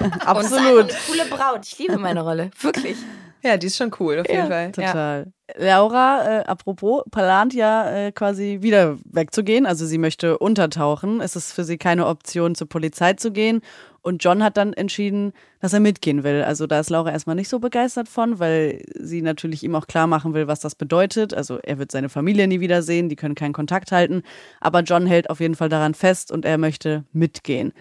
Und 0.00 0.26
Absolut. 0.26 0.44
ist 0.44 0.52
einfach 0.52 0.68
eine 0.68 0.88
coole 1.08 1.24
Braut. 1.30 1.66
Ich 1.66 1.78
liebe 1.78 1.98
meine 1.98 2.22
Rolle. 2.22 2.50
Wirklich. 2.60 2.96
Ja, 3.42 3.56
die 3.56 3.66
ist 3.68 3.76
schon 3.76 3.92
cool, 4.00 4.18
auf 4.18 4.28
jeden 4.28 4.48
Fall. 4.48 4.72
Ja. 4.76 4.86
Total. 4.92 5.32
Laura, 5.56 6.40
äh, 6.40 6.44
apropos, 6.46 7.02
plant 7.12 7.54
ja 7.54 7.88
äh, 8.06 8.12
quasi 8.12 8.58
wieder 8.62 8.96
wegzugehen. 9.04 9.66
Also 9.66 9.86
sie 9.86 9.98
möchte 9.98 10.38
untertauchen. 10.38 11.20
Es 11.20 11.36
ist 11.36 11.52
für 11.52 11.62
sie 11.62 11.78
keine 11.78 12.06
Option, 12.06 12.54
zur 12.56 12.68
Polizei 12.68 13.12
zu 13.12 13.30
gehen. 13.30 13.60
Und 14.06 14.22
John 14.22 14.44
hat 14.44 14.56
dann 14.56 14.72
entschieden, 14.72 15.32
dass 15.58 15.72
er 15.72 15.80
mitgehen 15.80 16.22
will. 16.22 16.44
Also 16.44 16.68
da 16.68 16.78
ist 16.78 16.90
Laura 16.90 17.10
erstmal 17.10 17.34
nicht 17.34 17.48
so 17.48 17.58
begeistert 17.58 18.08
von, 18.08 18.38
weil 18.38 18.84
sie 18.94 19.20
natürlich 19.20 19.64
ihm 19.64 19.74
auch 19.74 19.88
klar 19.88 20.06
machen 20.06 20.32
will, 20.32 20.46
was 20.46 20.60
das 20.60 20.76
bedeutet. 20.76 21.34
Also 21.34 21.58
er 21.58 21.80
wird 21.80 21.90
seine 21.90 22.08
Familie 22.08 22.46
nie 22.46 22.60
wiedersehen, 22.60 23.08
die 23.08 23.16
können 23.16 23.34
keinen 23.34 23.52
Kontakt 23.52 23.90
halten. 23.90 24.22
Aber 24.60 24.82
John 24.82 25.06
hält 25.06 25.28
auf 25.28 25.40
jeden 25.40 25.56
Fall 25.56 25.68
daran 25.68 25.92
fest 25.92 26.30
und 26.30 26.44
er 26.44 26.56
möchte 26.56 27.02
mitgehen. 27.12 27.72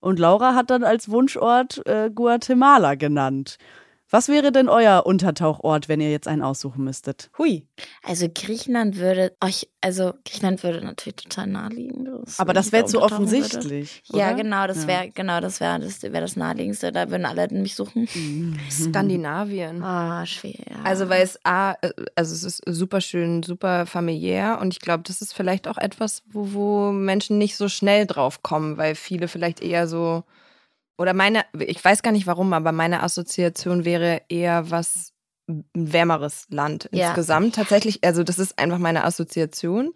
Und 0.00 0.18
Laura 0.18 0.56
hat 0.56 0.70
dann 0.70 0.82
als 0.82 1.10
Wunschort 1.10 1.86
äh, 1.86 2.10
Guatemala 2.12 2.96
genannt. 2.96 3.56
Was 4.10 4.28
wäre 4.28 4.52
denn 4.52 4.70
euer 4.70 5.04
Untertauchort, 5.04 5.88
wenn 5.88 6.00
ihr 6.00 6.10
jetzt 6.10 6.28
einen 6.28 6.42
aussuchen 6.42 6.82
müsstet? 6.82 7.30
Hui. 7.36 7.66
Also 8.02 8.26
Griechenland 8.34 8.96
würde 8.96 9.36
euch, 9.44 9.68
also 9.82 10.14
Griechenland 10.24 10.62
würde 10.62 10.82
natürlich 10.82 11.16
total 11.16 11.46
naheliegen. 11.46 12.06
Das 12.24 12.40
Aber 12.40 12.54
das 12.54 12.72
wäre 12.72 12.86
zu 12.86 13.02
offensichtlich. 13.02 14.02
Ja, 14.06 14.32
genau, 14.32 14.66
das 14.66 14.86
wäre 14.86 15.04
Ja. 15.04 15.10
genau, 15.14 15.40
das 15.40 15.60
wäre 15.60 15.78
das, 15.80 16.02
wär 16.02 16.20
das 16.20 16.36
naheliegendste. 16.36 16.90
Da 16.90 17.10
würden 17.10 17.26
alle 17.26 17.48
mich 17.50 17.74
suchen. 17.74 18.08
Skandinavien. 18.70 19.82
Ah, 19.82 20.24
schwer. 20.24 20.54
Also 20.84 21.08
weil 21.10 21.22
es 21.22 21.38
A, 21.44 21.72
äh, 21.82 21.90
also 22.14 22.34
es 22.34 22.44
ist 22.44 22.62
super 22.66 23.00
schön, 23.00 23.42
super 23.42 23.84
familiär 23.84 24.58
und 24.60 24.72
ich 24.72 24.80
glaube, 24.80 25.02
das 25.06 25.20
ist 25.20 25.34
vielleicht 25.34 25.68
auch 25.68 25.76
etwas, 25.78 26.22
wo, 26.30 26.52
wo 26.54 26.92
Menschen 26.92 27.36
nicht 27.36 27.56
so 27.56 27.68
schnell 27.68 28.06
drauf 28.06 28.42
kommen, 28.42 28.78
weil 28.78 28.94
viele 28.94 29.28
vielleicht 29.28 29.60
eher 29.60 29.86
so 29.86 30.24
oder 30.98 31.14
meine, 31.14 31.44
ich 31.58 31.82
weiß 31.82 32.02
gar 32.02 32.10
nicht 32.12 32.26
warum, 32.26 32.52
aber 32.52 32.72
meine 32.72 33.02
Assoziation 33.02 33.84
wäre 33.84 34.22
eher 34.28 34.70
was 34.70 35.12
ein 35.48 35.64
wärmeres 35.74 36.46
Land 36.50 36.88
Ja. 36.92 37.06
insgesamt. 37.06 37.54
Tatsächlich, 37.54 38.04
also 38.04 38.22
das 38.24 38.38
ist 38.38 38.58
einfach 38.58 38.78
meine 38.78 39.04
Assoziation. 39.04 39.94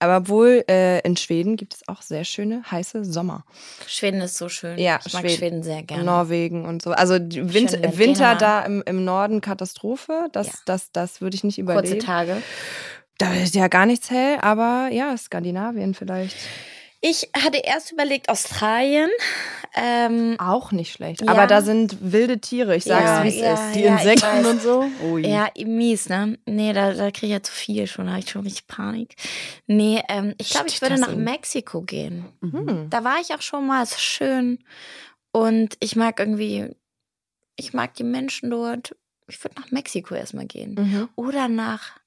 Aber 0.00 0.28
wohl 0.28 0.64
äh, 0.70 1.00
in 1.00 1.16
Schweden 1.16 1.56
gibt 1.56 1.74
es 1.74 1.88
auch 1.88 2.02
sehr 2.02 2.22
schöne 2.22 2.62
heiße 2.70 3.04
Sommer. 3.04 3.44
Schweden 3.84 4.20
ist 4.20 4.36
so 4.38 4.48
schön. 4.48 4.78
Ja, 4.78 5.00
ich 5.04 5.12
mag 5.12 5.22
Schweden. 5.22 5.36
Schweden, 5.38 5.62
sehr 5.64 5.82
gerne. 5.82 6.04
Norwegen 6.04 6.64
und 6.66 6.82
so. 6.82 6.92
Also 6.92 7.18
die 7.18 7.52
Win 7.52 7.68
Schön, 7.68 7.82
wenn 7.82 7.98
Winter 7.98 8.36
da 8.36 8.60
im, 8.64 8.80
im 8.86 9.04
Norden 9.04 9.40
Katastrophe. 9.40 10.28
Das, 10.30 10.46
Ja. 10.46 10.52
das, 10.66 10.92
das 10.92 11.20
würde 11.20 11.34
ich 11.34 11.42
nicht 11.42 11.56
Kurze 11.56 11.72
überleben. 11.72 11.98
Tage. 12.00 12.40
Da 13.18 13.34
ist 13.34 13.56
ja 13.56 13.66
gar 13.66 13.86
nichts 13.86 14.08
hell, 14.10 14.38
aber 14.40 14.88
ja, 14.92 15.16
Skandinavien 15.16 15.94
vielleicht. 15.94 16.36
Ich 17.00 17.30
hatte 17.36 17.58
erst 17.58 17.92
überlegt 17.92 18.28
Australien. 18.28 19.08
Ähm, 19.74 20.34
Auch 20.40 20.72
nicht 20.72 20.92
schlecht. 20.92 21.20
Ja. 21.22 21.28
Aber 21.28 21.46
da 21.46 21.62
sind 21.62 21.96
wilde 22.12 22.40
Tiere, 22.40 22.74
ich 22.74 22.84
sag's, 22.84 23.04
Ja, 23.04 23.22
wie 23.24 23.28
es 23.28 23.36
ja. 23.36 23.54
ist. 23.54 23.74
Die 23.76 23.84
Insekten 23.84 24.44
und 24.46 24.60
so? 24.60 24.84
Ui. 25.04 25.24
Ja, 25.24 25.48
mies, 25.64 26.08
ne? 26.08 26.38
Nee, 26.46 26.72
da, 26.72 26.92
da 26.94 27.10
kriege 27.12 27.26
ich 27.26 27.32
ja 27.32 27.42
zu 27.42 27.52
viel 27.52 27.86
schon, 27.86 28.06
da 28.06 28.12
habe 28.12 28.20
ich 28.22 28.30
schon 28.30 28.42
richtig 28.42 28.66
Panik. 28.66 29.14
Nee, 29.68 30.02
ähm, 30.08 30.34
ich 30.38 30.50
glaube, 30.50 30.68
ich 30.68 30.82
würde 30.82 30.98
nach 30.98 31.10
in- 31.12 31.22
Mexiko 31.22 31.82
gehen. 31.82 32.24
Hm. 32.40 32.88
Da 32.90 33.04
war 33.04 33.20
ich 33.20 33.32
auch 33.32 33.42
schon 33.42 33.66
mal, 33.66 33.82
es 33.84 33.92
ist 33.92 34.00
schön. 34.02 34.58
Und 35.30 35.76
ich 35.78 35.94
mag 35.94 36.18
irgendwie, 36.18 36.74
ich 37.56 37.74
mag 37.74 37.94
die 37.94 38.04
Menschen 38.04 38.50
dort. 38.50 38.96
Ich 39.28 39.44
würde 39.44 39.60
nach 39.60 39.70
Mexiko 39.70 40.14
erstmal 40.16 40.46
gehen. 40.46 40.74
Mhm. 40.74 41.08
Oder 41.14 41.46
nach 41.48 42.00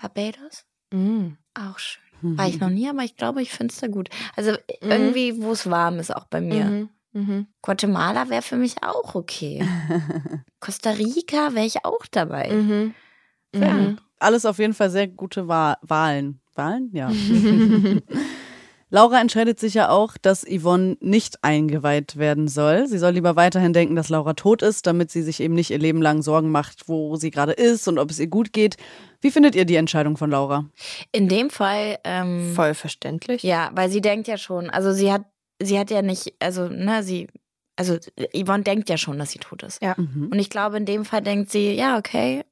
Barbados. 0.00 0.64
Mhm. 0.92 1.36
Auch 1.54 1.78
schön. 1.78 2.01
War 2.22 2.48
ich 2.48 2.60
noch 2.60 2.70
nie, 2.70 2.88
aber 2.88 3.02
ich 3.02 3.16
glaube, 3.16 3.42
ich 3.42 3.50
finde 3.50 3.72
es 3.72 3.80
da 3.80 3.88
gut. 3.88 4.08
Also 4.36 4.52
irgendwie, 4.80 5.42
wo 5.42 5.52
es 5.52 5.68
warm 5.68 5.98
ist, 5.98 6.14
auch 6.14 6.26
bei 6.26 6.40
mir. 6.40 6.64
Mhm. 6.64 6.88
Mhm. 7.12 7.46
Guatemala 7.60 8.30
wäre 8.30 8.42
für 8.42 8.56
mich 8.56 8.82
auch 8.82 9.14
okay. 9.14 9.66
Costa 10.60 10.90
Rica 10.90 11.54
wäre 11.54 11.66
ich 11.66 11.84
auch 11.84 12.06
dabei. 12.10 12.50
Mhm. 12.50 12.94
Sehr 13.54 13.72
Mhm. 13.72 13.98
Alles 14.18 14.46
auf 14.46 14.58
jeden 14.58 14.72
Fall 14.72 14.88
sehr 14.88 15.08
gute 15.08 15.48
Wa 15.48 15.76
Wahlen. 15.82 16.40
Wahlen? 16.54 16.90
Ja. 16.92 17.10
Laura 18.94 19.18
entscheidet 19.22 19.58
sich 19.58 19.72
ja 19.72 19.88
auch, 19.88 20.18
dass 20.20 20.44
Yvonne 20.44 20.98
nicht 21.00 21.42
eingeweiht 21.42 22.16
werden 22.16 22.46
soll. 22.46 22.86
Sie 22.86 22.98
soll 22.98 23.12
lieber 23.12 23.36
weiterhin 23.36 23.72
denken, 23.72 23.96
dass 23.96 24.10
Laura 24.10 24.34
tot 24.34 24.60
ist, 24.60 24.86
damit 24.86 25.10
sie 25.10 25.22
sich 25.22 25.40
eben 25.40 25.54
nicht 25.54 25.70
ihr 25.70 25.78
Leben 25.78 26.02
lang 26.02 26.20
Sorgen 26.20 26.50
macht, 26.50 26.90
wo 26.90 27.16
sie 27.16 27.30
gerade 27.30 27.52
ist 27.52 27.88
und 27.88 27.98
ob 27.98 28.10
es 28.10 28.20
ihr 28.20 28.26
gut 28.26 28.52
geht. 28.52 28.76
Wie 29.22 29.30
findet 29.30 29.54
ihr 29.54 29.64
die 29.64 29.76
Entscheidung 29.76 30.18
von 30.18 30.30
Laura? 30.30 30.66
In 31.10 31.26
dem 31.30 31.48
Fall, 31.48 32.00
ähm, 32.04 32.52
Voll 32.54 32.74
verständlich. 32.74 33.42
ja, 33.42 33.70
weil 33.74 33.88
sie 33.88 34.02
denkt 34.02 34.28
ja 34.28 34.36
schon, 34.36 34.68
also 34.68 34.92
sie 34.92 35.10
hat, 35.10 35.22
sie 35.58 35.78
hat 35.78 35.90
ja 35.90 36.02
nicht, 36.02 36.34
also, 36.38 36.68
ne, 36.68 37.02
sie, 37.02 37.28
also 37.76 37.96
Yvonne 38.36 38.62
denkt 38.62 38.90
ja 38.90 38.98
schon, 38.98 39.18
dass 39.18 39.30
sie 39.30 39.38
tot 39.38 39.62
ist. 39.62 39.82
Ja. 39.82 39.94
Mhm. 39.96 40.28
Und 40.30 40.38
ich 40.38 40.50
glaube, 40.50 40.76
in 40.76 40.84
dem 40.84 41.06
Fall 41.06 41.22
denkt 41.22 41.50
sie, 41.50 41.72
ja, 41.72 41.96
okay, 41.96 42.44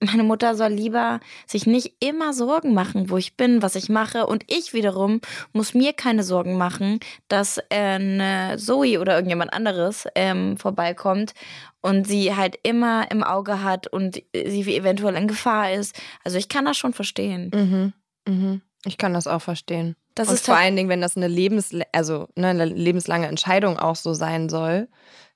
meine 0.00 0.22
Mutter 0.22 0.54
soll 0.54 0.70
lieber 0.72 1.20
sich 1.46 1.66
nicht 1.66 1.94
immer 2.00 2.32
Sorgen 2.32 2.74
machen, 2.74 3.10
wo 3.10 3.16
ich 3.18 3.36
bin, 3.36 3.62
was 3.62 3.74
ich 3.76 3.88
mache. 3.88 4.26
Und 4.26 4.44
ich 4.50 4.72
wiederum 4.72 5.20
muss 5.52 5.74
mir 5.74 5.92
keine 5.92 6.22
Sorgen 6.22 6.56
machen, 6.56 7.00
dass 7.28 7.60
äh, 7.70 8.56
Zoe 8.56 8.98
oder 9.00 9.14
irgendjemand 9.14 9.52
anderes 9.52 10.06
ähm, 10.14 10.56
vorbeikommt 10.56 11.34
und 11.82 12.06
sie 12.06 12.34
halt 12.34 12.58
immer 12.62 13.10
im 13.10 13.22
Auge 13.22 13.62
hat 13.62 13.86
und 13.86 14.22
sie 14.34 14.74
eventuell 14.76 15.16
in 15.16 15.28
Gefahr 15.28 15.72
ist. 15.72 15.94
Also 16.24 16.38
ich 16.38 16.48
kann 16.48 16.64
das 16.64 16.76
schon 16.76 16.92
verstehen. 16.94 17.50
Mhm. 17.54 17.92
Mhm. 18.26 18.60
Ich 18.86 18.96
kann 18.98 19.12
das 19.14 19.26
auch 19.26 19.42
verstehen. 19.42 19.96
Das 20.14 20.28
und 20.28 20.34
ist 20.34 20.46
vor 20.46 20.56
halt- 20.56 20.64
allen 20.66 20.76
Dingen, 20.76 20.88
wenn 20.88 21.00
das 21.02 21.16
eine, 21.16 21.28
Lebens 21.28 21.74
also, 21.92 22.28
ne, 22.36 22.48
eine 22.48 22.64
lebenslange 22.64 23.26
Entscheidung 23.28 23.78
auch 23.78 23.96
so 23.96 24.12
sein 24.14 24.48
soll, 24.48 24.88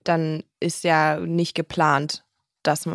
dann 0.03 0.43
ist 0.61 0.85
ja 0.85 1.21
nicht 1.21 1.55
geplant, 1.55 2.25
dass, 2.63 2.89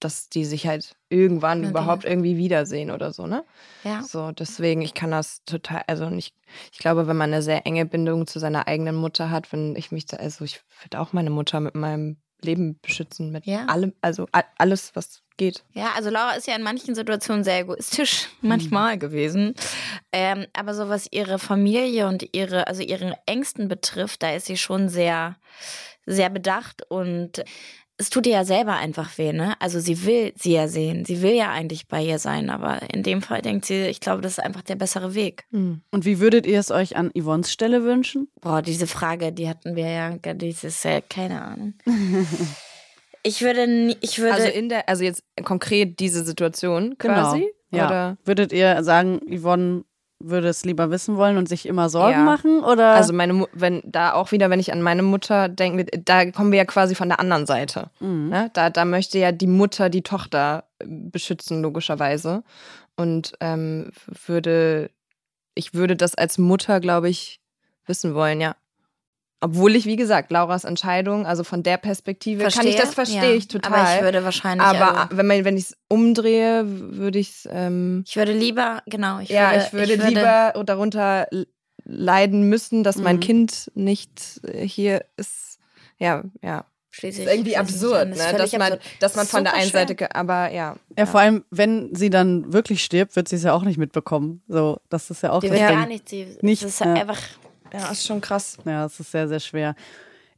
dass 0.00 0.28
die 0.28 0.44
sich 0.44 0.66
halt 0.66 0.96
irgendwann 1.10 1.62
Ja, 1.64 1.70
überhaupt 1.70 2.04
irgendwie 2.04 2.36
wiedersehen 2.36 2.90
oder 2.90 3.12
so, 3.12 3.26
ne? 3.26 3.44
Ja. 3.84 4.02
So, 4.02 4.30
deswegen, 4.32 4.82
ich 4.82 4.94
kann 4.94 5.10
das 5.10 5.42
total, 5.44 5.82
also 5.86 6.10
nicht, 6.10 6.34
ich 6.72 6.78
glaube, 6.78 7.06
wenn 7.06 7.16
man 7.16 7.32
eine 7.32 7.42
sehr 7.42 7.66
enge 7.66 7.86
Bindung 7.86 8.26
zu 8.26 8.38
seiner 8.38 8.66
eigenen 8.68 8.94
Mutter 8.96 9.30
hat, 9.30 9.52
wenn 9.52 9.74
ich 9.76 9.90
mich 9.90 10.06
da, 10.06 10.18
also 10.18 10.44
ich 10.44 10.60
würde 10.82 11.00
auch 11.00 11.12
meine 11.12 11.30
Mutter 11.30 11.60
mit 11.60 11.74
meinem 11.74 12.16
Leben 12.40 12.78
beschützen, 12.80 13.32
mit 13.32 13.46
Ja. 13.46 13.64
allem, 13.66 13.94
also 14.00 14.26
alles, 14.58 14.94
was 14.94 15.22
geht. 15.36 15.64
Ja, 15.72 15.92
also 15.96 16.10
Laura 16.10 16.32
ist 16.32 16.46
ja 16.46 16.54
in 16.54 16.62
manchen 16.62 16.94
Situationen 16.94 17.42
sehr 17.44 17.60
egoistisch 17.60 18.28
manchmal 18.42 18.98
gewesen. 18.98 19.54
Ähm, 20.12 20.46
aber 20.52 20.74
so 20.74 20.88
was 20.88 21.08
ihre 21.10 21.38
Familie 21.38 22.06
und 22.06 22.34
ihre, 22.34 22.66
also 22.66 22.82
ihren 22.82 23.14
Ängsten 23.26 23.68
betrifft, 23.68 24.22
da 24.22 24.32
ist 24.34 24.46
sie 24.46 24.56
schon 24.56 24.88
sehr, 24.88 25.36
sehr 26.06 26.30
bedacht 26.30 26.82
und 26.88 27.42
es 28.00 28.10
tut 28.10 28.26
ihr 28.26 28.32
ja 28.32 28.44
selber 28.44 28.76
einfach 28.76 29.18
weh, 29.18 29.32
ne? 29.32 29.54
Also 29.60 29.80
sie 29.80 30.06
will 30.06 30.32
sie 30.36 30.52
ja 30.52 30.68
sehen, 30.68 31.04
sie 31.04 31.20
will 31.20 31.34
ja 31.34 31.50
eigentlich 31.50 31.88
bei 31.88 32.02
ihr 32.02 32.18
sein, 32.20 32.48
aber 32.48 32.80
in 32.94 33.02
dem 33.02 33.22
Fall 33.22 33.42
denkt 33.42 33.64
sie, 33.66 33.86
ich 33.86 34.00
glaube, 34.00 34.22
das 34.22 34.32
ist 34.32 34.38
einfach 34.38 34.62
der 34.62 34.76
bessere 34.76 35.14
Weg. 35.14 35.44
Mhm. 35.50 35.82
Und 35.90 36.04
wie 36.04 36.20
würdet 36.20 36.46
ihr 36.46 36.60
es 36.60 36.70
euch 36.70 36.96
an 36.96 37.10
Yvonnes 37.18 37.52
Stelle 37.52 37.82
wünschen? 37.82 38.28
Boah, 38.40 38.62
diese 38.62 38.86
Frage, 38.86 39.32
die 39.32 39.48
hatten 39.48 39.74
wir 39.76 39.88
ja, 39.90 40.10
dieses, 40.34 40.84
äh, 40.84 41.02
keine 41.08 41.42
Ahnung. 41.42 41.74
Ich 43.24 43.42
würde, 43.42 43.66
nie- 43.66 43.96
ich 44.00 44.18
würde, 44.20 44.34
Also 44.34 44.48
in 44.48 44.68
der, 44.68 44.88
also 44.88 45.02
jetzt 45.04 45.24
konkret 45.44 45.98
diese 45.98 46.24
Situation 46.24 46.96
quasi? 46.98 47.48
Ja. 47.70 47.86
Oder? 47.86 48.16
Würdet 48.24 48.52
ihr 48.52 48.82
sagen, 48.84 49.20
Yvonne 49.28 49.84
würde 50.20 50.48
es 50.48 50.64
lieber 50.64 50.90
wissen 50.90 51.16
wollen 51.16 51.36
und 51.36 51.48
sich 51.48 51.66
immer 51.66 51.88
Sorgen 51.88 52.12
Ja. 52.18 52.24
machen? 52.24 52.64
Oder? 52.64 52.90
Also 52.94 53.12
meine, 53.12 53.46
wenn 53.52 53.82
da 53.84 54.14
auch 54.14 54.32
wieder, 54.32 54.50
wenn 54.50 54.58
ich 54.60 54.72
an 54.72 54.82
meine 54.82 55.02
Mutter 55.02 55.48
denke, 55.48 55.84
da 55.84 56.30
kommen 56.30 56.50
wir 56.50 56.58
ja 56.58 56.64
quasi 56.64 56.94
von 56.94 57.08
der 57.08 57.20
anderen 57.20 57.46
Seite. 57.46 57.90
Mhm. 58.00 58.28
Ne? 58.30 58.50
Da, 58.52 58.70
da 58.70 58.84
möchte 58.84 59.18
ja 59.18 59.30
die 59.32 59.46
Mutter 59.46 59.88
die 59.90 60.02
Tochter 60.02 60.64
beschützen, 60.84 61.62
logischerweise. 61.62 62.42
Und 62.96 63.34
ähm, 63.40 63.90
würde, 64.26 64.90
ich 65.54 65.74
würde 65.74 65.94
das 65.94 66.16
als 66.16 66.36
Mutter, 66.38 66.80
glaube 66.80 67.08
ich, 67.08 67.40
wissen 67.86 68.14
wollen, 68.14 68.40
ja. 68.40 68.56
Obwohl 69.40 69.76
ich, 69.76 69.86
wie 69.86 69.96
gesagt, 69.96 70.32
Lauras 70.32 70.64
Entscheidung, 70.64 71.24
also 71.24 71.44
von 71.44 71.62
der 71.62 71.76
Perspektive, 71.76 72.44
kann 72.48 72.66
ich 72.66 72.76
das 72.76 72.94
verstehe 72.94 73.30
ja, 73.30 73.36
ich 73.36 73.46
total. 73.46 73.72
Aber 73.72 73.94
ich 73.96 74.02
würde 74.02 74.24
wahrscheinlich, 74.24 74.66
Aber 74.66 75.02
also, 75.02 75.16
wenn, 75.16 75.26
man, 75.26 75.44
wenn 75.44 75.56
ich 75.56 75.66
es 75.66 75.76
umdrehe, 75.88 76.64
würde 76.66 77.18
ich 77.20 77.30
es. 77.30 77.48
Ähm, 77.50 78.02
ich 78.06 78.16
würde 78.16 78.32
lieber, 78.32 78.82
genau, 78.86 79.20
ich 79.20 79.28
ja, 79.28 79.52
würde, 79.52 79.64
ich 79.64 79.72
würde 79.72 80.08
lieber 80.08 80.64
darunter 80.64 81.28
leiden 81.84 82.48
müssen, 82.48 82.82
dass 82.82 82.96
mein 82.96 83.16
Mhm. 83.16 83.20
Kind 83.20 83.70
nicht 83.74 84.40
äh, 84.44 84.66
hier 84.66 85.04
ist. 85.16 85.58
Ja, 85.98 86.24
ja. 86.42 86.64
Schließlich, 86.90 87.26
ist 87.26 87.32
irgendwie 87.32 87.56
absurd, 87.56 88.08
ne? 88.08 88.16
Das 88.16 88.26
ist 88.26 88.38
dass, 88.38 88.52
man, 88.52 88.72
absurd. 88.72 88.82
dass 89.00 89.14
man 89.16 89.26
von 89.26 89.44
der 89.44 89.54
einen 89.54 89.68
schwer. 89.68 89.86
Seite, 89.86 90.14
aber 90.16 90.50
ja. 90.50 90.74
Ja, 90.98 91.06
vor 91.06 91.20
allem, 91.20 91.44
wenn 91.50 91.94
sie 91.94 92.10
dann 92.10 92.52
wirklich 92.52 92.82
stirbt, 92.82 93.14
wird 93.14 93.28
sie 93.28 93.36
es 93.36 93.44
ja 93.44 93.52
auch 93.52 93.62
nicht 93.62 93.78
mitbekommen. 93.78 94.42
So, 94.48 94.80
das 94.88 95.10
ist 95.10 95.22
ja 95.22 95.30
auch 95.30 95.40
Die 95.40 95.48
das 95.48 95.60
will 95.60 95.68
gar 95.68 95.86
nicht, 95.86 96.08
sie, 96.08 96.26
Nicht, 96.40 96.64
das 96.64 96.70
ist 96.70 96.80
ja. 96.80 96.94
einfach, 96.94 97.18
Ja, 97.72 97.90
ist 97.90 98.06
schon 98.06 98.20
krass. 98.20 98.56
Ja, 98.64 98.86
es 98.86 98.98
ist 99.00 99.10
sehr, 99.12 99.28
sehr 99.28 99.40
schwer. 99.40 99.74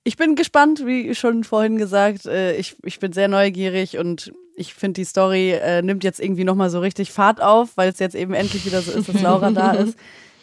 Ich 0.02 0.16
bin 0.16 0.34
gespannt, 0.34 0.86
wie 0.86 1.14
schon 1.14 1.44
vorhin 1.44 1.76
gesagt. 1.76 2.26
Äh, 2.26 2.56
Ich, 2.56 2.76
ich 2.84 2.98
bin 3.00 3.12
sehr 3.12 3.28
neugierig 3.28 3.98
und 3.98 4.32
ich 4.56 4.74
finde, 4.74 5.00
die 5.00 5.04
Story 5.04 5.52
äh, 5.52 5.82
nimmt 5.82 6.04
jetzt 6.04 6.20
irgendwie 6.20 6.44
nochmal 6.44 6.70
so 6.70 6.80
richtig 6.80 7.12
Fahrt 7.12 7.40
auf, 7.40 7.76
weil 7.76 7.90
es 7.90 7.98
jetzt 7.98 8.14
eben 8.14 8.34
endlich 8.34 8.64
wieder 8.66 8.82
so 8.82 8.92
ist, 8.92 9.08
dass 9.08 9.20
Laura 9.22 9.50
da 9.50 9.72
ist. 9.84 9.96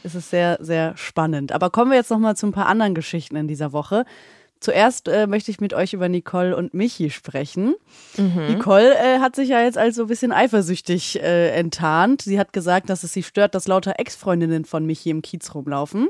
Es 0.03 0.15
ist 0.15 0.29
sehr, 0.29 0.57
sehr 0.61 0.95
spannend. 0.95 1.51
Aber 1.51 1.69
kommen 1.69 1.91
wir 1.91 1.97
jetzt 1.97 2.11
nochmal 2.11 2.35
zu 2.35 2.47
ein 2.47 2.51
paar 2.51 2.67
anderen 2.67 2.95
Geschichten 2.95 3.35
in 3.35 3.47
dieser 3.47 3.73
Woche. 3.73 4.05
Zuerst 4.59 5.07
äh, 5.07 5.27
möchte 5.27 5.51
ich 5.51 5.59
mit 5.59 5.73
euch 5.73 5.93
über 5.93 6.09
Nicole 6.09 6.55
und 6.55 6.73
Michi 6.73 7.09
sprechen. 7.09 7.75
Mhm. 8.17 8.47
Nicole 8.47 8.95
äh, 8.95 9.19
hat 9.19 9.35
sich 9.35 9.49
ja 9.49 9.61
jetzt 9.61 9.77
als 9.77 9.95
so 9.95 10.03
ein 10.03 10.07
bisschen 10.07 10.31
eifersüchtig 10.31 11.21
äh, 11.21 11.51
enttarnt. 11.51 12.23
Sie 12.23 12.39
hat 12.39 12.53
gesagt, 12.53 12.89
dass 12.89 13.03
es 13.03 13.13
sie 13.13 13.23
stört, 13.23 13.55
dass 13.55 13.67
lauter 13.67 13.95
Ex-Freundinnen 13.99 14.65
von 14.65 14.85
Michi 14.85 15.09
im 15.09 15.21
Kiez 15.21 15.53
rumlaufen. 15.53 16.09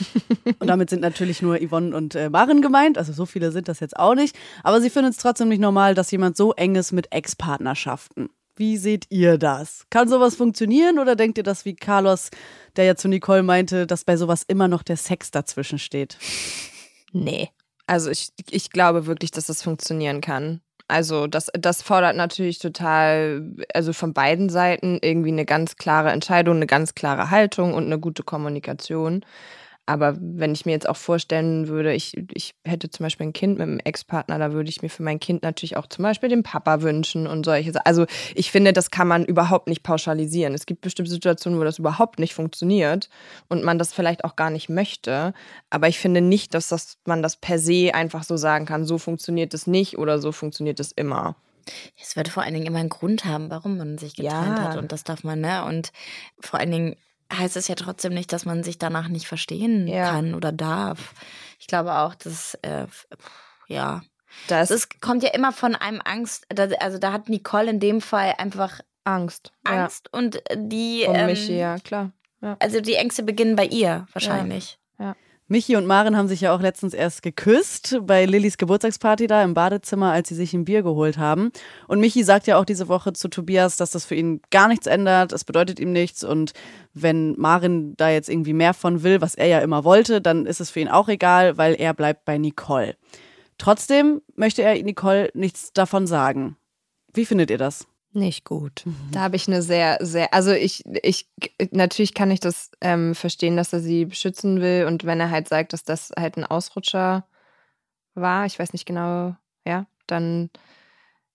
und 0.58 0.66
damit 0.66 0.90
sind 0.90 1.00
natürlich 1.00 1.42
nur 1.42 1.58
Yvonne 1.58 1.94
und 1.94 2.14
äh, 2.14 2.30
Maren 2.30 2.62
gemeint. 2.62 2.98
Also 2.98 3.12
so 3.12 3.26
viele 3.26 3.52
sind 3.52 3.68
das 3.68 3.80
jetzt 3.80 3.96
auch 3.96 4.14
nicht. 4.14 4.36
Aber 4.62 4.80
sie 4.80 4.90
findet 4.90 5.12
es 5.12 5.18
trotzdem 5.18 5.48
nicht 5.48 5.60
normal, 5.60 5.94
dass 5.94 6.10
jemand 6.10 6.36
so 6.36 6.52
eng 6.52 6.74
ist 6.76 6.92
mit 6.92 7.12
Ex-Partnerschaften. 7.12 8.30
Wie 8.56 8.76
seht 8.76 9.06
ihr 9.08 9.38
das? 9.38 9.86
Kann 9.88 10.08
sowas 10.08 10.36
funktionieren 10.36 10.98
oder 10.98 11.16
denkt 11.16 11.38
ihr 11.38 11.44
das 11.44 11.64
wie 11.64 11.74
Carlos, 11.74 12.30
der 12.76 12.84
ja 12.84 12.96
zu 12.96 13.08
Nicole 13.08 13.42
meinte, 13.42 13.86
dass 13.86 14.04
bei 14.04 14.16
sowas 14.16 14.42
immer 14.46 14.68
noch 14.68 14.82
der 14.82 14.96
Sex 14.96 15.30
dazwischen 15.30 15.78
steht? 15.78 16.18
Nee. 17.12 17.50
Also 17.86 18.10
ich, 18.10 18.32
ich 18.50 18.70
glaube 18.70 19.06
wirklich, 19.06 19.30
dass 19.30 19.46
das 19.46 19.62
funktionieren 19.62 20.20
kann. 20.20 20.60
Also 20.88 21.26
das, 21.26 21.48
das 21.54 21.82
fordert 21.82 22.16
natürlich 22.16 22.58
total, 22.58 23.54
also 23.72 23.92
von 23.92 24.12
beiden 24.12 24.48
Seiten 24.48 24.98
irgendwie 25.00 25.30
eine 25.30 25.46
ganz 25.46 25.76
klare 25.76 26.10
Entscheidung, 26.10 26.56
eine 26.56 26.66
ganz 26.66 26.94
klare 26.94 27.30
Haltung 27.30 27.74
und 27.74 27.86
eine 27.86 27.98
gute 27.98 28.22
Kommunikation. 28.22 29.24
Aber 29.84 30.16
wenn 30.20 30.52
ich 30.52 30.64
mir 30.64 30.72
jetzt 30.72 30.88
auch 30.88 30.96
vorstellen 30.96 31.66
würde, 31.66 31.92
ich, 31.92 32.16
ich 32.32 32.54
hätte 32.64 32.88
zum 32.88 33.04
Beispiel 33.04 33.26
ein 33.26 33.32
Kind 33.32 33.58
mit 33.58 33.62
einem 33.66 33.80
Ex-Partner, 33.80 34.38
da 34.38 34.52
würde 34.52 34.70
ich 34.70 34.80
mir 34.80 34.88
für 34.88 35.02
mein 35.02 35.18
Kind 35.18 35.42
natürlich 35.42 35.76
auch 35.76 35.88
zum 35.88 36.04
Beispiel 36.04 36.28
den 36.28 36.44
Papa 36.44 36.82
wünschen 36.82 37.26
und 37.26 37.44
solche 37.44 37.72
Sachen. 37.72 37.86
Also 37.86 38.06
ich 38.36 38.52
finde, 38.52 38.72
das 38.72 38.92
kann 38.92 39.08
man 39.08 39.24
überhaupt 39.24 39.66
nicht 39.66 39.82
pauschalisieren. 39.82 40.54
Es 40.54 40.66
gibt 40.66 40.82
bestimmte 40.82 41.10
Situationen, 41.10 41.58
wo 41.58 41.64
das 41.64 41.80
überhaupt 41.80 42.20
nicht 42.20 42.32
funktioniert 42.32 43.08
und 43.48 43.64
man 43.64 43.78
das 43.78 43.92
vielleicht 43.92 44.24
auch 44.24 44.36
gar 44.36 44.50
nicht 44.50 44.68
möchte. 44.68 45.34
Aber 45.68 45.88
ich 45.88 45.98
finde 45.98 46.20
nicht, 46.20 46.54
dass 46.54 46.68
das, 46.68 46.98
man 47.04 47.20
das 47.20 47.36
per 47.36 47.58
se 47.58 47.92
einfach 47.92 48.22
so 48.22 48.36
sagen 48.36 48.66
kann, 48.66 48.84
so 48.84 48.98
funktioniert 48.98 49.52
es 49.52 49.66
nicht 49.66 49.98
oder 49.98 50.20
so 50.20 50.30
funktioniert 50.30 50.78
es 50.78 50.92
immer. 50.92 51.34
Es 52.00 52.16
wird 52.16 52.28
vor 52.28 52.42
allen 52.42 52.54
Dingen 52.54 52.66
immer 52.66 52.78
einen 52.78 52.88
Grund 52.88 53.24
haben, 53.24 53.50
warum 53.50 53.78
man 53.78 53.98
sich 53.98 54.14
getrennt 54.14 54.58
ja. 54.58 54.64
hat. 54.64 54.76
Und 54.76 54.92
das 54.92 55.04
darf 55.04 55.24
man, 55.24 55.40
ne? 55.40 55.64
Und 55.64 55.92
vor 56.40 56.60
allen 56.60 56.70
Dingen 56.70 56.96
heißt 57.32 57.56
es 57.56 57.68
ja 57.68 57.74
trotzdem 57.74 58.14
nicht, 58.14 58.32
dass 58.32 58.44
man 58.44 58.62
sich 58.62 58.78
danach 58.78 59.08
nicht 59.08 59.26
verstehen 59.26 59.86
ja. 59.86 60.10
kann 60.10 60.34
oder 60.34 60.52
darf. 60.52 61.14
Ich 61.58 61.66
glaube 61.66 61.94
auch, 61.94 62.14
dass, 62.14 62.54
äh, 62.62 62.86
ja. 63.68 64.02
Das, 64.48 64.68
das 64.68 64.88
kommt 65.00 65.22
ja 65.22 65.30
immer 65.30 65.52
von 65.52 65.74
einem 65.74 66.00
Angst. 66.04 66.46
Also 66.80 66.98
da 66.98 67.12
hat 67.12 67.28
Nicole 67.28 67.70
in 67.70 67.80
dem 67.80 68.00
Fall 68.00 68.34
einfach 68.38 68.80
Angst. 69.04 69.52
Angst 69.64 70.08
ja. 70.12 70.18
und 70.18 70.42
die. 70.54 71.04
Um 71.06 71.14
ähm, 71.14 71.26
mich, 71.26 71.48
ja, 71.48 71.78
klar. 71.78 72.12
Ja. 72.40 72.56
Also 72.58 72.80
die 72.80 72.94
Ängste 72.94 73.22
beginnen 73.22 73.56
bei 73.56 73.66
ihr 73.66 74.06
wahrscheinlich. 74.12 74.78
Michi 75.48 75.76
und 75.76 75.86
Maren 75.86 76.16
haben 76.16 76.28
sich 76.28 76.40
ja 76.40 76.54
auch 76.54 76.60
letztens 76.60 76.94
erst 76.94 77.22
geküsst 77.22 77.98
bei 78.02 78.24
Lillys 78.24 78.56
Geburtstagsparty 78.56 79.26
da 79.26 79.42
im 79.42 79.54
Badezimmer, 79.54 80.10
als 80.12 80.28
sie 80.28 80.34
sich 80.34 80.54
ein 80.54 80.64
Bier 80.64 80.82
geholt 80.82 81.18
haben. 81.18 81.50
Und 81.88 82.00
Michi 82.00 82.24
sagt 82.24 82.46
ja 82.46 82.58
auch 82.58 82.64
diese 82.64 82.88
Woche 82.88 83.12
zu 83.12 83.28
Tobias, 83.28 83.76
dass 83.76 83.90
das 83.90 84.04
für 84.04 84.14
ihn 84.14 84.40
gar 84.50 84.68
nichts 84.68 84.86
ändert, 84.86 85.32
es 85.32 85.44
bedeutet 85.44 85.78
ihm 85.78 85.92
nichts. 85.92 86.24
Und 86.24 86.52
wenn 86.94 87.38
Maren 87.38 87.94
da 87.96 88.08
jetzt 88.08 88.30
irgendwie 88.30 88.54
mehr 88.54 88.72
von 88.72 89.02
will, 89.02 89.20
was 89.20 89.34
er 89.34 89.46
ja 89.46 89.58
immer 89.58 89.84
wollte, 89.84 90.22
dann 90.22 90.46
ist 90.46 90.60
es 90.60 90.70
für 90.70 90.80
ihn 90.80 90.88
auch 90.88 91.08
egal, 91.08 91.58
weil 91.58 91.74
er 91.74 91.92
bleibt 91.92 92.24
bei 92.24 92.38
Nicole. 92.38 92.96
Trotzdem 93.58 94.22
möchte 94.34 94.62
er 94.62 94.82
Nicole 94.82 95.30
nichts 95.34 95.72
davon 95.72 96.06
sagen. 96.06 96.56
Wie 97.12 97.26
findet 97.26 97.50
ihr 97.50 97.58
das? 97.58 97.86
Nicht 98.14 98.44
gut. 98.44 98.84
Da 99.10 99.20
habe 99.20 99.36
ich 99.36 99.48
eine 99.48 99.62
sehr, 99.62 99.96
sehr, 100.00 100.34
also 100.34 100.52
ich, 100.52 100.84
ich, 101.02 101.26
natürlich 101.70 102.12
kann 102.12 102.30
ich 102.30 102.40
das 102.40 102.70
ähm, 102.82 103.14
verstehen, 103.14 103.56
dass 103.56 103.72
er 103.72 103.80
sie 103.80 104.04
beschützen 104.04 104.60
will 104.60 104.84
und 104.86 105.04
wenn 105.04 105.18
er 105.18 105.30
halt 105.30 105.48
sagt, 105.48 105.72
dass 105.72 105.82
das 105.82 106.12
halt 106.18 106.36
ein 106.36 106.44
Ausrutscher 106.44 107.26
war, 108.14 108.44
ich 108.44 108.58
weiß 108.58 108.74
nicht 108.74 108.84
genau, 108.84 109.34
ja, 109.66 109.86
dann, 110.06 110.50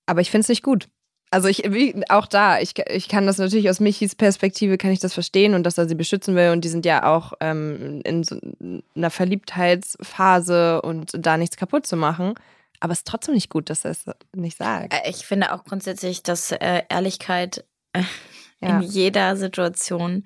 aber 0.05 0.21
ich 0.21 0.29
finde 0.29 0.43
es 0.43 0.49
nicht 0.49 0.61
gut. 0.61 0.87
Also 1.31 1.49
ich, 1.49 1.63
wie, 1.67 1.95
auch 2.09 2.27
da, 2.27 2.59
ich, 2.59 2.73
ich 2.89 3.09
kann 3.09 3.25
das 3.25 3.37
natürlich 3.37 3.69
aus 3.69 3.79
Michis 3.79 4.15
Perspektive, 4.15 4.77
kann 4.77 4.91
ich 4.91 4.99
das 4.99 5.13
verstehen 5.13 5.55
und 5.55 5.63
dass 5.63 5.77
er 5.77 5.89
sie 5.89 5.95
beschützen 5.95 6.35
will 6.35 6.51
und 6.51 6.63
die 6.63 6.69
sind 6.69 6.85
ja 6.85 7.03
auch 7.11 7.33
ähm, 7.41 8.01
in 8.05 8.23
so 8.23 8.39
einer 8.95 9.09
Verliebtheitsphase 9.09 10.81
und 10.83 11.11
da 11.13 11.37
nichts 11.37 11.57
kaputt 11.57 11.87
zu 11.87 11.97
machen. 11.97 12.35
Aber 12.79 12.93
es 12.93 12.99
ist 12.99 13.07
trotzdem 13.07 13.33
nicht 13.33 13.49
gut, 13.49 13.69
dass 13.69 13.85
er 13.85 13.91
es 13.91 14.05
nicht 14.35 14.57
sagt. 14.57 14.93
Äh, 14.93 15.09
ich 15.09 15.25
finde 15.25 15.53
auch 15.53 15.63
grundsätzlich, 15.63 16.23
dass 16.23 16.51
äh, 16.51 16.83
Ehrlichkeit 16.89 17.65
äh, 17.93 18.03
ja. 18.59 18.79
in 18.79 18.81
jeder 18.81 19.35
Situation 19.35 20.23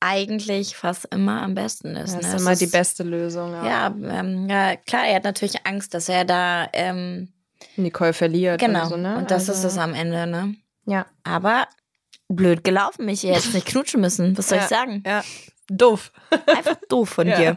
eigentlich 0.00 0.76
fast 0.76 1.06
immer 1.12 1.42
am 1.42 1.54
besten 1.54 1.94
ist. 1.94 2.14
Das 2.14 2.22
ne? 2.22 2.34
ist 2.34 2.40
immer 2.40 2.52
ist, 2.52 2.62
die 2.62 2.66
beste 2.66 3.02
Lösung. 3.02 3.52
Ja, 3.52 3.64
ja, 3.66 3.94
ähm, 4.20 4.48
ja, 4.48 4.76
klar, 4.76 5.06
er 5.06 5.16
hat 5.16 5.24
natürlich 5.24 5.66
Angst, 5.66 5.92
dass 5.92 6.08
er 6.08 6.24
da 6.24 6.68
ähm, 6.72 7.32
Nicole 7.76 8.14
verliert. 8.14 8.60
Genau. 8.60 8.86
So, 8.86 8.96
ne? 8.96 9.16
Und 9.18 9.30
das 9.30 9.48
also, 9.48 9.66
ist 9.66 9.72
es 9.72 9.78
am 9.78 9.92
Ende, 9.92 10.26
ne? 10.26 10.56
Ja. 10.86 11.06
Aber 11.22 11.68
blöd 12.28 12.64
gelaufen, 12.64 13.04
mich 13.04 13.22
jetzt 13.22 13.52
nicht 13.52 13.66
knutschen 13.66 14.00
müssen. 14.00 14.36
Was 14.38 14.48
soll 14.48 14.58
ja, 14.58 14.64
ich 14.64 14.70
sagen? 14.70 15.02
Ja. 15.06 15.22
Doof. 15.72 16.10
Einfach 16.46 16.76
doof 16.88 17.10
von 17.10 17.26
dir. 17.26 17.56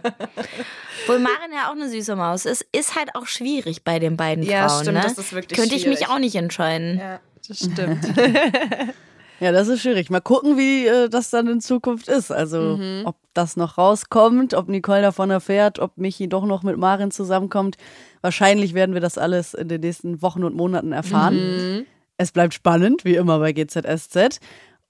Obwohl 1.02 1.18
Maren 1.18 1.52
ja 1.52 1.68
auch 1.70 1.76
eine 1.76 1.90
süße 1.90 2.16
Maus 2.16 2.46
ist, 2.46 2.64
ist 2.72 2.96
halt 2.96 3.16
auch 3.16 3.26
schwierig 3.26 3.84
bei 3.84 3.98
den 3.98 4.18
beiden 4.18 4.44
ja, 4.44 4.70
Frauen. 4.70 4.84
Stimmt, 4.84 4.98
ne? 4.98 5.04
das 5.04 5.18
ist 5.18 5.34
wirklich 5.34 5.60
Könnte 5.60 5.80
schwierig. 5.80 6.00
ich 6.00 6.00
mich 6.02 6.10
auch 6.10 6.20
nicht 6.20 6.36
entscheiden. 6.36 7.00
Ja, 7.00 7.20
das 7.48 7.58
stimmt. 7.58 8.06
ja, 9.40 9.52
das 9.52 9.68
ist 9.68 9.82
schwierig. 9.82 10.12
Mal 10.12 10.22
gucken, 10.22 10.58
wie 10.58 10.86
äh, 10.86 11.10
das 11.10 11.32
dann 11.32 11.48
in 11.48 11.60
Zukunft 11.60 12.08
ist. 12.08 12.32
Also, 12.32 12.78
mhm. 12.78 13.02
ob 13.06 13.16
das 13.34 13.58
noch 13.58 13.80
rauskommt, 13.80 14.54
ob 14.54 14.70
Nicole 14.70 15.02
davon 15.02 15.32
erfährt, 15.32 15.80
ob 15.80 15.98
Michi 15.98 16.30
doch 16.30 16.46
noch 16.46 16.62
mit 16.62 16.78
Maren 16.78 17.10
zusammenkommt. 17.10 17.78
Wahrscheinlich 18.22 18.76
werden 18.76 18.94
wir 18.94 19.02
das 19.02 19.18
alles 19.18 19.56
in 19.56 19.70
den 19.70 19.82
nächsten 19.82 20.22
Wochen 20.22 20.44
und 20.44 20.56
Monaten 20.56 20.92
erfahren. 20.92 21.78
Mhm. 21.78 21.86
Es 22.18 22.32
bleibt 22.32 22.54
spannend, 22.54 23.06
wie 23.06 23.16
immer 23.16 23.40
bei 23.40 23.54
GZSZ. 23.54 24.40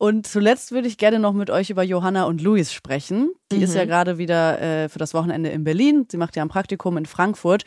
Und 0.04 0.28
zuletzt 0.28 0.74
würde 0.74 0.90
ich 0.90 0.98
gerne 0.98 1.18
noch 1.18 1.32
mit 1.32 1.50
euch 1.50 1.70
über 1.70 1.82
Johanna 1.82 2.26
und 2.26 2.42
Luis 2.42 2.74
sprechen. 2.74 3.30
Die 3.54 3.60
mhm. 3.60 3.64
ist 3.64 3.74
ja 3.74 3.86
mhm. 3.86 3.88
gerade 3.88 4.18
wieder 4.18 4.62
äh, 4.62 4.90
für 4.90 5.00
das 5.00 5.14
Wochenende 5.14 5.50
in 5.50 5.64
Berlin. 5.64 6.08
Sie 6.12 6.18
macht 6.18 6.36
ja 6.36 6.44
ein 6.44 6.50
Praktikum 6.50 6.98
in 6.98 7.06
Frankfurt. 7.06 7.64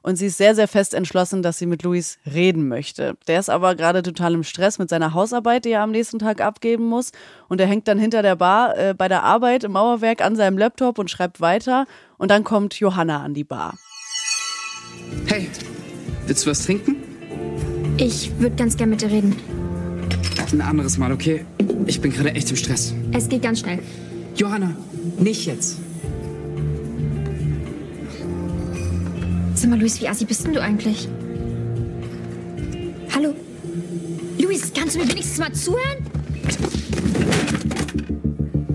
Und 0.00 0.14
sie 0.14 0.26
ist 0.26 0.38
sehr, 0.38 0.54
sehr 0.54 0.68
fest 0.68 0.94
entschlossen, 0.94 1.42
dass 1.42 1.58
sie 1.58 1.66
mit 1.66 1.82
Luis 1.82 2.20
reden 2.32 2.68
möchte. 2.68 3.16
Der 3.26 3.40
ist 3.40 3.50
aber 3.50 3.74
gerade 3.74 4.04
total 4.04 4.34
im 4.34 4.44
Stress 4.44 4.78
mit 4.78 4.88
seiner 4.88 5.14
Hausarbeit, 5.14 5.64
die 5.64 5.72
er 5.72 5.82
am 5.82 5.90
nächsten 5.90 6.20
Tag 6.20 6.40
abgeben 6.40 6.84
muss. 6.84 7.10
Und 7.48 7.60
er 7.60 7.66
hängt 7.66 7.88
dann 7.88 7.98
hinter 7.98 8.22
der 8.22 8.36
Bar 8.36 8.78
äh, 8.78 8.94
bei 8.94 9.08
der 9.08 9.24
Arbeit 9.24 9.64
im 9.64 9.72
Mauerwerk 9.72 10.20
an 10.24 10.36
seinem 10.36 10.58
Laptop 10.58 10.96
und 10.96 11.10
schreibt 11.10 11.40
weiter. 11.40 11.86
Und 12.18 12.30
dann 12.30 12.44
kommt 12.44 12.74
Johanna 12.78 13.20
an 13.24 13.34
die 13.34 13.42
Bar. 13.42 13.76
Hey, 15.26 15.50
willst 16.24 16.46
du 16.46 16.50
was 16.50 16.64
trinken? 16.64 17.02
Ich 17.96 18.30
würde 18.38 18.54
ganz 18.54 18.76
gern 18.76 18.90
mit 18.90 19.02
dir 19.02 19.10
reden. 19.10 19.34
Ein 20.52 20.60
anderes 20.60 20.98
Mal, 20.98 21.12
okay? 21.12 21.44
Ich 21.86 22.00
bin 22.00 22.12
gerade 22.12 22.34
echt 22.34 22.50
im 22.50 22.56
Stress. 22.56 22.94
Es 23.12 23.28
geht 23.28 23.42
ganz 23.42 23.60
schnell. 23.60 23.80
Johanna, 24.36 24.76
nicht 25.18 25.46
jetzt. 25.46 25.78
Sag 29.54 29.70
mal, 29.70 29.78
Luis, 29.78 30.00
wie 30.00 30.08
assi 30.08 30.24
bist 30.24 30.44
denn 30.44 30.54
du 30.54 30.62
eigentlich? 30.62 31.08
Hallo? 33.14 33.34
Luis, 34.38 34.72
kannst 34.74 34.94
du 34.94 35.00
mir 35.00 35.08
wenigstens 35.08 35.38
mal 35.38 35.52
zuhören? 35.52 35.98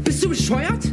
Bist 0.04 0.24
du 0.24 0.30
bescheuert? 0.30 0.86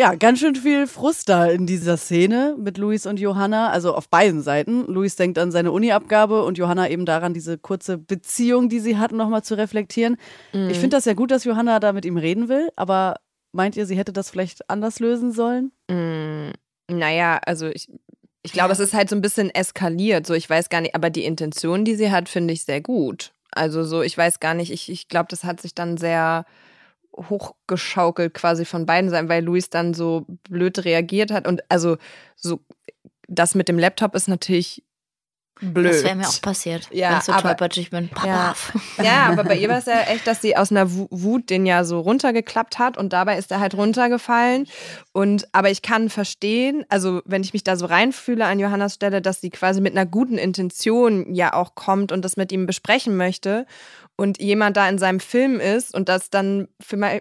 Ja, 0.00 0.14
ganz 0.14 0.38
schön 0.38 0.54
viel 0.54 0.86
Frust 0.86 1.28
da 1.28 1.44
in 1.44 1.66
dieser 1.66 1.98
Szene 1.98 2.56
mit 2.58 2.78
Luis 2.78 3.04
und 3.04 3.20
Johanna, 3.20 3.68
also 3.68 3.94
auf 3.94 4.08
beiden 4.08 4.40
Seiten. 4.40 4.86
Luis 4.86 5.14
denkt 5.16 5.36
an 5.36 5.52
seine 5.52 5.72
Uni-Abgabe 5.72 6.42
und 6.42 6.56
Johanna 6.56 6.88
eben 6.88 7.04
daran, 7.04 7.34
diese 7.34 7.58
kurze 7.58 7.98
Beziehung, 7.98 8.70
die 8.70 8.80
sie 8.80 8.96
hatten, 8.96 9.18
nochmal 9.18 9.44
zu 9.44 9.58
reflektieren. 9.58 10.16
Mhm. 10.54 10.70
Ich 10.70 10.78
finde 10.78 10.96
das 10.96 11.04
ja 11.04 11.12
gut, 11.12 11.30
dass 11.30 11.44
Johanna 11.44 11.80
da 11.80 11.92
mit 11.92 12.06
ihm 12.06 12.16
reden 12.16 12.48
will, 12.48 12.70
aber 12.76 13.16
meint 13.52 13.76
ihr, 13.76 13.84
sie 13.84 13.98
hätte 13.98 14.14
das 14.14 14.30
vielleicht 14.30 14.70
anders 14.70 15.00
lösen 15.00 15.32
sollen? 15.32 15.70
Mhm. 15.90 16.52
Naja, 16.90 17.38
also 17.44 17.66
ich, 17.66 17.90
ich 18.42 18.52
glaube, 18.52 18.72
es 18.72 18.80
ist 18.80 18.94
halt 18.94 19.10
so 19.10 19.16
ein 19.16 19.20
bisschen 19.20 19.50
eskaliert. 19.50 20.26
So, 20.26 20.32
ich 20.32 20.48
weiß 20.48 20.70
gar 20.70 20.80
nicht, 20.80 20.94
aber 20.94 21.10
die 21.10 21.24
Intention, 21.24 21.84
die 21.84 21.96
sie 21.96 22.10
hat, 22.10 22.30
finde 22.30 22.54
ich 22.54 22.64
sehr 22.64 22.80
gut. 22.80 23.34
Also 23.50 23.84
so, 23.84 24.00
ich 24.00 24.16
weiß 24.16 24.40
gar 24.40 24.54
nicht, 24.54 24.72
ich, 24.72 24.90
ich 24.90 25.08
glaube, 25.08 25.26
das 25.28 25.44
hat 25.44 25.60
sich 25.60 25.74
dann 25.74 25.98
sehr 25.98 26.46
hochgeschaukelt 27.16 28.34
quasi 28.34 28.64
von 28.64 28.86
beiden 28.86 29.10
Seiten, 29.10 29.28
weil 29.28 29.44
Luis 29.44 29.70
dann 29.70 29.94
so 29.94 30.26
blöd 30.48 30.84
reagiert 30.84 31.30
hat. 31.30 31.46
Und 31.46 31.62
also 31.68 31.96
so, 32.36 32.60
das 33.28 33.54
mit 33.54 33.68
dem 33.68 33.78
Laptop 33.78 34.14
ist 34.14 34.28
natürlich 34.28 34.84
blöd. 35.60 35.92
Das 35.94 36.04
wäre 36.04 36.16
mir 36.16 36.28
auch 36.28 36.40
passiert, 36.42 36.88
Ja, 36.92 37.10
wenn 37.10 37.18
ich 37.18 37.24
so 37.24 37.32
aber- 37.32 37.42
tollpatschig 37.42 37.90
bin. 37.90 38.10
Ja. 38.24 38.54
Ja, 39.02 39.26
aber 39.28 39.44
bei 39.44 39.56
ihr 39.56 39.68
war 39.68 39.78
es 39.78 39.86
ja 39.86 40.00
echt, 40.02 40.26
dass 40.26 40.40
sie 40.42 40.56
aus 40.56 40.70
einer 40.70 40.92
Wu- 40.92 41.08
Wut 41.10 41.50
den 41.50 41.66
ja 41.66 41.84
so 41.84 42.00
runtergeklappt 42.00 42.78
hat 42.78 42.96
und 42.98 43.12
dabei 43.12 43.38
ist 43.38 43.50
er 43.50 43.60
halt 43.60 43.74
runtergefallen. 43.74 44.66
Und 45.12 45.48
aber 45.52 45.70
ich 45.70 45.82
kann 45.82 46.10
verstehen, 46.10 46.84
also 46.88 47.22
wenn 47.24 47.42
ich 47.42 47.52
mich 47.52 47.64
da 47.64 47.76
so 47.76 47.86
reinfühle 47.86 48.44
an 48.46 48.58
Johannas 48.58 48.94
Stelle, 48.94 49.20
dass 49.22 49.40
sie 49.40 49.50
quasi 49.50 49.80
mit 49.80 49.92
einer 49.96 50.06
guten 50.06 50.38
Intention 50.38 51.34
ja 51.34 51.52
auch 51.54 51.74
kommt 51.74 52.12
und 52.12 52.24
das 52.24 52.36
mit 52.36 52.52
ihm 52.52 52.66
besprechen 52.66 53.16
möchte 53.16 53.66
und 54.16 54.38
jemand 54.40 54.76
da 54.76 54.88
in 54.88 54.98
seinem 54.98 55.20
Film 55.20 55.60
ist 55.60 55.94
und 55.94 56.08
das 56.10 56.28
dann 56.30 56.68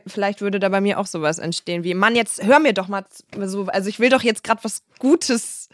vielleicht 0.05 0.41
würde 0.41 0.59
da 0.59 0.67
bei 0.69 0.81
mir 0.81 0.99
auch 0.99 1.05
sowas 1.07 1.39
entstehen 1.39 1.83
wie 1.85 1.93
Mann, 1.93 2.15
jetzt 2.15 2.43
hör 2.43 2.59
mir 2.59 2.73
doch 2.73 2.87
mal 2.89 3.05
so, 3.45 3.67
also 3.67 3.87
ich 3.89 3.99
will 3.99 4.09
doch 4.09 4.21
jetzt 4.21 4.43
gerade 4.43 4.63
was 4.63 4.83
Gutes 4.99 5.69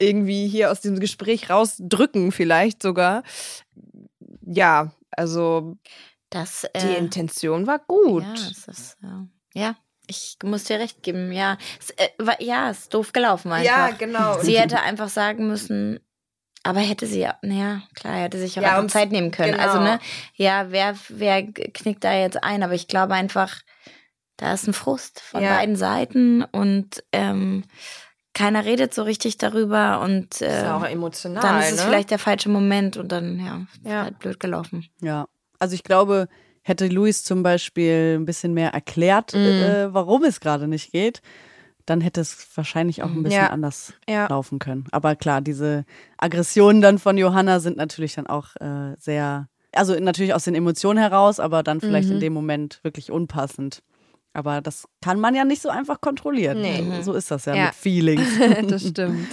irgendwie 0.00 0.48
hier 0.48 0.70
aus 0.72 0.80
diesem 0.80 0.98
Gespräch 0.98 1.50
rausdrücken 1.50 2.32
vielleicht 2.32 2.82
sogar. 2.82 3.22
Ja, 4.42 4.92
also 5.10 5.76
Das, 6.30 6.66
die 6.76 6.92
äh, 6.94 6.96
Intention 6.98 7.66
war 7.66 7.78
gut. 7.80 8.24
Ja, 8.24 8.48
ist, 8.48 8.96
äh, 9.02 9.58
ja, 9.58 9.76
ich 10.06 10.38
muss 10.42 10.64
dir 10.64 10.78
recht 10.78 11.02
geben. 11.02 11.30
Ja, 11.32 11.56
es, 11.78 11.90
äh, 11.90 12.08
war, 12.18 12.40
ja, 12.42 12.70
ist 12.70 12.92
doof 12.94 13.12
gelaufen 13.12 13.52
einfach. 13.52 13.64
Ja, 13.76 13.90
genau. 13.90 14.40
Sie 14.40 14.58
hätte 14.58 14.80
einfach 14.80 15.08
sagen 15.08 15.46
müssen, 15.48 16.00
aber 16.62 16.80
hätte 16.80 17.06
sie, 17.06 17.20
ja, 17.20 17.38
naja, 17.42 17.82
klar, 17.94 18.14
hätte 18.14 18.38
sich 18.38 18.58
auch 18.58 18.62
Ja, 18.62 18.88
Zeit 18.88 19.12
nehmen 19.12 19.30
können. 19.30 19.52
genau. 19.52 19.64
Also, 19.64 19.78
ne, 19.78 19.98
ja, 20.34 20.70
wer, 20.70 20.96
wer 21.08 21.42
knickt 21.44 22.04
da 22.04 22.12
jetzt 22.14 22.42
ein? 22.42 22.62
Aber 22.62 22.74
ich 22.74 22.88
glaube 22.88 23.14
einfach, 23.14 23.60
da 24.36 24.52
ist 24.54 24.66
ein 24.66 24.72
Frust 24.74 25.20
von 25.20 25.42
Ja. 25.42 25.56
beiden 25.56 25.76
Seiten 25.76 26.42
und 26.44 27.02
ähm, 27.12 27.64
keiner 28.32 28.64
redet 28.64 28.94
so 28.94 29.02
richtig 29.02 29.38
darüber 29.38 30.00
und 30.00 30.40
ist 30.40 30.40
ja 30.40 30.76
auch 30.76 30.84
äh, 30.84 30.92
emotional. 30.92 31.42
dann 31.42 31.58
ist 31.60 31.72
es 31.72 31.80
ne? 31.80 31.86
vielleicht 31.86 32.10
der 32.10 32.18
falsche 32.18 32.48
Moment 32.48 32.96
und 32.96 33.10
dann, 33.10 33.38
ja, 33.44 33.66
ist 33.82 33.90
Ja. 33.90 34.02
halt 34.04 34.18
blöd 34.18 34.38
gelaufen. 34.40 34.86
Ja, 35.02 35.26
also 35.58 35.74
ich 35.74 35.82
glaube, 35.82 36.28
hätte 36.62 36.86
Luis 36.88 37.24
zum 37.24 37.42
Beispiel 37.42 38.16
ein 38.18 38.24
bisschen 38.26 38.54
mehr 38.54 38.72
erklärt, 38.72 39.34
Mhm. 39.34 39.40
äh, 39.40 39.92
warum 39.94 40.24
es 40.24 40.40
gerade 40.40 40.68
nicht 40.68 40.92
geht, 40.92 41.22
dann 41.86 42.00
hätte 42.00 42.20
es 42.20 42.46
wahrscheinlich 42.54 43.02
auch 43.02 43.10
ein 43.10 43.22
bisschen 43.22 43.42
Ja. 43.46 43.50
anders 43.50 43.94
Ja. 44.08 44.28
laufen 44.28 44.58
können. 44.58 44.84
Aber 44.92 45.16
klar, 45.16 45.40
diese 45.40 45.84
Aggressionen 46.18 46.80
dann 46.82 46.98
von 46.98 47.18
Johanna 47.18 47.58
sind 47.58 47.76
natürlich 47.76 48.14
dann 48.14 48.26
auch 48.28 48.54
äh, 48.60 48.94
sehr, 48.98 49.48
also 49.72 49.98
natürlich 49.98 50.34
aus 50.34 50.44
den 50.44 50.54
Emotionen 50.54 50.98
heraus, 50.98 51.40
aber 51.40 51.62
dann 51.62 51.80
vielleicht 51.80 52.08
Mhm. 52.10 52.14
in 52.16 52.20
dem 52.20 52.32
Moment 52.32 52.78
wirklich 52.82 53.10
unpassend. 53.10 53.82
Aber 54.32 54.60
das 54.60 54.86
kann 55.02 55.18
man 55.20 55.34
ja 55.34 55.44
nicht 55.44 55.60
so 55.62 55.68
einfach 55.70 56.00
kontrollieren. 56.00 56.60
Nee. 56.60 56.84
Also 56.90 57.12
So 57.12 57.18
ist 57.18 57.30
das 57.30 57.44
ja, 57.46 57.54
Ja. 57.54 57.64
mit 57.66 57.74
Feelings. 57.74 58.28
das 58.68 58.86
stimmt. 58.88 59.26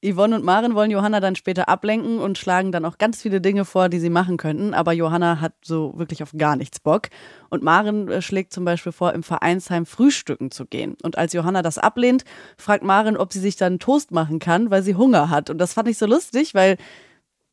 Yvonne 0.00 0.36
und 0.36 0.44
Maren 0.44 0.76
wollen 0.76 0.92
Johanna 0.92 1.18
dann 1.18 1.34
später 1.34 1.68
ablenken 1.68 2.20
und 2.20 2.38
schlagen 2.38 2.70
dann 2.70 2.84
auch 2.84 2.98
ganz 2.98 3.20
viele 3.20 3.40
Dinge 3.40 3.64
vor, 3.64 3.88
die 3.88 3.98
sie 3.98 4.10
machen 4.10 4.36
könnten. 4.36 4.72
Aber 4.72 4.92
Johanna 4.92 5.40
hat 5.40 5.54
so 5.64 5.92
wirklich 5.98 6.22
auf 6.22 6.30
gar 6.38 6.54
nichts 6.54 6.78
Bock. 6.78 7.08
Und 7.50 7.64
Maren 7.64 8.08
äh, 8.08 8.22
schlägt 8.22 8.52
zum 8.52 8.64
Beispiel 8.64 8.92
vor, 8.92 9.12
im 9.12 9.24
Vereinsheim 9.24 9.86
frühstücken 9.86 10.52
zu 10.52 10.66
gehen. 10.66 10.96
Und 11.02 11.18
als 11.18 11.32
Johanna 11.32 11.62
das 11.62 11.78
ablehnt, 11.78 12.24
fragt 12.56 12.84
Maren, 12.84 13.16
ob 13.16 13.32
sie 13.32 13.40
sich 13.40 13.56
dann 13.56 13.80
Toast 13.80 14.12
machen 14.12 14.38
kann, 14.38 14.70
weil 14.70 14.84
sie 14.84 14.94
Hunger 14.94 15.30
hat. 15.30 15.50
Und 15.50 15.58
das 15.58 15.72
fand 15.74 15.88
ich 15.88 15.98
so 15.98 16.06
lustig, 16.06 16.54
weil 16.54 16.76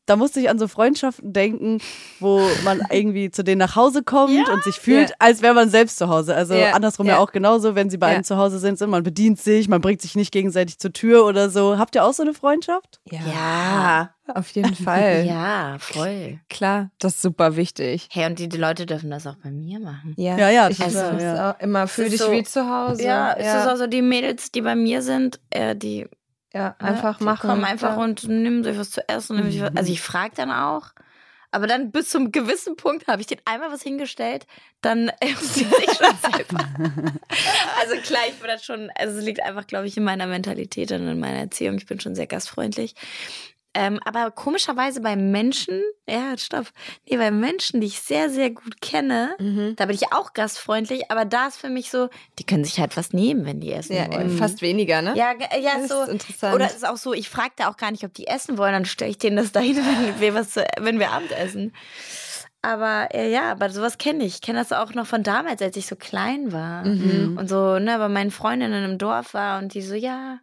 da 0.08 0.16
musste 0.16 0.40
ich 0.40 0.50
an 0.50 0.60
so 0.60 0.68
Freundschaften 0.68 1.34
denken, 1.34 1.80
wo 2.20 2.42
man 2.64 2.80
irgendwie 2.92 3.32
zu 3.32 3.44
denen 3.44 3.60
nach 3.60 3.76
Hause 3.76 4.04
kommt 4.04 4.48
und 4.50 4.64
sich 4.64 4.76
fühlt, 4.76 5.10
Ja. 5.10 5.16
als 5.20 5.42
wäre 5.42 5.54
man 5.54 5.70
selbst 5.70 5.98
zu 5.98 6.10
Hause. 6.10 6.36
Also 6.36 6.54
Ja, 6.54 6.72
andersrum 6.74 7.08
ja. 7.08 7.14
ja. 7.16 7.20
auch 7.20 7.32
genauso, 7.32 7.76
wenn 7.76 7.90
sie 7.90 7.98
bei 7.98 8.10
Ja. 8.10 8.16
einem 8.16 8.24
zu 8.24 8.38
Hause 8.38 8.60
sind, 8.60 8.78
so, 8.78 8.86
man 8.88 9.04
bedient 9.04 9.40
sich, 9.42 9.68
man 9.68 9.82
bringt 9.82 10.02
sich 10.02 10.16
nicht 10.16 10.32
gegenseitig 10.32 10.78
zur 10.80 10.94
Tür 10.94 11.26
oder 11.26 11.50
so. 11.50 11.78
Habt 11.78 11.96
ihr 11.96 12.04
auch 12.06 12.14
so 12.14 12.24
eine 12.24 12.34
Freundschaft? 12.34 13.00
Ja, 13.10 14.12
auf 14.34 14.50
jeden 14.52 14.76
Fall. 14.76 15.26
Ja, 15.26 15.78
voll. 15.80 16.40
Klar, 16.50 16.90
das 17.00 17.16
ist 17.16 17.22
super 17.22 17.56
wichtig. 17.56 18.08
Hey, 18.12 18.26
und 18.28 18.40
die, 18.40 18.48
die 18.50 18.58
Leute 18.58 18.86
dürfen 18.86 19.10
das 19.10 19.26
auch 19.28 19.36
bei 19.44 19.50
mir 19.52 19.80
machen. 19.80 20.14
Ja, 20.18 20.38
Ja, 20.38 20.50
ja, 20.50 20.70
ich 20.70 20.78
das 20.78 20.94
ja. 20.94 21.52
auch 21.56 21.60
immer 21.62 21.88
fühl 21.88 22.10
dich 22.10 22.20
so- 22.20 22.32
wie 22.32 22.44
zu 22.44 22.70
Hause. 22.70 23.04
Ja, 23.04 23.34
es 23.34 23.48
ist 23.48 23.68
auch 23.72 23.76
so, 23.78 23.88
die 23.88 24.02
Mädels, 24.02 24.52
die 24.52 24.62
bei 24.62 24.76
mir 24.76 25.02
sind, 25.02 25.40
äh, 25.50 25.76
die 25.76 26.08
ja, 26.56 26.74
einfach 26.80 27.20
ja, 27.20 27.26
machen. 27.26 27.50
Kommen 27.50 27.66
einfach 27.66 27.98
ja. 27.98 28.04
und 28.04 28.28
nehmen 28.30 28.64
sich 28.64 28.78
was 28.78 28.90
zu 28.90 29.08
essen. 29.10 29.38
Was, 29.46 29.76
also 29.76 29.92
ich 29.92 30.02
frage 30.02 30.36
dann 30.36 30.52
auch. 30.52 30.92
Aber 31.52 31.68
dann 31.68 31.92
bis 31.92 32.10
zum 32.10 32.32
gewissen 32.32 32.78
Punkt 32.78 33.08
habe 33.08 33.22
ich 33.22 33.28
denen 33.28 33.42
einmal 33.46 33.72
was 33.72 33.82
hingestellt, 33.82 34.48
dann 34.82 35.12
sie 35.42 35.66
sich 35.66 35.66
schon 35.66 36.16
selber. 36.32 36.66
also 37.82 37.96
klar, 38.04 38.22
ich 38.30 38.36
bin 38.36 38.48
das 38.48 38.64
schon, 38.64 38.90
also 38.96 39.20
es 39.20 39.26
liegt 39.26 39.44
einfach, 39.44 39.68
glaube 39.68 39.88
ich, 39.88 39.98
in 39.98 40.06
meiner 40.06 40.28
Mentalität 40.28 40.92
und 40.94 41.06
in 41.08 41.20
meiner 41.20 41.40
Erziehung. 41.40 41.76
Ich 41.76 41.86
bin 41.88 42.00
schon 42.00 42.16
sehr 42.16 42.28
gastfreundlich. 42.28 42.96
Ähm, 43.78 44.00
aber 44.06 44.32
komischerweise 44.32 45.02
bei 45.02 45.16
Menschen, 45.18 45.82
ja, 46.10 46.38
stopp, 46.38 46.68
nee, 47.10 47.18
bei 47.18 47.30
Menschen, 47.30 47.82
die 47.82 47.88
ich 47.88 48.00
sehr, 48.00 48.30
sehr 48.30 48.50
gut 48.50 48.80
kenne, 48.82 49.36
Mhm. 49.38 49.76
da 49.76 49.86
bin 49.86 49.96
ich 49.96 50.14
auch 50.14 50.32
gastfreundlich, 50.34 51.12
aber 51.12 51.26
da 51.26 51.48
ist 51.48 51.58
für 51.58 51.70
mich 51.70 51.90
so, 51.92 52.08
die 52.40 52.46
können 52.46 52.64
sich 52.64 52.80
halt 52.80 52.96
was 52.96 53.12
nehmen, 53.12 53.46
wenn 53.46 53.60
die 53.60 53.74
essen 53.74 53.96
Ja, 53.96 54.08
wollen. 54.10 54.30
fast 54.30 54.62
weniger, 54.62 55.02
ne? 55.02 55.14
Ja, 55.18 55.34
ja, 55.60 55.78
Das 55.78 55.90
so. 55.90 56.04
ist 56.04 56.08
interessant. 56.10 56.56
Oder 56.56 56.66
es 56.68 56.76
ist 56.76 56.88
auch 56.88 56.96
so, 56.98 57.14
ich 57.14 57.30
frage 57.30 57.52
da 57.58 57.70
auch 57.70 57.76
gar 57.78 57.92
nicht, 57.92 58.06
ob 58.06 58.14
die 58.14 58.28
essen 58.28 58.58
wollen, 58.58 58.72
dann 58.74 58.86
stelle 58.86 59.12
ich 59.12 59.18
denen 59.18 59.36
das 59.36 59.52
dahin, 59.52 59.76
wenn 60.16 60.20
wir, 60.22 60.34
was, 60.34 60.52
zu- 60.52 60.66
wenn 60.80 60.98
wir 61.00 61.12
Abendessen. 61.12 61.74
Aber 62.62 63.10
äh, 63.14 63.30
ja, 63.32 63.52
aber 63.52 63.70
sowas 63.70 63.98
kenne 64.00 64.24
ich. 64.24 64.36
Ich 64.36 64.42
kenne 64.42 64.58
das 64.58 64.72
auch 64.72 64.94
noch 64.96 65.06
von 65.06 65.22
damals, 65.22 65.62
als 65.62 65.78
ich 65.78 65.86
so 65.86 65.96
klein 65.96 66.52
war. 66.52 66.84
Mhm. 66.86 67.38
Und 67.38 67.48
so, 67.48 67.78
ne, 67.78 67.98
bei 68.00 68.10
meinen 68.10 68.32
Freundinnen 68.32 68.84
im 68.90 68.98
Dorf 68.98 69.34
war 69.36 69.60
und 69.60 69.74
die 69.76 69.82
so, 69.84 69.94
ja, 69.94 70.40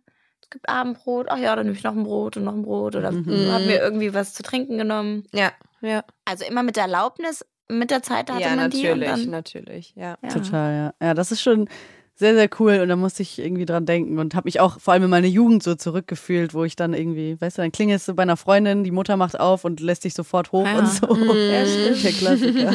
gibt 0.52 0.68
Abendbrot, 0.68 1.26
ach 1.30 1.38
ja, 1.38 1.56
dann 1.56 1.64
nehme 1.66 1.76
ich 1.76 1.82
noch 1.82 1.96
ein 1.96 2.04
Brot 2.04 2.36
und 2.36 2.44
noch 2.44 2.54
ein 2.54 2.62
Brot 2.62 2.94
oder 2.94 3.10
Mhm. 3.10 3.50
hab 3.50 3.62
mir 3.62 3.80
irgendwie 3.80 4.14
was 4.14 4.32
zu 4.34 4.42
trinken 4.44 4.78
genommen. 4.78 5.24
Ja, 5.34 5.50
ja. 5.80 6.04
Also 6.24 6.44
immer 6.44 6.62
mit 6.62 6.76
der 6.76 6.84
Erlaubnis, 6.84 7.44
mit 7.68 7.90
der 7.90 8.02
Zeit 8.02 8.30
hatte 8.30 8.40
Ja, 8.42 8.54
man 8.54 8.70
die 8.70 8.88
und 8.88 8.98
natürlich, 9.00 9.08
dann, 9.22 9.30
natürlich, 9.30 9.94
ja. 9.96 10.16
ja. 10.22 10.28
Total, 10.28 10.72
ja. 11.00 11.06
Ja, 11.08 11.14
das 11.14 11.32
ist 11.32 11.42
schon 11.42 11.68
sehr, 12.14 12.34
sehr 12.34 12.48
cool 12.60 12.78
und 12.80 12.88
da 12.88 12.94
musste 12.96 13.22
ich 13.22 13.38
irgendwie 13.38 13.64
dran 13.64 13.86
denken 13.86 14.18
und 14.18 14.34
habe 14.34 14.44
mich 14.46 14.60
auch 14.60 14.78
vor 14.78 14.92
allem 14.92 15.04
in 15.04 15.10
meine 15.10 15.26
Jugend 15.26 15.62
so 15.62 15.74
zurückgefühlt, 15.74 16.52
wo 16.54 16.62
ich 16.64 16.76
dann 16.76 16.92
irgendwie, 16.92 17.40
weißt 17.40 17.58
du, 17.58 17.62
dann 17.62 17.72
klingelst 17.72 18.06
du 18.06 18.14
bei 18.14 18.22
einer 18.22 18.36
Freundin, 18.36 18.84
die 18.84 18.90
Mutter 18.90 19.16
macht 19.16 19.40
auf 19.40 19.64
und 19.64 19.80
lässt 19.80 20.04
dich 20.04 20.14
sofort 20.14 20.52
hoch 20.52 20.66
Ja. 20.66 20.78
und 20.78 20.86
so. 20.88 21.16
Ja, 21.50 21.66
stimmt. 21.66 22.04
Der 22.04 22.12
Klassiker. 22.12 22.74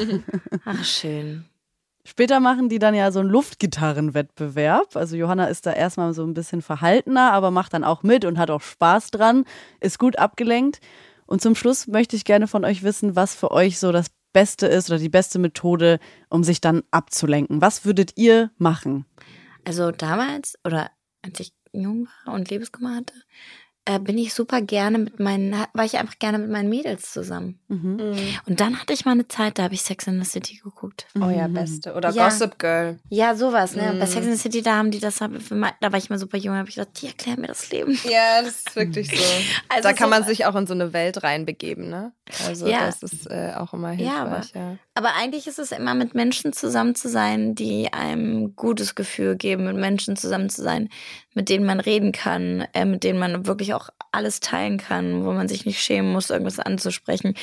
Ach, 0.65 0.83
schön. 0.83 1.45
Später 2.09 2.39
machen 2.39 2.69
die 2.69 2.79
dann 2.79 2.95
ja 2.95 3.11
so 3.11 3.19
einen 3.19 3.27
Luftgitarrenwettbewerb. 3.29 4.95
Also 4.95 5.17
Johanna 5.17 5.47
ist 5.47 5.65
da 5.65 5.73
erstmal 5.73 6.13
so 6.13 6.23
ein 6.23 6.33
bisschen 6.33 6.61
verhaltener, 6.61 7.33
aber 7.33 7.51
macht 7.51 7.73
dann 7.73 7.83
auch 7.83 8.01
mit 8.01 8.23
und 8.23 8.37
hat 8.37 8.49
auch 8.49 8.61
Spaß 8.61 9.11
dran, 9.11 9.43
ist 9.81 9.99
gut 9.99 10.17
abgelenkt. 10.17 10.79
Und 11.25 11.41
zum 11.41 11.53
Schluss 11.53 11.85
möchte 11.85 12.15
ich 12.15 12.23
gerne 12.23 12.47
von 12.47 12.63
euch 12.63 12.81
wissen, 12.81 13.17
was 13.17 13.35
für 13.35 13.51
euch 13.51 13.77
so 13.77 13.91
das 13.91 14.07
Beste 14.31 14.67
ist 14.67 14.89
oder 14.89 14.99
die 14.99 15.09
beste 15.09 15.37
Methode, 15.37 15.99
um 16.29 16.45
sich 16.45 16.61
dann 16.61 16.83
abzulenken. 16.91 17.59
Was 17.59 17.83
würdet 17.83 18.13
ihr 18.15 18.51
machen? 18.57 19.05
Also 19.65 19.91
damals 19.91 20.57
oder 20.63 20.89
als 21.23 21.41
ich 21.41 21.51
jung 21.73 22.07
war 22.23 22.35
und 22.35 22.49
Liebeskummer 22.49 22.95
hatte, 22.95 23.15
äh, 23.87 23.99
bin 23.99 24.17
ich 24.17 24.33
super 24.33 24.61
gerne 24.61 24.97
mit 24.97 25.19
meinen, 25.19 25.55
war 25.73 25.85
ich 25.85 25.97
einfach 25.97 26.19
gerne 26.19 26.37
mit 26.37 26.49
meinen 26.49 26.69
Mädels 26.69 27.11
zusammen. 27.11 27.59
Mhm. 27.69 27.99
Und 28.45 28.59
dann 28.59 28.79
hatte 28.79 28.93
ich 28.93 29.05
mal 29.05 29.11
eine 29.13 29.27
Zeit, 29.27 29.57
da 29.57 29.63
habe 29.63 29.73
ich 29.73 29.81
Sex 29.81 30.07
in 30.07 30.21
the 30.23 30.29
City 30.29 30.59
geguckt. 30.63 31.07
Oh 31.19 31.29
ja, 31.29 31.47
beste. 31.47 31.93
Oder 31.95 32.11
Ja. 32.11 32.25
Gossip 32.25 32.59
Girl. 32.59 32.99
Ja, 33.09 33.35
sowas, 33.35 33.75
ne? 33.75 33.93
Mhm. 33.93 33.99
Bei 33.99 34.05
Sex 34.05 34.25
in 34.25 34.31
the 34.33 34.37
City, 34.37 34.61
da 34.61 34.75
haben 34.75 34.91
die 34.91 34.99
das, 34.99 35.17
da 35.17 35.29
war 35.29 35.97
ich 35.97 36.09
mal 36.09 36.19
super 36.19 36.37
jung, 36.37 36.55
habe 36.55 36.69
ich 36.69 36.75
gedacht, 36.75 37.01
die 37.01 37.07
erklären 37.07 37.41
mir 37.41 37.47
das 37.47 37.69
Leben. 37.71 37.97
Ja, 38.03 38.41
das 38.41 38.59
ist 38.65 38.75
wirklich 38.75 39.09
so. 39.09 39.15
Also 39.69 39.83
da 39.89 39.93
kann 39.93 40.07
so- 40.07 40.15
man 40.19 40.23
sich 40.23 40.45
auch 40.45 40.55
in 40.55 40.67
so 40.67 40.73
eine 40.73 40.93
Welt 40.93 41.23
reinbegeben, 41.23 41.89
ne? 41.89 42.11
Also 42.47 42.67
Ja. 42.67 42.85
das 42.85 43.03
ist 43.03 43.29
äh, 43.29 43.53
auch 43.55 43.73
immer 43.73 43.93
Ja, 43.93 44.23
aber- 44.23 44.35
hilfreich, 44.41 44.51
ja. 44.55 44.77
Aber 44.97 45.13
eigentlich 45.15 45.45
ist 45.45 45.59
es 45.59 45.71
immer 45.71 45.93
mit 45.93 46.15
Menschen 46.15 46.53
zusammen 46.53 46.95
zu 46.95 47.07
sein, 47.07 47.53
die 47.53 47.93
einem 47.93 48.45
ein 48.45 48.55
gutes 48.55 48.95
Gefühl 48.95 49.35
geben, 49.35 49.65
mit 49.65 49.75
Menschen 49.75 50.15
zusammen 50.15 50.49
zu 50.49 50.63
sein, 50.63 50.89
mit 51.35 51.49
denen 51.49 51.65
man 51.67 51.79
reden 51.79 52.13
kann, 52.13 52.65
äh, 52.73 52.83
mit 52.83 53.03
denen 53.03 53.19
man 53.19 53.45
wirklich 53.45 53.75
auch 53.75 53.89
alles 54.11 54.39
teilen 54.39 54.79
kann, 54.79 55.23
wo 55.23 55.31
man 55.33 55.47
sich 55.47 55.67
nicht 55.67 55.79
schämen 55.83 56.11
muss, 56.11 56.31
irgendwas 56.31 56.57
anzusprechen. 56.59 57.35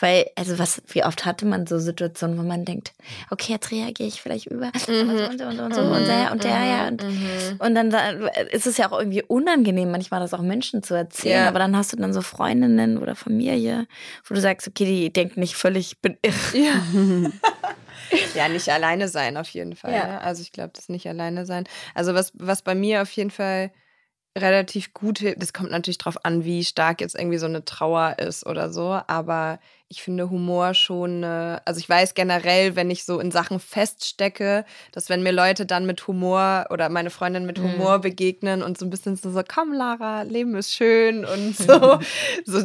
Weil, 0.00 0.24
also 0.36 0.58
was, 0.58 0.80
wie 0.88 1.04
oft 1.04 1.26
hatte 1.26 1.44
man 1.44 1.66
so 1.66 1.78
Situationen, 1.78 2.38
wo 2.38 2.42
man 2.42 2.64
denkt, 2.64 2.92
okay, 3.30 3.52
jetzt 3.52 3.70
reagiere 3.70 4.08
ich 4.08 4.22
vielleicht 4.22 4.46
über, 4.46 4.70
so 4.86 4.90
und 4.92 5.38
so 5.38 5.44
und 5.44 5.56
so 5.58 5.62
und 5.64 5.74
so 5.74 5.80
und 5.82 6.06
der 6.06 6.32
und 6.32 6.44
der, 6.44 6.64
ja. 6.64 6.88
Und, 6.88 7.02
Mhm. 7.02 7.56
und 7.58 7.74
dann 7.74 7.90
da, 7.90 8.08
ist 8.52 8.66
es 8.66 8.78
ja 8.78 8.90
auch 8.90 8.98
irgendwie 8.98 9.22
unangenehm, 9.22 9.90
manchmal 9.90 10.20
das 10.20 10.32
auch 10.32 10.40
Menschen 10.40 10.82
zu 10.82 10.94
erzählen, 10.94 11.42
Ja. 11.42 11.48
aber 11.48 11.58
dann 11.58 11.76
hast 11.76 11.92
du 11.92 11.96
dann 11.98 12.14
so 12.14 12.22
Freundinnen 12.22 12.96
oder 12.96 13.14
Familie, 13.14 13.86
wo 14.24 14.34
du 14.34 14.40
sagst, 14.40 14.66
okay, 14.66 14.86
die 14.86 15.12
denken 15.12 15.40
nicht 15.40 15.56
völlig, 15.56 15.92
ich 15.92 15.98
bin 15.98 16.16
irre. 16.22 16.34
Ja. 16.54 16.72
ja, 18.34 18.48
nicht 18.48 18.68
alleine 18.68 19.08
sein 19.08 19.36
auf 19.36 19.48
jeden 19.50 19.76
Fall. 19.76 19.94
Ja. 19.94 20.06
Ne? 20.06 20.20
Also 20.20 20.42
ich 20.42 20.52
glaube, 20.52 20.70
das 20.74 20.88
nicht 20.88 21.08
alleine 21.08 21.46
sein. 21.46 21.64
Also 21.94 22.14
was, 22.14 22.32
was 22.34 22.62
bei 22.62 22.74
mir 22.74 23.02
auf 23.02 23.10
jeden 23.12 23.30
Fall 23.30 23.70
relativ 24.36 24.94
gut 24.94 25.18
hilft, 25.18 25.42
das 25.42 25.52
kommt 25.52 25.70
natürlich 25.70 25.98
drauf 25.98 26.24
an, 26.24 26.44
wie 26.44 26.64
stark 26.64 27.02
jetzt 27.02 27.14
irgendwie 27.14 27.36
so 27.36 27.44
eine 27.46 27.64
Trauer 27.66 28.16
ist 28.18 28.46
oder 28.46 28.72
so, 28.72 28.98
aber 29.06 29.60
ich 29.88 30.02
finde 30.02 30.30
Humor 30.30 30.72
schon, 30.72 31.22
äh, 31.22 31.60
also 31.66 31.78
ich 31.78 31.86
weiß 31.86 32.14
generell, 32.14 32.74
wenn 32.74 32.90
ich 32.90 33.04
so 33.04 33.20
in 33.20 33.30
Sachen 33.30 33.60
feststecke, 33.60 34.64
dass 34.92 35.10
wenn 35.10 35.22
mir 35.22 35.32
Leute 35.32 35.66
dann 35.66 35.84
mit 35.84 36.06
Humor 36.06 36.66
oder 36.70 36.88
meine 36.88 37.10
Freundin 37.10 37.44
mit 37.44 37.58
Mhm. 37.58 37.64
Humor 37.64 37.98
begegnen 37.98 38.62
und 38.62 38.78
so 38.78 38.86
ein 38.86 38.90
bisschen 38.90 39.16
so, 39.16 39.30
so 39.30 39.42
komm 39.46 39.74
Lara, 39.74 40.22
Leben 40.22 40.54
ist 40.54 40.72
schön 40.72 41.26
und 41.26 41.54
so, 41.54 41.98
so 42.46 42.62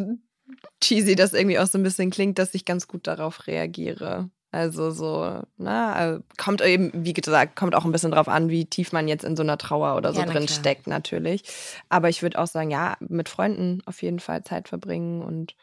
cheesy 0.81 1.15
das 1.15 1.33
irgendwie 1.33 1.59
auch 1.59 1.67
so 1.67 1.77
ein 1.77 1.83
bisschen 1.83 2.09
klingt, 2.11 2.39
dass 2.39 2.53
ich 2.53 2.65
ganz 2.65 2.87
gut 2.87 3.07
darauf 3.07 3.47
reagiere. 3.47 4.29
Also 4.51 4.91
so, 4.91 5.41
na, 5.57 6.15
äh, 6.15 6.19
kommt 6.37 6.61
eben, 6.61 6.91
wie 6.93 7.13
gesagt, 7.13 7.57
kommt 7.57 7.75
auch 7.75 7.83
ein 7.83 7.91
bisschen 7.91 8.11
drauf 8.11 8.29
an, 8.29 8.49
wie 8.49 8.65
tief 8.65 8.93
man 8.93 9.07
jetzt 9.07 9.25
in 9.25 9.35
so 9.35 9.43
einer 9.43 9.57
Trauer 9.57 9.97
oder 9.97 10.13
so 10.13 10.21
Ja, 10.21 10.25
na 10.25 10.31
drin 10.33 10.45
klar. 10.45 10.59
steckt, 10.59 10.87
natürlich. 10.87 11.43
Aber 11.89 12.07
ich 12.09 12.21
würde 12.21 12.39
auch 12.39 12.47
sagen, 12.47 12.71
ja, 12.71 12.95
mit 13.01 13.27
Freunden 13.27 13.81
auf 13.85 14.01
jeden 14.01 14.19
Fall 14.19 14.43
Zeit 14.43 14.69
verbringen 14.69 15.21
und 15.21 15.55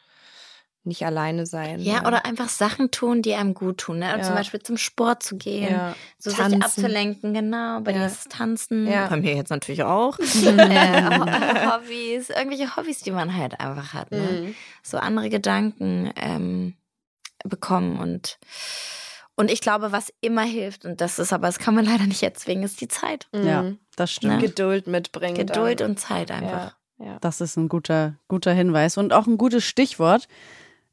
nicht 0.85 1.05
alleine 1.05 1.45
sein. 1.45 1.79
Ja, 1.79 2.05
oder 2.07 2.25
einfach 2.25 2.49
Sachen 2.49 2.91
tun, 2.91 3.21
die 3.21 3.33
einem 3.33 3.53
gut 3.53 3.77
tun. 3.79 3.99
Ne? 3.99 4.05
Ja. 4.07 4.21
Zum 4.21 4.35
Beispiel 4.35 4.61
zum 4.61 4.77
Sport 4.77 5.23
zu 5.23 5.37
gehen, 5.37 5.71
Ja. 5.71 5.95
so 6.17 6.31
Tanzen. 6.31 6.51
sich 6.61 6.63
abzulenken, 6.63 7.33
genau. 7.33 7.81
Bei 7.81 7.91
Ja. 7.91 7.99
dir 7.99 8.05
ist 8.07 8.19
es 8.19 8.23
Tanzen, 8.25 8.87
Ja. 8.87 9.07
bei 9.07 9.17
mir 9.17 9.35
jetzt 9.35 9.49
natürlich 9.49 9.83
auch. 9.83 10.17
äh, 10.19 10.23
Ho- 11.19 11.71
Hobbys, 11.73 12.29
irgendwelche 12.29 12.75
Hobbys, 12.75 12.99
die 12.99 13.11
man 13.11 13.35
halt 13.35 13.59
einfach 13.59 13.93
hat. 13.93 14.11
Ne? 14.11 14.17
Mhm. 14.19 14.55
So 14.83 14.97
andere 14.97 15.29
Gedanken 15.29 16.11
ähm, 16.15 16.75
bekommen 17.43 17.99
und 17.99 18.37
und 19.37 19.51
ich 19.51 19.59
glaube, 19.59 19.91
was 19.91 20.13
immer 20.21 20.43
hilft, 20.43 20.85
und 20.85 21.01
das 21.01 21.19
ist 21.19 21.33
aber, 21.33 21.47
das 21.47 21.59
kann 21.59 21.75
man 21.75 21.83
leider 21.85 22.05
nicht 22.05 22.23
erzwingen, 22.23 22.63
ist 22.63 22.79
die 22.79 22.87
Zeit. 22.87 23.27
Ja, 23.33 23.63
Mhm. 23.63 23.79
das 23.97 24.11
stimmt. 24.13 24.41
Geduld 24.41 24.87
mitbringen. 24.87 25.35
Geduld 25.35 25.81
dann. 25.81 25.91
und 25.91 25.99
Zeit 25.99 26.31
einfach. 26.31 26.75
Ja, 26.99 27.05
ja. 27.05 27.17
Das 27.19 27.41
ist 27.41 27.57
ein 27.57 27.67
guter, 27.67 28.15
guter 28.29 28.53
Hinweis 28.53 28.97
und 28.97 29.11
auch 29.11 29.27
ein 29.27 29.37
gutes 29.37 29.65
Stichwort. 29.65 30.29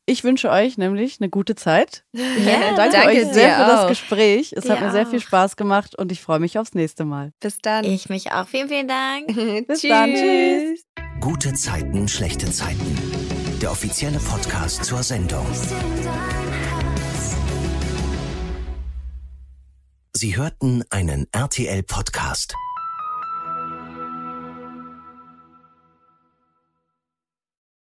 Ich 0.05 0.25
wünsche 0.25 0.51
euch 0.51 0.79
nämlich 0.79 1.21
eine 1.21 1.31
gute 1.31 1.55
Zeit. 1.55 2.05
Ja, 2.13 2.75
Danke, 2.75 2.97
danke 2.97 3.09
euch 3.09 3.33
sehr 3.33 3.55
für 3.57 3.65
das 3.67 3.81
auch. 3.85 3.89
Gespräch. 3.89 4.53
Es 4.57 4.65
Dir 4.65 4.73
hat 4.73 4.81
mir 4.81 4.91
sehr 4.91 5.07
viel. 5.07 5.21
Spaß 5.21 5.57
gemacht 5.57 5.97
und 5.97 6.11
ich 6.11 6.21
freue 6.21 6.41
mich 6.41 6.59
aufs 6.59 6.75
nächste 6.75 7.05
Mal. 7.05 7.33
Bis 7.41 7.59
dann. 7.59 7.85
Ich 7.85 8.09
mich 8.09 8.33
auch. 8.33 8.49
Vielen, 8.49 8.69
vielen 8.69 8.89
Dank. 8.89 9.27
Bis 9.69 9.83
dann. 9.83 10.13
Tschüss. 10.13 10.85
Gute 11.21 11.53
Zeiten, 11.55 12.09
schlechte 12.09 12.51
Zeiten. 12.51 12.99
Der 13.61 13.71
offizielle 13.71 14.19
Podcast 14.19 14.85
zur 14.85 15.03
Sendung. 15.05 15.47
Sie 20.15 20.37
hörten 20.37 20.83
einen 20.91 21.27
RTL-Podcast. 21.33 22.55